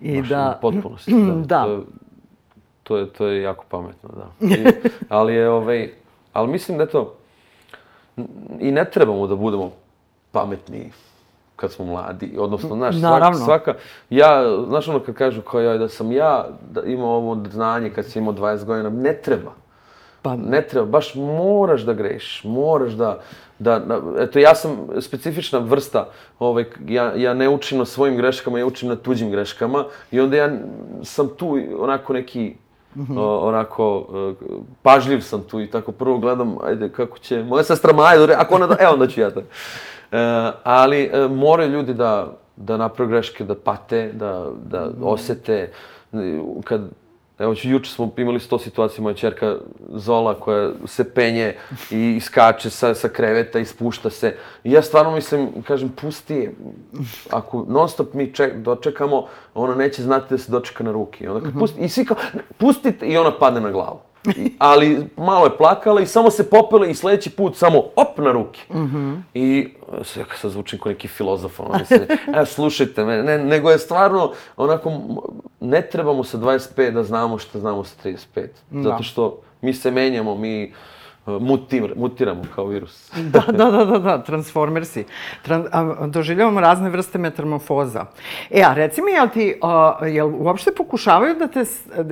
I 0.00 0.20
Baš 0.20 0.28
da... 0.28 0.58
potpunosti, 0.62 1.12
da. 1.26 1.32
da. 1.34 1.64
To, 1.64 1.84
to 2.82 2.96
je, 2.96 3.12
to 3.12 3.26
je 3.26 3.42
jako 3.42 3.64
pametno, 3.68 4.10
da. 4.16 4.46
I, 4.46 4.64
ali 5.08 5.34
je, 5.34 5.50
ovaj, 5.50 5.90
ali 6.32 6.48
mislim 6.48 6.78
da 6.78 6.86
to, 6.86 7.14
i 8.60 8.70
ne 8.70 8.84
trebamo 8.84 9.26
da 9.26 9.36
budemo 9.36 9.70
pametni 10.32 10.90
kad 11.56 11.72
smo 11.72 11.84
mladi, 11.84 12.36
odnosno, 12.38 12.76
znaš, 12.76 12.98
svaka, 12.98 13.34
svaka, 13.34 13.74
ja, 14.10 14.58
znaš 14.68 14.88
ono 14.88 15.00
kad 15.00 15.14
kažu 15.14 15.42
kao 15.42 15.60
ja, 15.60 15.78
da 15.78 15.88
sam 15.88 16.12
ja 16.12 16.46
da 16.70 16.82
imao 16.82 17.16
ovo 17.16 17.44
znanje 17.50 17.90
kad 17.90 18.06
sam 18.06 18.22
imao 18.22 18.34
20 18.34 18.64
godina, 18.64 18.90
ne 18.90 19.20
treba. 19.24 19.52
Pa 20.24 20.36
ne 20.36 20.62
treba, 20.62 20.86
baš 20.86 21.14
moraš 21.14 21.82
da 21.82 21.92
greš, 21.92 22.40
moraš 22.44 22.92
da, 22.92 23.20
da, 23.58 23.78
da, 23.78 24.00
eto 24.18 24.38
ja 24.38 24.54
sam 24.54 24.88
specifična 25.00 25.58
vrsta, 25.58 26.06
ovaj, 26.38 26.64
ja, 26.86 27.12
ja 27.16 27.34
ne 27.34 27.48
učim 27.48 27.78
na 27.78 27.84
svojim 27.84 28.16
greškama, 28.16 28.58
ja 28.58 28.66
učim 28.66 28.88
na 28.88 28.96
tuđim 28.96 29.30
greškama 29.30 29.84
i 30.10 30.20
onda 30.20 30.36
ja 30.36 30.50
sam 31.02 31.28
tu 31.36 31.58
onako 31.78 32.12
neki 32.12 32.54
Mm 32.96 33.02
-hmm. 33.02 33.18
o, 33.18 33.38
onako, 33.38 34.06
e, 34.14 34.44
pažljiv 34.82 35.20
sam 35.20 35.42
tu 35.42 35.60
i 35.60 35.70
tako 35.70 35.92
prvo 35.92 36.18
gledam, 36.18 36.56
ajde, 36.64 36.88
kako 36.88 37.18
će, 37.18 37.42
moja 37.42 37.64
sestra 37.64 37.92
Maja, 37.92 38.26
ako 38.38 38.54
ona 38.54 38.66
da, 38.66 38.76
evo 38.80 38.92
onda 38.92 39.06
ću 39.06 39.20
ja 39.20 39.30
to. 39.30 39.40
E, 39.40 39.44
ali 40.64 41.10
e, 41.12 41.28
moraju 41.28 41.70
ljudi 41.70 41.94
da, 41.94 42.32
da 42.56 42.76
naprave 42.76 43.10
greške, 43.10 43.44
da 43.44 43.54
pate, 43.54 44.12
da, 44.12 44.46
da 44.70 44.90
osete, 45.02 45.72
kad 46.64 46.80
Evo, 47.38 47.54
juče 47.62 47.90
smo 47.90 48.12
imali 48.16 48.40
sto 48.40 48.58
situacija, 48.58 49.02
moja 49.02 49.14
čerka 49.14 49.56
Zola 49.88 50.34
koja 50.34 50.70
se 50.86 51.14
penje 51.14 51.54
i 51.90 52.20
skače 52.20 52.70
sa, 52.70 52.94
sa 52.94 53.08
kreveta 53.08 53.58
i 53.58 53.64
spušta 53.64 54.10
se. 54.10 54.36
I 54.64 54.72
ja 54.72 54.82
stvarno 54.82 55.10
mislim, 55.10 55.48
kažem, 55.66 55.88
pusti 55.88 56.34
je. 56.34 56.54
Ako 57.30 57.66
non 57.68 57.88
stop 57.88 58.14
mi 58.14 58.32
ček, 58.34 58.56
dočekamo, 58.56 59.26
ona 59.54 59.74
neće 59.74 60.02
znati 60.02 60.26
da 60.30 60.38
se 60.38 60.52
dočeka 60.52 60.84
na 60.84 60.92
ruki. 60.92 61.24
I 61.24 61.28
onda 61.28 61.40
kad 61.40 61.50
mhm. 61.50 61.58
pusti, 61.58 61.80
i 61.80 61.88
svi 61.88 62.04
kao, 62.04 62.16
pustite, 62.58 63.06
i 63.06 63.16
ona 63.16 63.38
padne 63.38 63.60
na 63.60 63.70
glavu. 63.70 64.00
Ali 64.58 65.06
malo 65.16 65.44
je 65.44 65.56
plakala 65.56 66.00
i 66.00 66.06
samo 66.06 66.30
se 66.30 66.50
popela 66.50 66.86
i 66.86 66.94
sledeći 66.94 67.30
put 67.30 67.56
samo 67.56 67.78
op 67.96 68.18
na 68.18 68.32
ruke. 68.32 68.60
Mm 68.70 68.76
-hmm. 68.76 69.20
I 69.34 69.68
sve 70.02 70.24
sad 70.40 70.50
zvučim 70.50 70.78
kao 70.78 70.92
neki 70.92 71.08
filozof, 71.08 71.60
ono 71.60 71.78
mislim, 71.78 72.00
e, 72.42 72.46
slušajte 72.46 73.04
me, 73.04 73.22
ne, 73.22 73.38
nego 73.38 73.70
je 73.70 73.78
stvarno 73.78 74.32
onako, 74.56 74.92
ne 75.60 75.82
trebamo 75.82 76.24
sa 76.24 76.38
25 76.38 76.90
da 76.90 77.04
znamo 77.04 77.38
šta 77.38 77.58
znamo 77.58 77.84
sa 77.84 77.94
35. 78.04 78.16
Da. 78.70 78.82
Zato 78.82 79.02
što 79.02 79.40
mi 79.60 79.74
se 79.74 79.90
menjamo, 79.90 80.34
mi 80.34 80.72
mutir, 81.26 81.92
mutiramo 81.96 82.42
kao 82.54 82.66
virus. 82.66 83.10
da, 83.32 83.44
da, 83.52 83.70
da, 83.70 83.84
da, 83.84 83.98
da, 83.98 84.22
transformersi. 84.22 85.04
Tran, 85.42 85.66
a, 85.72 86.06
doživljavamo 86.06 86.60
razne 86.60 86.90
vrste 86.90 87.18
metamorfoza. 87.18 88.06
E, 88.50 88.62
a 88.62 88.74
reci 88.74 89.02
mi, 89.02 89.12
jel 89.12 89.28
ti, 89.28 89.58
a, 89.62 90.06
jel 90.06 90.32
uopšte 90.38 90.72
pokušavaju 90.76 91.34
da 91.34 91.48
te, 91.48 91.64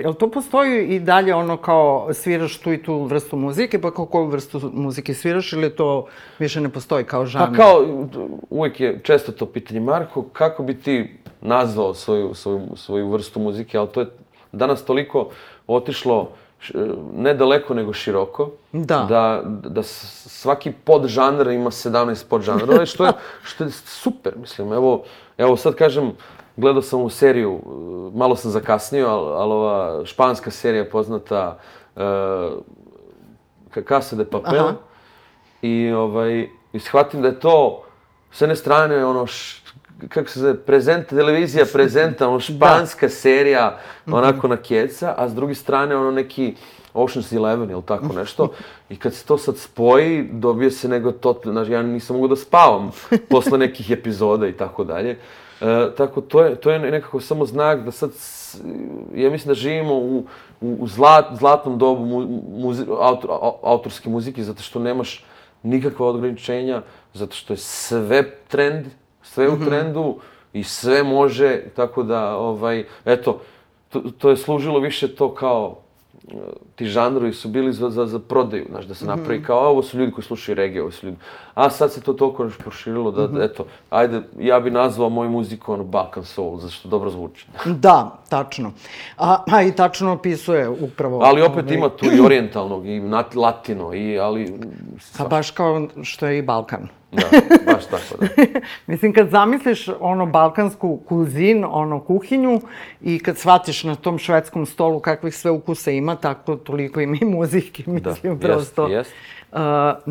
jel 0.03 0.15
to 0.15 0.31
postoji 0.31 0.87
i 0.87 1.01
dalje 1.01 1.35
ono 1.35 1.57
kao 1.57 2.09
sviraš 2.13 2.59
tu 2.59 2.73
i 2.73 2.83
tu 2.83 3.05
vrstu 3.05 3.37
muzike, 3.37 3.81
pa 3.81 3.91
kao 3.91 4.07
koju 4.07 4.27
vrstu 4.27 4.71
muzike 4.75 5.15
sviraš 5.15 5.53
ili 5.53 5.77
to 5.77 6.07
više 6.39 6.61
ne 6.61 6.69
postoji 6.69 7.05
kao 7.05 7.27
žanr? 7.27 7.51
Pa 7.51 7.57
kao, 7.57 7.87
uvek 8.51 8.81
je 8.81 9.01
često 9.03 9.33
to 9.33 9.47
pitanje, 9.47 9.81
Marko, 9.81 10.23
kako 10.23 10.63
bi 10.63 10.75
ti 10.75 11.19
nazvao 11.41 11.95
svoju, 11.95 12.35
svoju, 12.35 12.61
svoju 12.77 13.11
vrstu 13.11 13.41
muzike, 13.41 13.79
ali 13.79 13.89
to 13.89 14.01
je 14.01 14.07
danas 14.53 14.85
toliko 14.85 15.31
otišlo 15.67 16.29
ne 17.15 17.35
daleko 17.35 17.75
nego 17.75 17.93
široko. 17.93 18.51
Da. 18.73 19.07
Da, 19.09 19.43
da 19.45 19.83
svaki 19.83 20.73
podžanr 20.85 21.51
ima 21.51 21.71
17 21.71 22.25
podžanrova, 22.29 22.87
što 22.93 23.07
je, 23.07 23.13
što 23.43 23.65
je 23.65 23.71
super, 23.71 24.33
mislim. 24.37 24.73
Evo, 24.73 25.03
evo 25.39 25.57
sad 25.57 25.75
kažem, 25.75 26.13
gledao 26.57 26.83
sam 26.83 27.03
u 27.03 27.11
seriju, 27.11 27.61
malo 28.15 28.37
sam 28.37 28.51
zakasnio, 28.51 29.09
ali, 29.09 29.33
ali 29.33 29.53
ova 29.53 30.07
španska 30.07 30.51
serija 30.51 30.85
poznata 30.85 31.59
uh, 31.97 32.03
Casa 33.89 34.17
de 34.17 34.25
Papel. 34.25 34.65
Aha. 34.65 34.75
I, 35.63 35.93
ovaj, 35.93 36.49
i 36.73 36.79
shvatim 36.79 37.23
da 37.23 37.29
je 37.29 37.41
to, 37.41 37.85
s 38.33 38.41
jedne 38.41 38.57
strane, 38.57 39.05
ono, 39.05 39.27
š, 39.27 39.62
kako 40.09 40.29
se 40.29 40.41
zove, 40.41 40.57
prezent, 40.57 41.07
televizija 41.07 41.65
prezenta, 41.73 42.29
ono 42.29 42.41
španska 42.51 43.07
da. 43.07 43.13
serija, 43.13 43.79
onako 44.07 44.49
na 44.49 44.57
keca, 44.57 45.15
a 45.19 45.29
s 45.29 45.35
druge 45.35 45.55
strane 45.55 45.97
ono 45.97 46.11
neki 46.11 46.55
Ocean's 46.95 47.37
Eleven 47.37 47.71
ili 47.71 47.83
tako 47.83 48.13
nešto. 48.13 48.49
I 48.91 48.97
kad 48.97 49.15
se 49.15 49.27
to 49.27 49.39
sad 49.39 49.57
spoji, 49.59 50.29
dobije 50.33 50.71
se 50.71 50.89
nego 50.89 51.13
to, 51.13 51.41
znači 51.45 51.73
ja 51.73 51.83
nisam 51.83 52.17
mogu 52.17 52.29
da 52.29 52.37
spavam 52.37 52.91
posle 53.31 53.59
nekih 53.59 53.91
epizoda 53.91 54.49
i 54.49 54.53
tako 54.53 54.85
dalje. 54.85 55.19
E, 55.61 55.91
tako, 55.97 56.21
to 56.21 56.43
je, 56.45 56.55
to 56.55 56.71
je 56.71 56.79
nekako 56.79 57.21
samo 57.21 57.47
znak 57.47 57.85
da 57.85 57.91
sad, 57.91 58.11
ja 59.15 59.31
mislim 59.31 59.49
da 59.49 59.55
živimo 59.55 59.95
u, 59.95 60.25
u 60.61 60.87
zlat, 60.87 61.27
zlatnom 61.39 61.79
dobu 61.79 62.05
mu, 62.05 62.43
muzi, 62.59 62.85
autor, 63.01 63.31
autorske 63.63 64.11
muzike, 64.11 64.45
zato 64.45 64.63
što 64.63 64.79
nemaš 64.79 65.25
nikakva 65.63 66.09
ograničenja, 66.09 66.83
zato 67.15 67.37
što 67.37 67.53
je 67.53 67.57
sve 67.57 68.31
trend, 68.49 68.87
sve 69.33 69.49
u 69.49 69.53
mhm. 69.53 69.65
trendu 69.65 70.17
i 70.53 70.65
sve 70.65 71.03
može, 71.03 71.61
tako 71.77 72.03
da, 72.03 72.37
ovaj, 72.37 72.85
eto, 73.05 73.41
to, 73.89 74.03
to 74.19 74.31
je 74.31 74.37
služilo 74.37 74.81
više 74.81 75.15
to 75.15 75.35
kao 75.35 75.77
ti 76.75 76.87
žanrovi 76.87 77.33
su 77.33 77.49
bili 77.49 77.73
za, 77.73 77.91
za, 77.91 78.07
za 78.07 78.19
prodaju, 78.19 78.67
znaš, 78.71 78.85
da 78.85 78.95
se 78.95 79.05
mhm. 79.05 79.19
napravi 79.19 79.43
kao, 79.43 79.69
ovo 79.69 79.83
su 79.83 79.99
ljudi 79.99 80.13
koji 80.13 80.25
slušaju 80.25 80.57
regije, 80.57 80.83
ovo 80.83 80.91
su 80.91 81.07
ljudi. 81.07 81.19
A 81.55 81.71
sad 81.71 81.93
se 81.93 82.01
to 82.01 82.13
toliko 82.13 82.45
još 82.45 82.59
proširilo 82.59 83.11
da, 83.11 83.23
mm 83.23 83.35
-hmm. 83.35 83.45
eto, 83.45 83.65
ajde, 83.91 84.23
ja 84.39 84.61
bi 84.61 84.71
nazvao 84.71 85.09
moju 85.09 85.31
muziku 85.31 85.73
ono 85.73 85.85
Balkan 85.85 86.25
Soul, 86.25 86.59
zato 86.59 86.73
što 86.73 86.89
dobro 86.89 87.11
zvuči. 87.11 87.47
Da, 87.87 88.19
tačno. 88.29 88.73
A, 89.19 89.45
a 89.47 89.63
i 89.63 89.73
tačno 89.73 90.13
opisuje 90.13 90.69
upravo... 90.69 91.21
Ali 91.23 91.43
opet 91.43 91.65
ovaj... 91.65 91.75
ima 91.75 91.89
tu 91.89 92.07
i 92.07 92.21
orijentalnog, 92.21 92.87
i 92.87 93.01
latino, 93.35 93.95
i, 93.95 94.19
ali... 94.19 94.61
Pa 95.19 95.25
baš 95.25 95.51
kao 95.51 95.89
što 96.03 96.27
je 96.27 96.39
i 96.39 96.43
Balkan. 96.43 96.89
Da, 97.13 97.23
baš 97.73 97.87
tako, 97.87 98.21
da. 98.21 98.43
Mislim, 98.87 99.13
kad 99.13 99.31
zamisliš 99.31 99.89
ono 100.01 100.27
balkansku 100.27 101.01
kuzin, 101.09 101.65
ono 101.69 102.01
kuhinju 102.01 102.61
i 103.01 103.19
kad 103.19 103.39
shvatiš 103.39 103.85
na 103.85 103.95
tom 103.95 104.19
švedskom 104.19 104.67
stolu 104.67 105.01
kakvih 105.01 105.37
sve 105.37 105.51
ukusa 105.51 105.91
ima, 105.91 106.17
tako 106.17 106.57
toliko 106.57 107.01
ima 107.01 107.17
i 107.21 107.25
muzike, 107.25 107.83
da, 108.01 108.11
mislim, 108.11 108.39
da, 108.39 108.49
prosto. 108.49 108.89
Jest, 108.89 109.11
jest. 109.11 109.13
Uh, 109.53 109.59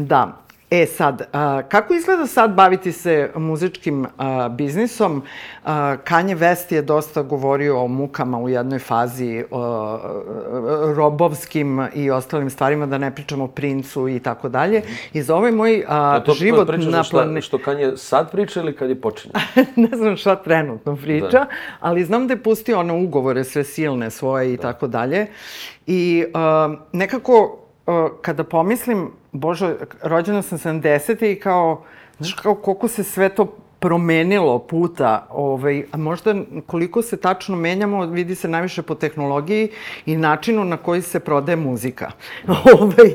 da, 0.03 0.37
E 0.71 0.85
sad, 0.85 1.21
a, 1.33 1.61
kako 1.69 1.93
izgleda 1.93 2.27
sad 2.27 2.53
baviti 2.53 2.91
se 2.91 3.31
muzičkim 3.35 4.07
a, 4.17 4.49
biznisom? 4.49 5.23
A, 5.65 5.97
Kanye 6.05 6.37
West 6.37 6.73
je 6.73 6.81
dosta 6.81 7.21
govorio 7.21 7.79
o 7.79 7.87
mukama 7.87 8.39
u 8.39 8.49
jednoj 8.49 8.79
fazi, 8.79 9.43
o, 9.51 9.99
robovskim 10.95 11.87
i 11.95 12.11
ostalim 12.11 12.49
stvarima, 12.49 12.85
da 12.85 12.97
ne 12.97 13.15
pričamo 13.15 13.43
o 13.43 13.47
princu 13.47 14.07
i 14.07 14.19
tako 14.19 14.49
dalje. 14.49 14.81
I 15.13 15.21
za 15.21 15.35
ovaj 15.35 15.51
moj 15.51 15.83
a, 15.87 16.19
to, 16.19 16.33
život 16.33 16.67
to 16.67 16.77
na 16.77 17.03
plane... 17.11 17.41
Što, 17.41 17.57
Kanye 17.57 17.97
sad 17.97 18.31
priča 18.31 18.59
ili 18.59 18.75
kad 18.75 18.89
je 18.89 19.01
počinje? 19.01 19.33
ne 19.89 19.97
znam 19.97 20.17
šta 20.17 20.35
trenutno 20.35 20.95
priča, 20.95 21.29
da. 21.31 21.47
ali 21.79 22.03
znam 22.03 22.27
da 22.27 22.33
je 22.33 22.43
pustio 22.43 22.79
one 22.79 22.93
ugovore 22.93 23.43
sve 23.43 23.63
silne 23.63 24.09
svoje 24.09 24.53
i 24.53 24.57
da. 24.57 24.61
tako 24.61 24.87
dalje. 24.87 25.27
I 25.87 26.25
a, 26.33 26.75
nekako 26.91 27.60
kada 28.21 28.43
pomislim, 28.43 29.09
Bože, 29.31 29.75
rođena 30.01 30.41
sam 30.41 30.57
70. 30.57 31.31
i 31.31 31.39
kao, 31.39 31.83
znaš 32.19 32.33
kao 32.33 32.55
koliko 32.55 32.87
se 32.87 33.03
sve 33.03 33.29
to 33.29 33.55
promenilo 33.81 34.59
puta, 34.59 35.27
ovaj, 35.29 35.85
a 35.91 35.97
možda 35.97 36.35
koliko 36.65 37.01
se 37.01 37.17
tačno 37.17 37.55
menjamo, 37.55 38.05
vidi 38.05 38.35
se 38.35 38.47
najviše 38.47 38.81
po 38.81 38.95
tehnologiji 38.95 39.69
i 40.05 40.17
načinu 40.17 40.65
na 40.65 40.77
koji 40.77 41.01
se 41.01 41.19
prodaje 41.19 41.55
muzika. 41.55 42.11
ovaj, 42.79 43.11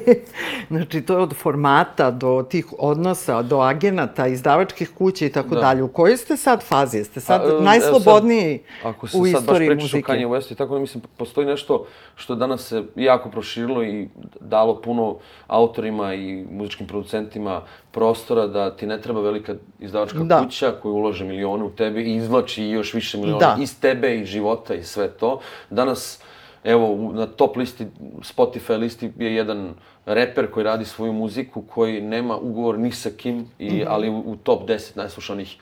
znači, 0.68 1.02
to 1.02 1.16
je 1.16 1.22
od 1.22 1.34
formata 1.36 2.10
do 2.10 2.46
tih 2.50 2.66
odnosa, 2.78 3.42
do 3.42 3.60
agenata, 3.60 4.26
izdavačkih 4.26 4.90
kuća 4.98 5.26
i 5.26 5.32
tako 5.32 5.54
da. 5.54 5.60
dalje. 5.60 5.82
U 5.82 5.88
kojoj 5.88 6.16
ste 6.16 6.36
sad 6.36 6.62
fazi? 6.62 7.04
Ste 7.04 7.20
sad 7.20 7.40
a, 7.40 7.60
najslobodniji 7.62 8.58
sad, 8.82 8.90
ako 8.90 9.06
se 9.06 9.18
u 9.18 9.26
sad 9.26 9.44
baš 9.44 9.56
pričaš 9.56 9.94
o 9.94 9.96
Kanye 9.96 10.28
West 10.28 10.52
i 10.52 10.54
tako 10.54 10.74
da 10.74 10.80
mislim, 10.80 11.02
postoji 11.16 11.46
nešto 11.46 11.86
što 12.16 12.34
danas 12.34 12.68
se 12.68 12.82
jako 12.96 13.30
proširilo 13.30 13.84
i 13.84 14.08
dalo 14.40 14.80
puno 14.80 15.16
autorima 15.46 16.14
i 16.14 16.44
muzičkim 16.50 16.86
producentima 16.86 17.62
prostora 17.96 18.46
da 18.46 18.70
ti 18.76 18.86
ne 18.86 19.00
treba 19.00 19.20
velika 19.20 19.54
izdavačka 19.80 20.18
da. 20.18 20.38
kuća 20.38 20.72
koja 20.82 20.92
ulaže 20.92 21.24
milione 21.24 21.64
u 21.64 21.70
tebe 21.70 22.02
i 22.02 22.16
izvlači 22.16 22.64
još 22.64 22.94
više 22.94 23.18
miliona 23.18 23.54
da. 23.56 23.62
iz 23.62 23.80
tebe 23.80 24.16
i 24.16 24.24
života 24.24 24.74
i 24.74 24.82
sve 24.82 25.08
to. 25.08 25.40
Danas, 25.70 26.20
evo, 26.64 27.12
na 27.12 27.26
top 27.26 27.56
listi, 27.56 27.86
Spotify 28.20 28.76
listi 28.78 29.12
je 29.18 29.34
jedan 29.34 29.74
reper 30.06 30.50
koji 30.50 30.64
radi 30.64 30.84
svoju 30.84 31.12
muziku, 31.12 31.62
koji 31.62 32.00
nema 32.00 32.36
ugovor 32.36 32.78
ni 32.78 32.92
sa 32.92 33.10
kim, 33.16 33.48
i, 33.58 33.70
mm 33.70 33.74
-hmm. 33.74 33.86
ali 33.88 34.10
u, 34.10 34.36
top 34.42 34.68
10 34.68 34.96
najslušanih 34.96 35.56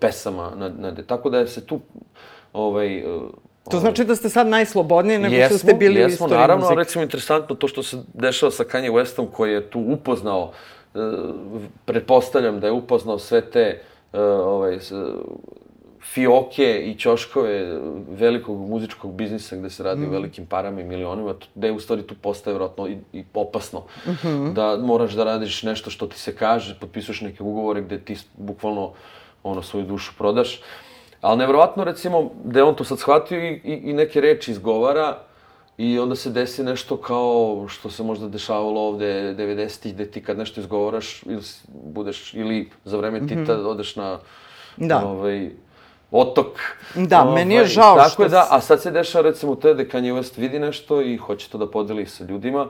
pesama. 0.00 0.52
Na, 0.56 0.68
na, 0.68 0.94
tako 1.06 1.30
da 1.30 1.46
se 1.46 1.66
tu 1.66 1.80
ovaj, 2.52 3.04
To 3.70 3.78
znači 3.78 4.04
da 4.04 4.16
ste 4.16 4.28
sad 4.28 4.46
najslobodniji 4.46 5.18
nego 5.18 5.34
jesmo, 5.34 5.58
što 5.58 5.66
ste 5.66 5.74
bili 5.74 6.00
jesmo, 6.00 6.12
u 6.12 6.14
istoriji 6.14 6.38
naravno, 6.38 6.64
muzike. 6.64 6.78
recimo 6.78 7.02
interesantno 7.02 7.56
to 7.56 7.68
što 7.68 7.82
se 7.82 7.96
dešava 8.14 8.52
sa 8.52 8.64
Kanye 8.64 8.92
Westom 8.92 9.26
koji 9.32 9.52
je 9.52 9.70
tu 9.70 9.80
upoznao 9.80 10.52
pretpostavljam 11.84 12.60
da 12.60 12.66
je 12.66 12.72
upoznao 12.72 13.18
sve 13.18 13.40
te 13.40 13.80
uh, 14.12 14.20
ovaj, 14.20 14.78
fioke 16.14 16.82
i 16.84 16.94
ćoškove 16.98 17.80
velikog 18.08 18.68
muzičkog 18.68 19.12
biznisa 19.12 19.56
gde 19.56 19.70
se 19.70 19.82
radi 19.82 20.00
mm. 20.00 20.08
o 20.08 20.12
velikim 20.12 20.46
parama 20.46 20.80
i 20.80 20.84
milionima, 20.84 21.34
gde 21.54 21.72
u 21.72 21.80
stvari 21.80 22.02
tu 22.02 22.14
postaje 22.22 22.54
vjerojatno 22.54 22.88
i, 22.88 22.96
i 23.12 23.24
opasno. 23.34 23.82
Mm 24.06 24.10
-hmm. 24.10 24.52
Da 24.52 24.76
moraš 24.76 25.12
da 25.12 25.24
radiš 25.24 25.62
nešto 25.62 25.90
što 25.90 26.06
ti 26.06 26.18
se 26.18 26.36
kaže, 26.36 26.76
potpisuješ 26.80 27.20
neke 27.20 27.42
ugovore 27.42 27.82
gde 27.82 27.98
ti 27.98 28.16
bukvalno 28.36 28.92
ono, 29.42 29.62
svoju 29.62 29.86
dušu 29.86 30.12
prodaš. 30.18 30.60
Ali 31.20 31.38
nevjerovatno, 31.38 31.84
recimo, 31.84 32.30
da 32.44 32.58
je 32.58 32.64
on 32.64 32.74
to 32.74 32.84
sad 32.84 32.98
shvatio 32.98 33.38
i, 33.38 33.60
i, 33.64 33.72
i 33.84 33.92
neke 33.92 34.20
reči 34.20 34.50
izgovara, 34.50 35.18
I 35.78 35.98
onda 35.98 36.16
se 36.16 36.30
desi 36.30 36.62
nešto 36.64 36.96
kao 36.96 37.66
što 37.68 37.90
se 37.90 38.02
možda 38.02 38.28
dešavalo 38.28 38.80
ovde 38.80 39.34
90-ih, 39.38 39.94
gde 39.94 40.10
ti 40.10 40.22
kad 40.22 40.38
nešto 40.38 40.60
izgovaraš 40.60 41.22
ili 41.22 41.42
budeš, 41.68 42.34
ili 42.34 42.70
za 42.84 42.96
vreme 42.96 43.20
Tita 43.20 43.34
mm 43.34 43.60
-hmm. 43.60 43.66
odeš 43.66 43.96
na 43.96 44.18
da. 44.76 45.06
ovaj, 45.06 45.50
otok. 46.10 46.58
Da, 46.94 47.22
ovaj, 47.22 47.34
meni 47.34 47.54
je 47.54 47.66
žao 47.66 47.96
tako 47.96 48.10
što... 48.10 48.22
je, 48.22 48.28
da, 48.28 48.46
a 48.50 48.60
sad 48.60 48.82
se 48.82 48.90
dešava 48.90 49.22
recimo 49.22 49.54
te 49.54 49.74
da 49.74 49.84
Kanye 49.84 50.14
West 50.14 50.38
vidi 50.40 50.58
nešto 50.58 51.02
i 51.02 51.16
hoće 51.16 51.50
to 51.50 51.58
da 51.58 51.70
podeli 51.70 52.06
sa 52.06 52.24
ljudima. 52.24 52.66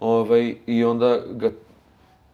Ovaj, 0.00 0.54
I 0.66 0.84
onda 0.84 1.18
ga 1.30 1.50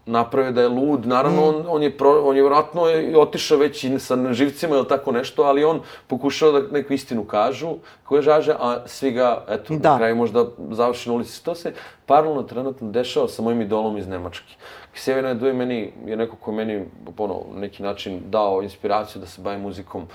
naprave 0.08 0.52
da 0.52 0.60
je 0.60 0.68
lud. 0.68 1.06
Naravno, 1.06 1.42
mm. 1.42 1.44
on, 1.44 1.64
on 1.68 1.82
je, 1.82 1.96
pro, 1.98 2.22
on 2.24 2.36
je 2.36 2.42
vratno 2.42 2.82
otišao 3.16 3.58
već 3.58 3.84
i 3.84 3.98
sa 3.98 4.32
živcima 4.32 4.76
ili 4.76 4.88
tako 4.88 5.12
nešto, 5.12 5.42
ali 5.42 5.64
on 5.64 5.80
pokušao 6.06 6.52
da 6.52 6.68
neku 6.72 6.92
istinu 6.92 7.24
kažu, 7.24 7.76
koje 8.04 8.22
žaže, 8.22 8.54
a 8.58 8.82
svi 8.86 9.10
ga, 9.10 9.44
eto, 9.48 9.74
da. 9.76 9.92
na 9.92 9.98
kraju 9.98 10.16
možda 10.16 10.44
završi 10.70 11.08
na 11.08 11.14
ulici. 11.14 11.44
To 11.44 11.54
se 11.54 11.72
paralelno 12.06 12.42
trenutno 12.42 12.90
dešava 12.90 13.28
sa 13.28 13.42
mojim 13.42 13.60
idolom 13.60 13.98
iz 13.98 14.08
Nemačke. 14.08 14.54
Ksevina 14.94 15.34
Duje 15.34 15.52
meni 15.52 15.92
je 16.06 16.16
neko 16.16 16.36
ko 16.36 16.52
meni, 16.52 16.84
ono, 17.18 17.42
neki 17.54 17.82
način 17.82 18.20
dao 18.26 18.62
inspiraciju 18.62 19.20
da 19.20 19.26
se 19.26 19.42
bavim 19.42 19.60
muzikom. 19.60 20.06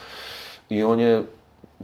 I 0.69 0.83
on 0.83 0.99
je 0.99 1.23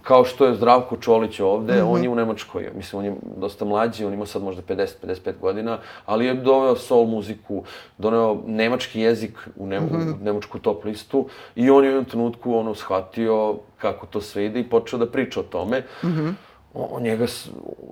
kao 0.01 0.25
što 0.25 0.45
je 0.45 0.55
Zdravko 0.55 0.97
Čolić 0.97 1.39
ovde, 1.39 1.73
mm 1.73 1.77
-hmm. 1.77 1.91
on 1.91 2.03
je 2.03 2.09
u 2.09 2.15
Nemačkoj. 2.15 2.71
Mislim, 2.75 2.99
on 2.99 3.05
je 3.05 3.15
dosta 3.37 3.65
mlađi, 3.65 4.05
on 4.05 4.13
ima 4.13 4.25
sad 4.25 4.43
možda 4.43 4.61
50-55 4.61 5.33
godina, 5.41 5.77
ali 6.05 6.25
je 6.25 6.33
doveo 6.33 6.75
soul 6.75 7.07
muziku, 7.07 7.63
doneo 7.97 8.37
nemački 8.45 9.01
jezik 9.01 9.49
u, 9.55 9.67
ne, 9.67 9.79
mm 9.79 9.89
-hmm. 9.89 10.13
u 10.21 10.23
nemačku 10.23 10.59
top 10.59 10.85
listu 10.85 11.27
i 11.55 11.69
on 11.69 11.83
je 11.83 11.89
u 11.89 11.93
jednom 11.93 12.05
trenutku 12.05 12.55
ono, 12.55 12.75
shvatio 12.75 13.57
kako 13.77 14.05
to 14.05 14.21
sve 14.21 14.45
ide 14.45 14.59
i 14.59 14.69
počeo 14.69 14.99
da 14.99 15.05
priča 15.05 15.39
o 15.39 15.43
tome. 15.43 15.83
Mm 16.03 16.07
-hmm. 16.07 16.33
on, 16.73 17.03
njega, 17.03 17.25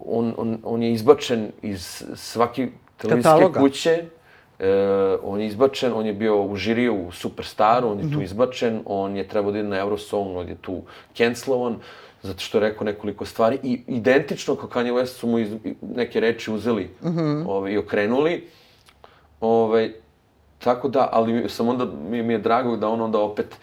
on, 0.05 0.33
on, 0.37 0.57
on 0.63 0.83
je 0.83 0.91
izbačen 0.91 1.51
iz 1.61 2.03
svaki 2.15 2.67
televizijske 2.97 3.31
Kataloga. 3.31 3.59
kuće. 3.59 4.05
E, 4.59 4.69
on 5.23 5.41
je 5.41 5.47
izbačen, 5.47 5.93
on 5.93 6.05
je 6.05 6.13
bio 6.13 6.43
u 6.43 6.55
žiriju 6.55 6.95
u 6.97 7.11
Superstaru, 7.11 7.89
on 7.89 7.99
je 7.99 8.05
Mhm. 8.05 8.13
tu 8.13 8.21
izbačen, 8.21 8.81
on 8.85 9.17
je 9.17 9.27
trebao 9.27 9.51
da 9.51 9.59
ide 9.59 9.67
na 9.67 9.77
Eurosong, 9.77 10.37
on 10.37 10.47
je 10.47 10.55
tu 10.55 10.81
cancelovan, 11.13 11.75
zato 12.21 12.39
što 12.39 12.57
je 12.57 12.61
rekao 12.61 12.85
nekoliko 12.85 13.25
stvari. 13.25 13.59
I 13.63 13.81
identično 13.87 14.55
kao 14.55 14.69
Kanye 14.69 14.93
West 14.93 15.05
su 15.09 15.27
mu 15.27 15.39
iz, 15.39 15.49
neke 15.83 16.19
reči 16.19 16.51
uzeli 16.51 16.89
Mhm. 17.03 17.43
ovaj, 17.47 17.71
i 17.71 17.77
okrenuli. 17.77 18.47
Ovaj, 19.41 19.91
tako 20.59 20.87
da, 20.87 21.09
ali 21.11 21.49
sam 21.49 21.69
onda, 21.69 21.85
mi, 22.01 22.23
mi 22.23 22.33
je 22.33 22.39
drago 22.39 22.77
da 22.77 22.89
on 22.89 23.01
onda 23.01 23.19
opet 23.19 23.55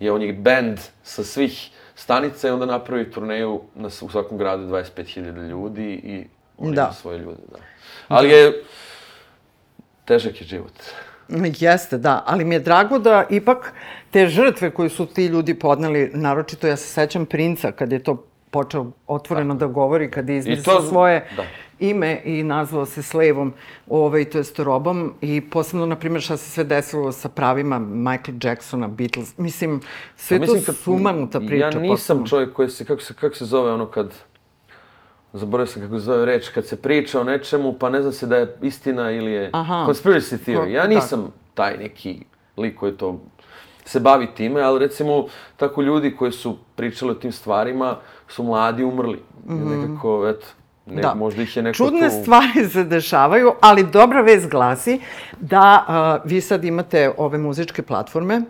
je 0.00 0.12
on 0.12 0.22
je 0.22 0.32
band 0.32 0.78
sa 1.02 1.24
svih 1.24 1.70
stanica 1.94 2.48
i 2.48 2.50
onda 2.50 2.66
napravi 2.66 3.10
turneju 3.10 3.60
na, 3.74 3.86
u 3.86 4.08
svakom 4.08 4.38
gradu 4.38 4.62
25.000 4.64 5.20
ljudi 5.42 5.84
i 5.94 6.24
on 6.58 6.74
Da. 6.74 6.82
ima 6.82 6.92
svoje 6.92 7.18
ljude, 7.18 7.42
da. 7.50 7.58
Ali 8.08 8.28
je, 8.30 8.62
težak 10.10 10.40
je 10.40 10.46
život. 10.48 10.72
Jeste, 11.60 11.98
da, 11.98 12.24
ali 12.26 12.44
mi 12.44 12.54
je 12.54 12.60
drago 12.60 12.98
da 12.98 13.26
ipak 13.30 13.72
te 14.10 14.26
žrtve 14.28 14.70
koje 14.70 14.88
su 14.90 15.06
ti 15.06 15.26
ljudi 15.26 15.54
podneli, 15.56 16.10
naročito 16.14 16.66
ja 16.66 16.76
se 16.76 16.86
sećam 16.88 17.26
Princa 17.26 17.72
kad 17.72 17.92
je 17.92 17.98
to 18.00 18.16
počeo 18.50 18.86
otvoreno 19.06 19.54
da 19.54 19.66
govori, 19.68 20.10
kad 20.10 20.28
je 20.28 20.36
izmislio 20.38 20.74
to- 20.74 20.82
svoje 20.82 21.26
da. 21.36 21.44
ime 21.80 22.20
i 22.24 22.42
nazvao 22.42 22.86
se 22.86 23.02
slevom, 23.02 23.52
ovaj, 23.88 24.24
to 24.24 24.38
jest 24.38 24.58
robom 24.58 25.14
i 25.20 25.40
posebno, 25.42 25.86
na 25.86 25.96
primjer, 25.96 26.22
šta 26.22 26.36
se 26.36 26.50
sve 26.50 26.64
desilo 26.64 27.12
sa 27.12 27.28
pravima 27.30 27.78
Michael 27.78 28.38
Jacksona, 28.42 28.88
Beatles, 28.88 29.38
mislim, 29.38 29.80
sve 30.16 30.36
to 30.36 30.40
mislim, 30.42 30.64
kad- 30.64 30.76
sumanuta 30.76 31.40
priča. 31.40 31.64
Ja 31.66 31.70
nisam 31.72 32.16
potpuno. 32.16 32.28
čovjek 32.28 32.52
koji 32.52 32.68
se, 32.70 32.84
kako 32.84 33.02
se, 33.02 33.14
kako 33.14 33.34
se 33.34 33.44
zove 33.46 33.72
ono 33.72 33.86
kad, 33.86 34.10
zaboravio 35.32 35.66
sam 35.66 35.82
kako 35.82 35.94
se 35.94 36.04
zove 36.04 36.24
reč, 36.26 36.48
kad 36.48 36.66
se 36.66 36.76
priča 36.76 37.20
o 37.20 37.24
nečemu, 37.24 37.72
pa 37.72 37.90
ne 37.90 38.02
zna 38.02 38.12
se 38.12 38.26
da 38.26 38.36
je 38.36 38.56
istina 38.62 39.10
ili 39.10 39.32
je 39.32 39.50
Aha. 39.52 39.84
conspiracy 39.88 40.38
theory. 40.46 40.66
Ja 40.66 40.82
Ko- 40.82 40.88
nisam 40.88 41.32
taj 41.54 41.76
neki 41.76 42.24
lik 42.56 42.76
koji 42.78 42.92
to 42.92 43.20
se 43.84 44.00
bavi 44.00 44.28
time, 44.36 44.60
ali 44.60 44.78
recimo 44.78 45.26
tako 45.56 45.82
ljudi 45.82 46.16
koji 46.16 46.32
su 46.32 46.56
pričali 46.76 47.10
o 47.10 47.14
tim 47.14 47.32
stvarima 47.32 47.96
su 48.28 48.42
mladi 48.42 48.84
umrli. 48.84 49.22
Nekako, 49.46 50.28
eto, 50.28 50.46
ne. 50.86 51.02
Da. 51.02 51.14
možda 51.14 51.42
ih 51.42 51.56
je 51.56 51.62
neko 51.62 51.76
Čudne 51.76 52.08
tu... 52.08 52.14
stvari 52.22 52.68
se 52.68 52.84
dešavaju, 52.84 53.52
ali 53.60 53.82
dobra 53.84 54.20
vez 54.20 54.46
glasi 54.46 55.00
da 55.40 55.84
a, 55.88 56.18
vi 56.24 56.40
sad 56.40 56.64
imate 56.64 57.12
ove 57.16 57.38
muzičke 57.38 57.82
platforme. 57.82 58.42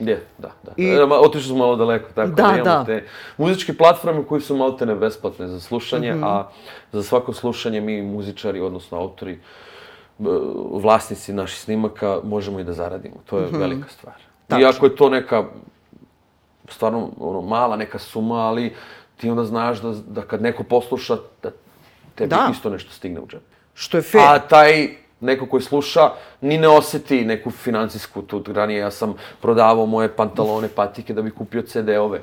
Je, 0.00 0.22
da, 0.38 0.50
da. 0.62 0.72
I- 0.76 0.84
I... 0.84 0.98
Otišli 1.00 1.42
smo 1.44 1.56
malo 1.56 1.76
daleko, 1.76 2.08
tako 2.14 2.28
Da, 2.28 2.34
da, 2.36 2.48
imamo 2.48 2.64
da. 2.64 2.84
te 2.84 3.04
muzičke 3.36 3.74
platforme 3.74 4.24
koji 4.24 4.40
su 4.40 4.56
maltene 4.56 4.94
besplatne 4.94 5.46
za 5.48 5.60
slušanje, 5.60 6.12
Mhm. 6.12 6.24
a 6.24 6.46
za 6.92 7.02
svako 7.02 7.32
slušanje 7.32 7.80
mi 7.80 8.02
muzičari, 8.02 8.60
odnosno 8.60 8.98
autori, 8.98 9.38
vlasnici 10.72 11.32
naših 11.32 11.58
snimaka, 11.58 12.20
možemo 12.24 12.60
i 12.60 12.64
da 12.64 12.72
zaradimo. 12.72 13.14
To 13.26 13.38
je 13.38 13.48
velika 13.50 13.88
stvar. 13.88 14.14
Tačno. 14.46 14.62
Iako 14.62 14.86
je 14.86 14.96
to 14.96 15.08
neka, 15.10 15.44
stvarno, 16.68 17.08
ono, 17.20 17.40
mala 17.40 17.76
neka 17.76 17.98
suma, 17.98 18.36
ali 18.38 18.74
ti 19.16 19.30
onda 19.30 19.44
znaš 19.44 19.78
da, 19.78 19.94
da 20.06 20.22
kad 20.22 20.42
neko 20.42 20.62
posluša, 20.62 21.16
da 21.42 21.50
tebi 22.14 22.28
Da. 22.28 22.48
isto 22.52 22.70
nešto 22.70 22.92
stigne 22.92 23.20
u 23.20 23.26
džep. 23.26 23.42
Što 23.74 23.96
je 23.96 24.02
fair. 24.02 24.24
A 24.24 24.38
taj 24.40 24.88
neko 25.20 25.46
koji 25.46 25.62
sluša 25.62 26.10
ni 26.40 26.58
ne 26.58 26.68
oseti 26.68 27.24
neku 27.24 27.50
financijsku 27.50 28.22
tu 28.22 28.42
ranije 28.46 28.78
ja 28.78 28.90
sam 28.90 29.12
prodavao 29.40 29.86
moje 29.86 30.08
pantalone, 30.10 30.68
patike 30.68 31.14
da 31.14 31.22
bi 31.22 31.30
kupio 31.30 31.62
CD-ove. 31.62 32.20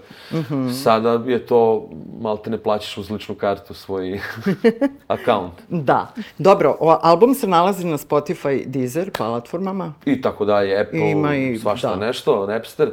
Sada 0.76 1.22
je 1.26 1.46
to 1.46 1.90
malte 2.20 2.50
ne 2.50 2.58
plaćaš 2.58 2.98
uz 2.98 3.12
ličnu 3.12 3.36
kartu 3.36 3.74
svoj 3.74 4.20
account. 5.08 5.54
Da. 5.70 6.08
Dobro, 6.38 6.78
o, 6.80 7.00
album 7.02 7.34
se 7.34 7.48
nalazi 7.48 7.86
na 7.86 7.98
Spotify, 7.98 8.66
Deezer 8.66 9.12
platformama. 9.12 9.94
I 10.06 10.22
tako 10.22 10.46
dalje, 10.46 10.82
Apple, 10.82 11.00
Ima 11.02 11.36
i- 11.36 11.58
svašta 11.58 11.90
da. 11.90 11.96
nešto, 11.98 12.46
Napster. 12.48 12.92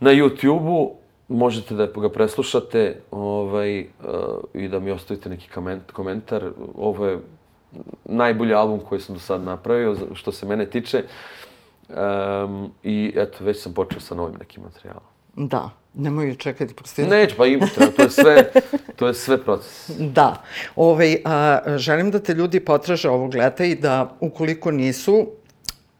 Na 0.00 0.10
YouTube-u 0.10 0.92
možete 1.28 1.74
da 1.74 1.86
ga 1.88 2.08
preslušate 2.10 3.00
ovaj, 3.10 3.80
uh, 3.80 3.84
i 4.54 4.68
da 4.68 4.78
mi 4.78 4.90
ostavite 4.90 5.28
neki 5.28 5.48
kamen- 5.50 5.80
komentar. 5.92 6.44
Ovo 6.76 7.06
je 7.06 7.18
najbolji 8.04 8.54
album 8.54 8.80
koji 8.88 9.00
sam 9.00 9.14
do 9.14 9.20
sad 9.20 9.42
napravio, 9.42 9.96
što 10.14 10.32
se 10.32 10.46
mene 10.46 10.66
tiče. 10.66 11.04
Um, 11.88 12.72
I 12.82 13.12
eto, 13.16 13.44
već 13.44 13.62
sam 13.62 13.74
počeo 13.74 14.00
sa 14.00 14.14
novim 14.14 14.36
nekim 14.38 14.62
materijalom. 14.62 15.02
Da. 15.36 15.70
Nemoj 15.94 16.34
čekati, 16.34 16.74
postoji... 16.74 17.08
Neću, 17.08 17.34
pa 17.36 17.46
ima, 17.46 17.66
treba, 17.66 17.92
to 17.92 18.02
je 18.02 18.10
sve, 18.10 18.50
to 18.96 19.06
je 19.06 19.14
sve 19.14 19.44
proces. 19.44 19.90
Da. 19.98 20.42
Ovaj, 20.76 21.16
a, 21.24 21.58
želim 21.76 22.10
da 22.10 22.18
te 22.18 22.34
ljudi 22.34 22.60
potraže 22.60 23.08
ovog 23.08 23.34
leta 23.34 23.64
i 23.64 23.74
da, 23.74 24.16
ukoliko 24.20 24.70
nisu, 24.70 25.26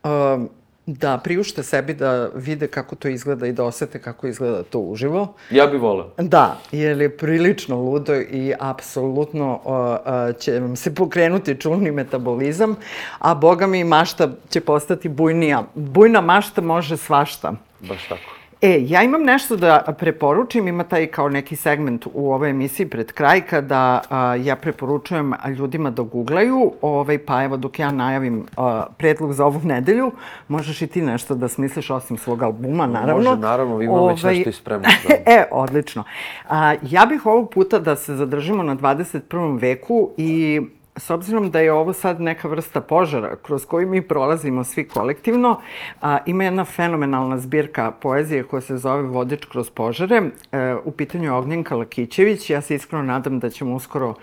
a, 0.03 0.45
da 0.87 1.19
priušte 1.25 1.63
sebi 1.63 1.95
da 1.95 2.29
vide 2.35 2.67
kako 2.67 2.97
to 2.97 3.09
izgleda 3.09 3.47
i 3.47 3.53
da 3.53 3.65
osete 3.65 3.99
kako 3.99 4.27
izgleda 4.27 4.63
to 4.63 4.79
uživo. 4.79 5.35
Ja 5.51 5.67
bih 5.67 5.81
voleo. 5.81 6.11
Da, 6.19 6.59
jer 6.73 7.01
je 7.01 7.17
prilično 7.17 7.77
ludo 7.77 8.15
i 8.15 8.55
apsolutno 8.61 9.61
o, 9.65 9.97
a, 10.05 10.33
će 10.33 10.61
vam 10.61 10.77
se 10.77 10.95
pokrenuti 10.95 11.61
čulni 11.61 11.91
metabolizam, 11.91 12.77
a 13.19 13.35
boga 13.35 13.67
mi 13.67 13.85
mašta 13.85 14.29
će 14.49 14.61
postati 14.61 15.09
bujnija. 15.09 15.65
Bujna 15.75 16.21
mašta 16.21 16.61
može 16.61 16.97
svašta. 16.97 17.53
Baš 17.81 18.09
tako. 18.09 18.42
E, 18.63 18.85
ja 18.87 19.03
imam 19.03 19.23
nešto 19.23 19.57
da 19.57 19.95
preporučim, 19.99 20.69
ima 20.69 20.85
taj 20.85 21.07
kao 21.07 21.29
neki 21.29 21.57
segment 21.57 22.07
u 22.15 22.33
ovoj 22.33 22.51
emisiji 22.51 22.87
pred 22.87 23.13
kraj 23.13 23.41
kada 23.41 24.01
a, 24.11 24.35
ja 24.35 24.57
preporučujem 24.57 25.35
ljudima 25.57 25.91
da 25.91 26.03
googlaju, 26.03 26.73
ovaj, 26.83 27.19
pa 27.19 27.43
evo 27.43 27.57
dok 27.57 27.79
ja 27.79 27.91
najavim 27.91 28.47
a, 28.57 28.87
predlog 28.99 29.33
za 29.33 29.47
ovu 29.47 29.61
nedelju, 29.65 30.13
možeš 30.49 30.83
i 30.83 30.87
ti 30.87 31.03
nešto 31.03 31.35
da 31.35 31.49
smisliš 31.49 31.91
osim 31.91 32.19
svog 32.19 32.43
albuma, 32.43 32.87
naravno. 32.87 33.31
Može, 33.31 33.41
naravno, 33.41 33.83
imam 33.83 34.09
već 34.09 34.23
nešto 34.23 34.51
i 34.51 34.53
spremno, 34.53 34.89
da. 35.09 35.15
e, 35.33 35.45
odlično. 35.51 36.05
A, 36.49 36.75
ja 36.83 37.07
bih 37.07 37.27
ovog 37.27 37.51
puta 37.51 37.79
da 37.79 37.97
se 37.97 38.17
zadržimo 38.17 38.63
na 38.63 38.77
21. 38.77 39.61
veku 39.61 40.11
i 40.17 40.61
S 41.03 41.11
obzirom 41.11 41.51
da 41.51 41.61
je 41.61 41.73
ovo 41.73 41.93
sad 41.93 42.21
neka 42.21 42.49
vrsta 42.49 42.81
požara 42.81 43.37
kroz 43.43 43.65
koju 43.65 43.89
mi 43.89 44.03
prolazimo 44.03 44.65
svi 44.65 44.89
kolektivno, 44.89 45.61
a, 46.01 46.19
ima 46.27 46.45
jedna 46.45 46.65
fenomenalna 46.65 47.39
zbirka 47.39 47.91
poezije 47.91 48.43
koja 48.43 48.61
se 48.61 48.77
zove 48.77 49.03
Vodič 49.03 49.45
kroz 49.45 49.71
požare. 49.71 50.23
E, 50.53 50.75
u 50.85 50.91
pitanju 50.91 51.25
je 51.25 51.33
Ognjenka 51.33 51.77
Lakićević. 51.77 52.51
Ja 52.51 52.61
se 52.61 52.75
iskreno 52.75 53.05
nadam 53.05 53.39
da 53.39 53.51
ćemo 53.51 53.75
uskoro 53.75 54.15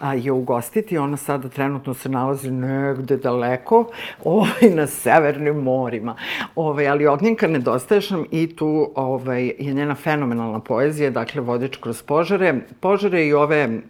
a, 0.00 0.14
je 0.14 0.32
ugostiti. 0.32 0.98
Ona 0.98 1.16
sada 1.16 1.48
trenutno 1.48 1.94
se 1.94 2.08
nalazi 2.08 2.50
negde 2.50 3.16
daleko, 3.16 3.84
ovaj, 4.24 4.70
na 4.74 4.86
severnim 4.86 5.56
morima. 5.56 6.16
Ovaj, 6.56 6.88
ali 6.88 7.06
Ognjenka 7.06 7.46
nedostaješ 7.46 8.10
nam 8.10 8.24
i 8.30 8.56
tu 8.56 8.90
ovaj, 8.94 9.52
je 9.58 9.74
njena 9.74 9.94
fenomenalna 9.94 10.60
poezija, 10.60 11.10
dakle 11.10 11.40
Vodič 11.40 11.76
kroz 11.76 12.02
požare. 12.02 12.54
Požare 12.80 13.26
i 13.26 13.32
ove 13.34 13.62
m, 13.62 13.82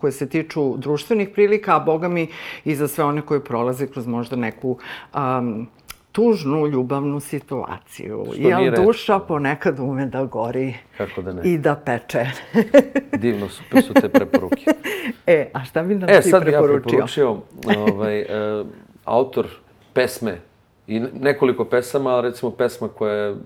koje 0.00 0.12
se 0.12 0.28
tiču 0.28 0.76
društvenih 0.76 1.28
prilika, 1.28 1.76
a 1.76 1.91
boga 1.92 2.08
mi 2.08 2.28
i 2.64 2.74
za 2.74 2.88
sve 2.88 3.04
one 3.04 3.22
koje 3.22 3.40
prolaze 3.42 3.86
kroz 3.86 4.06
možda 4.06 4.36
neku 4.36 4.78
um, 5.14 5.66
tužnu 6.12 6.66
ljubavnu 6.66 7.20
situaciju. 7.20 8.24
Što 8.26 8.40
Jel 8.40 8.74
duša 8.76 9.18
ponekad 9.18 9.78
ume 9.80 10.06
da 10.06 10.24
gori 10.24 10.74
Kako 10.96 11.22
da 11.22 11.32
ne. 11.32 11.42
i 11.44 11.58
da 11.58 11.74
peče. 11.76 12.26
Divno, 13.18 13.48
super 13.48 13.82
su 13.82 13.94
te 13.94 14.08
preporuke. 14.10 14.64
e, 15.26 15.50
a 15.54 15.64
šta 15.64 15.82
bi 15.82 15.94
nam 15.94 16.10
E, 16.10 16.20
ti 16.20 16.30
sad 16.30 16.44
bi 16.44 16.50
ja 16.50 16.58
preporučio? 16.58 16.90
preporučio 16.90 17.36
ovaj, 17.88 18.18
e, 18.60 18.64
autor 19.04 19.46
pesme 19.92 20.38
i 20.86 21.00
ne- 21.00 21.08
nekoliko 21.20 21.64
pesama, 21.64 22.10
ali 22.10 22.28
recimo 22.28 22.50
pesma 22.50 22.88
koja 22.88 23.14
je, 23.14 23.36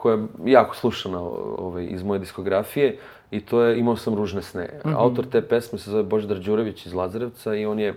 koja 0.00 0.14
je 0.14 0.52
jako 0.52 0.76
slušana 0.76 1.20
ovaj, 1.20 1.86
iz 1.90 2.02
moje 2.02 2.18
diskografije 2.18 2.98
i 3.30 3.40
to 3.40 3.62
je 3.62 3.78
Imao 3.78 3.96
sam 3.96 4.14
ružne 4.14 4.42
sne. 4.42 4.68
Autor 4.84 5.26
te 5.26 5.42
pesme 5.42 5.78
se 5.78 5.90
zove 5.90 6.02
Božidar 6.02 6.38
Đurević 6.38 6.86
iz 6.86 6.94
Lazarevca 6.94 7.54
i 7.54 7.66
on 7.66 7.78
je 7.78 7.94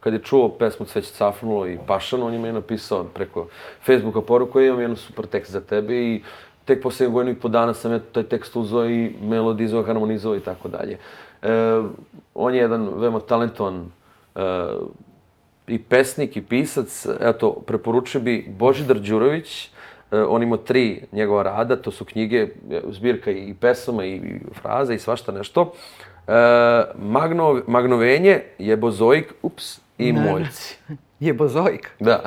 kad 0.00 0.12
je 0.12 0.22
čuo 0.22 0.48
pesmu 0.48 0.86
Cveć 0.86 1.10
cafnulo 1.10 1.66
i 1.66 1.78
Pašano, 1.86 2.26
on 2.26 2.32
je 2.32 2.38
meni 2.38 2.54
napisao 2.54 3.04
preko 3.04 3.46
Facebooka 3.86 4.20
poruku, 4.20 4.60
"Ja 4.60 4.66
imam 4.66 4.80
jedan 4.80 4.96
super 4.96 5.26
tekst 5.26 5.52
za 5.52 5.60
tebe 5.60 5.94
i 5.94 6.22
tek 6.64 6.82
posle 6.82 7.06
godinu 7.06 7.36
i 7.36 7.40
po 7.40 7.48
dana 7.48 7.74
sam 7.74 7.92
ja 7.92 7.98
taj 8.12 8.22
tekst 8.22 8.56
uzeo 8.56 8.86
i 8.90 9.12
melodizovao, 9.22 9.86
harmonizovao 9.86 10.36
i 10.36 10.40
tako 10.40 10.68
dalje. 10.68 10.98
E, 11.42 11.82
on 12.34 12.54
je 12.54 12.60
jedan 12.60 12.88
veoma 12.96 13.20
talentovan 13.20 13.90
e, 14.34 14.40
i 15.66 15.78
pesnik 15.78 16.36
i 16.36 16.42
pisac. 16.42 17.06
Eto, 17.20 17.52
preporučio 17.66 18.20
bi 18.20 18.46
Božidar 18.58 19.00
Đurović, 19.00 19.66
e, 19.66 19.70
on 20.20 20.42
ima 20.42 20.56
tri 20.56 21.02
njegova 21.12 21.42
rada, 21.42 21.76
to 21.76 21.90
su 21.90 22.04
knjige, 22.04 22.36
e, 22.36 22.48
zbirka 22.88 23.30
i 23.30 23.54
pesama 23.54 24.04
i, 24.04 24.20
fraza 24.52 24.94
i 24.94 24.98
svašta 24.98 25.32
nešto. 25.32 25.72
E, 26.28 26.32
Magno, 26.96 27.62
magnovenje, 27.66 28.42
jebozoik, 28.58 29.34
ups, 29.42 29.80
i 29.98 30.12
moljci. 30.12 30.78
Je 31.20 31.32
bozoik. 31.34 31.90
Da. 32.00 32.22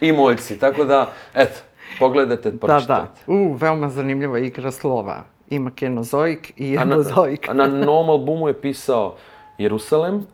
I 0.00 0.12
moljci. 0.12 0.58
Tako 0.58 0.84
da, 0.84 1.12
eto, 1.34 1.60
pogledajte, 1.98 2.50
Da, 2.50 2.58
pročitajte. 2.58 3.20
da. 3.26 3.32
U, 3.32 3.52
veoma 3.54 3.88
zanimljiva 3.88 4.38
igra 4.38 4.70
slova. 4.70 5.24
Ima 5.50 5.70
kenozoik 5.70 6.52
i 6.56 6.70
na, 6.70 6.80
jebozoik. 6.82 7.48
a 7.48 7.52
na 7.52 7.66
novom 7.66 8.10
albumu 8.10 8.48
je 8.48 8.60
pisao 8.60 9.16
Jerusalem 9.58 10.26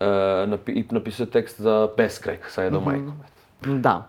e, 0.00 0.06
napi, 0.46 0.72
i 0.72 0.84
napisao 0.90 1.24
je 1.24 1.30
tekst 1.30 1.60
za 1.60 1.88
Beskraj 1.96 2.36
sa 2.48 2.64
Edom 2.64 2.84
Majkom. 2.84 3.14
eto. 3.22 3.74
Da. 3.74 4.06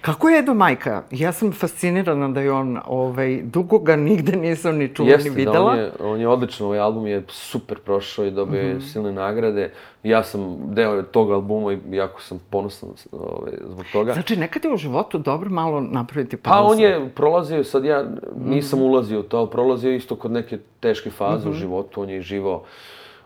Kako 0.00 0.28
je 0.28 0.38
Edo 0.38 0.54
Majka? 0.54 1.02
Ja 1.10 1.32
sam 1.32 1.52
fascinirana 1.52 2.28
da 2.28 2.40
je 2.40 2.52
on, 2.52 2.78
ovaj, 2.86 3.42
dugo 3.42 3.78
ga 3.78 3.96
nigde 3.96 4.36
nisam 4.36 4.76
ni 4.76 4.94
čula 4.94 5.10
Jeste, 5.10 5.30
ni 5.30 5.36
videla. 5.36 5.54
da, 5.54 5.70
on 5.70 5.78
je, 5.78 5.90
on 6.00 6.20
je 6.20 6.28
odlično, 6.28 6.66
ovaj 6.66 6.78
album 6.78 7.06
je 7.06 7.22
super 7.28 7.78
prošao 7.78 8.24
i 8.24 8.30
dobio 8.30 8.60
je 8.60 8.80
silne 8.80 9.12
nagrade. 9.12 9.72
Ja 10.02 10.22
sam 10.22 10.58
deo 10.74 11.02
tog 11.02 11.30
albuma 11.30 11.72
i 11.72 11.78
jako 11.90 12.22
sam 12.22 12.40
ponosan 12.50 12.88
ovaj, 13.12 13.52
zbog 13.64 13.84
toga. 13.92 14.12
Znači, 14.12 14.36
nekad 14.36 14.64
je 14.64 14.74
u 14.74 14.76
životu 14.76 15.18
dobro 15.18 15.50
malo 15.50 15.80
napraviti 15.80 16.36
pauzu. 16.36 16.58
Pa 16.58 16.72
on 16.72 16.80
je 16.80 17.08
prolazio, 17.14 17.64
sad 17.64 17.84
ja 17.84 18.04
nisam 18.36 18.82
ulazio 18.82 19.20
u 19.20 19.22
to, 19.22 19.46
prolazio 19.46 19.94
isto 19.94 20.16
kod 20.16 20.30
neke 20.30 20.58
teške 20.80 21.10
faze 21.10 21.48
u 21.48 21.52
životu, 21.52 22.02
on 22.02 22.10
je 22.10 22.20
živao 22.20 22.62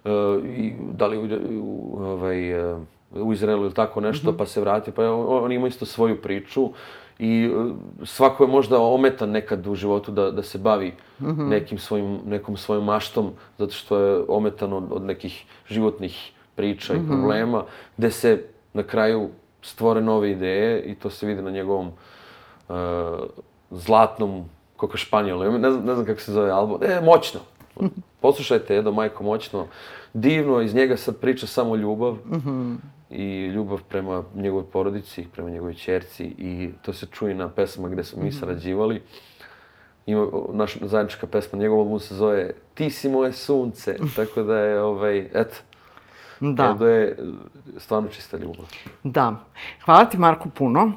uh, 0.04 0.10
i 0.44 0.72
da 0.92 1.06
li 1.06 1.18
u, 1.18 1.28
u, 1.62 1.98
ovaj, 2.02 2.72
uh, 2.72 2.78
u 3.14 3.32
Izraelu 3.32 3.64
ili 3.64 3.74
tako 3.74 4.00
nešto, 4.00 4.36
pa 4.36 4.46
se 4.46 4.60
vratio, 4.60 4.92
pa 4.92 5.10
on, 5.10 5.52
ima 5.52 5.68
isto 5.68 5.86
svoju 5.86 6.22
priču 6.22 6.70
i 7.18 7.50
uh, 7.54 7.72
svako 8.04 8.44
je 8.44 8.48
možda 8.48 8.80
ometan 8.80 9.30
nekad 9.30 9.66
u 9.66 9.74
životu 9.74 10.12
da, 10.12 10.30
da 10.30 10.42
se 10.42 10.58
bavi 10.58 10.94
nekim 11.48 11.78
svojim, 11.78 12.18
nekom 12.26 12.56
svojom 12.56 12.84
maštom, 12.84 13.30
zato 13.58 13.72
što 13.72 13.98
je 13.98 14.24
ometan 14.28 14.72
od, 14.72 14.84
od 14.90 15.02
nekih 15.02 15.44
životnih 15.68 16.32
priča 16.54 16.94
i 16.94 17.06
problema, 17.08 17.64
gde 17.96 18.10
se 18.10 18.44
na 18.72 18.82
kraju 18.82 19.28
stvore 19.62 20.00
nove 20.00 20.30
ideje 20.30 20.82
i 20.82 20.94
to 20.94 21.10
se 21.10 21.26
vidi 21.26 21.42
na 21.42 21.50
njegovom 21.50 21.86
uh, 21.88 22.74
zlatnom 23.70 24.44
Coco 24.80 24.96
Španjolu. 24.96 25.58
Ne 25.58 25.70
znam, 25.70 25.84
ne 25.84 25.94
znam 25.94 26.06
kako 26.06 26.20
se 26.20 26.32
zove 26.32 26.50
album. 26.50 26.78
E, 26.82 27.00
moćno. 27.00 27.40
Poslušajte, 28.22 28.76
Edo 28.76 28.92
Majko, 28.92 29.24
moćno. 29.24 29.66
Divno, 30.12 30.60
iz 30.60 30.74
njega 30.74 30.96
sad 30.96 31.16
priča 31.16 31.46
samo 31.46 31.76
ljubav. 31.76 32.16
I 33.12 33.46
ljubav 33.46 33.82
prema 33.88 34.24
njegovoj 34.34 34.64
porodici, 34.72 35.26
prema 35.32 35.50
njegovoj 35.50 35.74
čerci. 35.74 36.24
I 36.24 36.70
to 36.82 36.92
se 36.92 37.06
čuje 37.06 37.34
na 37.34 37.48
pesama 37.48 37.88
gde 37.88 38.04
smo 38.04 38.22
mi 38.22 38.32
sarađivali. 38.32 39.02
Ima 40.06 40.26
naša 40.52 40.78
zajednička 40.86 41.26
pesma, 41.26 41.58
njegov 41.58 41.78
album 41.78 41.98
se 41.98 42.14
zove 42.14 42.50
Ti 42.74 42.90
si 42.90 43.08
moje 43.08 43.32
sunce. 43.32 43.96
Tako 44.16 44.42
da 44.42 44.58
je, 44.58 44.82
ovaj, 44.82 45.18
eto, 45.34 45.56
Da, 46.40 46.72
Edo 46.74 46.86
je 46.86 47.16
stvarno 47.76 48.08
čista 48.08 48.36
ljubav. 48.36 48.66
da. 49.04 49.34
Hvala 49.84 50.04
ti, 50.04 50.18
Marko, 50.18 50.48
puno. 50.48 50.92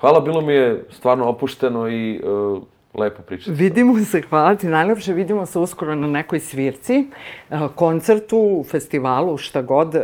Hvala, 0.00 0.20
bilo 0.20 0.40
mi 0.40 0.52
je 0.52 0.86
stvarno 0.90 1.28
opušteno 1.28 1.88
i 1.88 2.20
uh, 2.24 2.62
lepo 2.98 3.22
pričati. 3.22 3.50
Vidimo 3.52 3.98
se, 3.98 4.22
hvala 4.22 4.54
ti 4.54 4.66
najlepše. 4.66 5.12
Vidimo 5.12 5.46
se 5.46 5.58
uskoro 5.58 5.94
na 5.94 6.06
nekoj 6.06 6.40
svirci, 6.40 7.06
eh, 7.50 7.58
koncertu, 7.74 8.64
festivalu, 8.70 9.36
šta 9.38 9.62
god. 9.62 9.94
eh, 9.94 10.02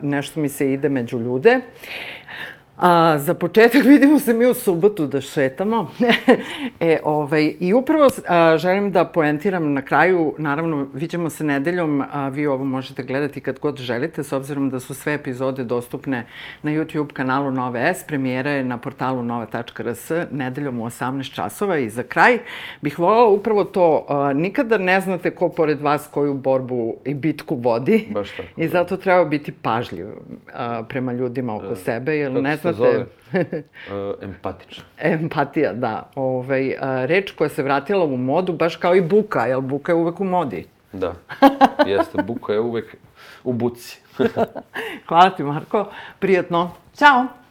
Nešto 0.00 0.40
mi 0.40 0.48
se 0.48 0.72
ide 0.72 0.88
među 0.88 1.18
ljude. 1.18 1.60
A, 2.76 3.18
za 3.18 3.34
početak 3.34 3.84
vidimo 3.94 4.18
se 4.18 4.34
mi 4.34 4.46
u 4.46 4.54
subotu 4.54 5.06
da 5.06 5.20
šetamo. 5.20 5.90
e, 6.80 6.98
ovaj, 7.04 7.54
I 7.60 7.74
upravo 7.74 8.08
a, 8.28 8.56
želim 8.58 8.92
da 8.92 9.04
poentiram 9.04 9.72
na 9.72 9.82
kraju, 9.82 10.34
naravno, 10.38 10.86
viđemo 10.94 11.30
se 11.30 11.44
nedeljom, 11.44 12.04
a, 12.12 12.28
vi 12.28 12.46
ovo 12.46 12.64
možete 12.64 13.02
gledati 13.02 13.40
kad 13.40 13.58
god 13.58 13.78
želite, 13.78 14.22
s 14.22 14.32
obzirom 14.32 14.70
da 14.70 14.80
su 14.80 14.94
sve 14.94 15.14
epizode 15.14 15.64
dostupne 15.64 16.26
na 16.62 16.70
YouTube 16.70 17.12
kanalu 17.12 17.50
Nove 17.50 17.94
S, 17.94 18.04
premijera 18.06 18.50
je 18.50 18.64
na 18.64 18.78
portalu 18.78 19.22
nova.rs 19.22 20.10
nedeljom 20.30 20.80
u 20.80 20.84
18 20.84 21.34
časova. 21.34 21.78
I 21.78 21.90
za 21.90 22.02
kraj 22.02 22.38
bih 22.80 22.98
volala 22.98 23.28
upravo 23.28 23.64
to, 23.64 24.06
a, 24.08 24.32
nikada 24.32 24.78
ne 24.78 25.00
znate 25.00 25.30
ko 25.30 25.48
pored 25.48 25.80
vas 25.80 26.08
koju 26.10 26.34
borbu 26.34 26.94
i 27.04 27.14
bitku 27.14 27.54
vodi. 27.54 28.08
Baš 28.10 28.30
tako, 28.30 28.48
i 28.56 28.68
zato 28.68 28.96
treba 28.96 29.24
biti 29.24 29.52
pažljiv 29.52 30.06
a, 30.54 30.82
prema 30.88 31.12
ljudima 31.12 31.56
oko 31.56 31.76
sebe, 31.76 32.16
jer 32.16 32.32
ne 32.32 32.56
se 32.72 32.76
znate... 32.76 32.92
zove? 32.92 33.06
Uh, 33.32 34.14
empatično. 34.22 34.84
Empatija, 35.14 35.72
da. 35.72 36.10
Ovaj, 36.14 36.74
reč 37.06 37.30
koja 37.30 37.48
se 37.48 37.62
vratila 37.62 38.04
u 38.04 38.16
modu, 38.16 38.52
baš 38.52 38.76
kao 38.76 38.96
i 38.96 39.00
buka, 39.00 39.46
jer 39.46 39.60
buka 39.60 39.92
je 39.92 39.96
uvek 39.96 40.20
u 40.20 40.24
modi. 40.24 40.66
Da. 40.92 41.14
Jeste, 41.86 42.22
buka 42.22 42.52
je 42.52 42.60
uvek 42.60 42.96
u 43.44 43.52
buci. 43.52 44.00
Hvala 45.08 45.30
ti, 45.30 45.42
Marko. 45.42 45.86
Prijatno. 46.18 46.70
Ćao! 46.96 47.43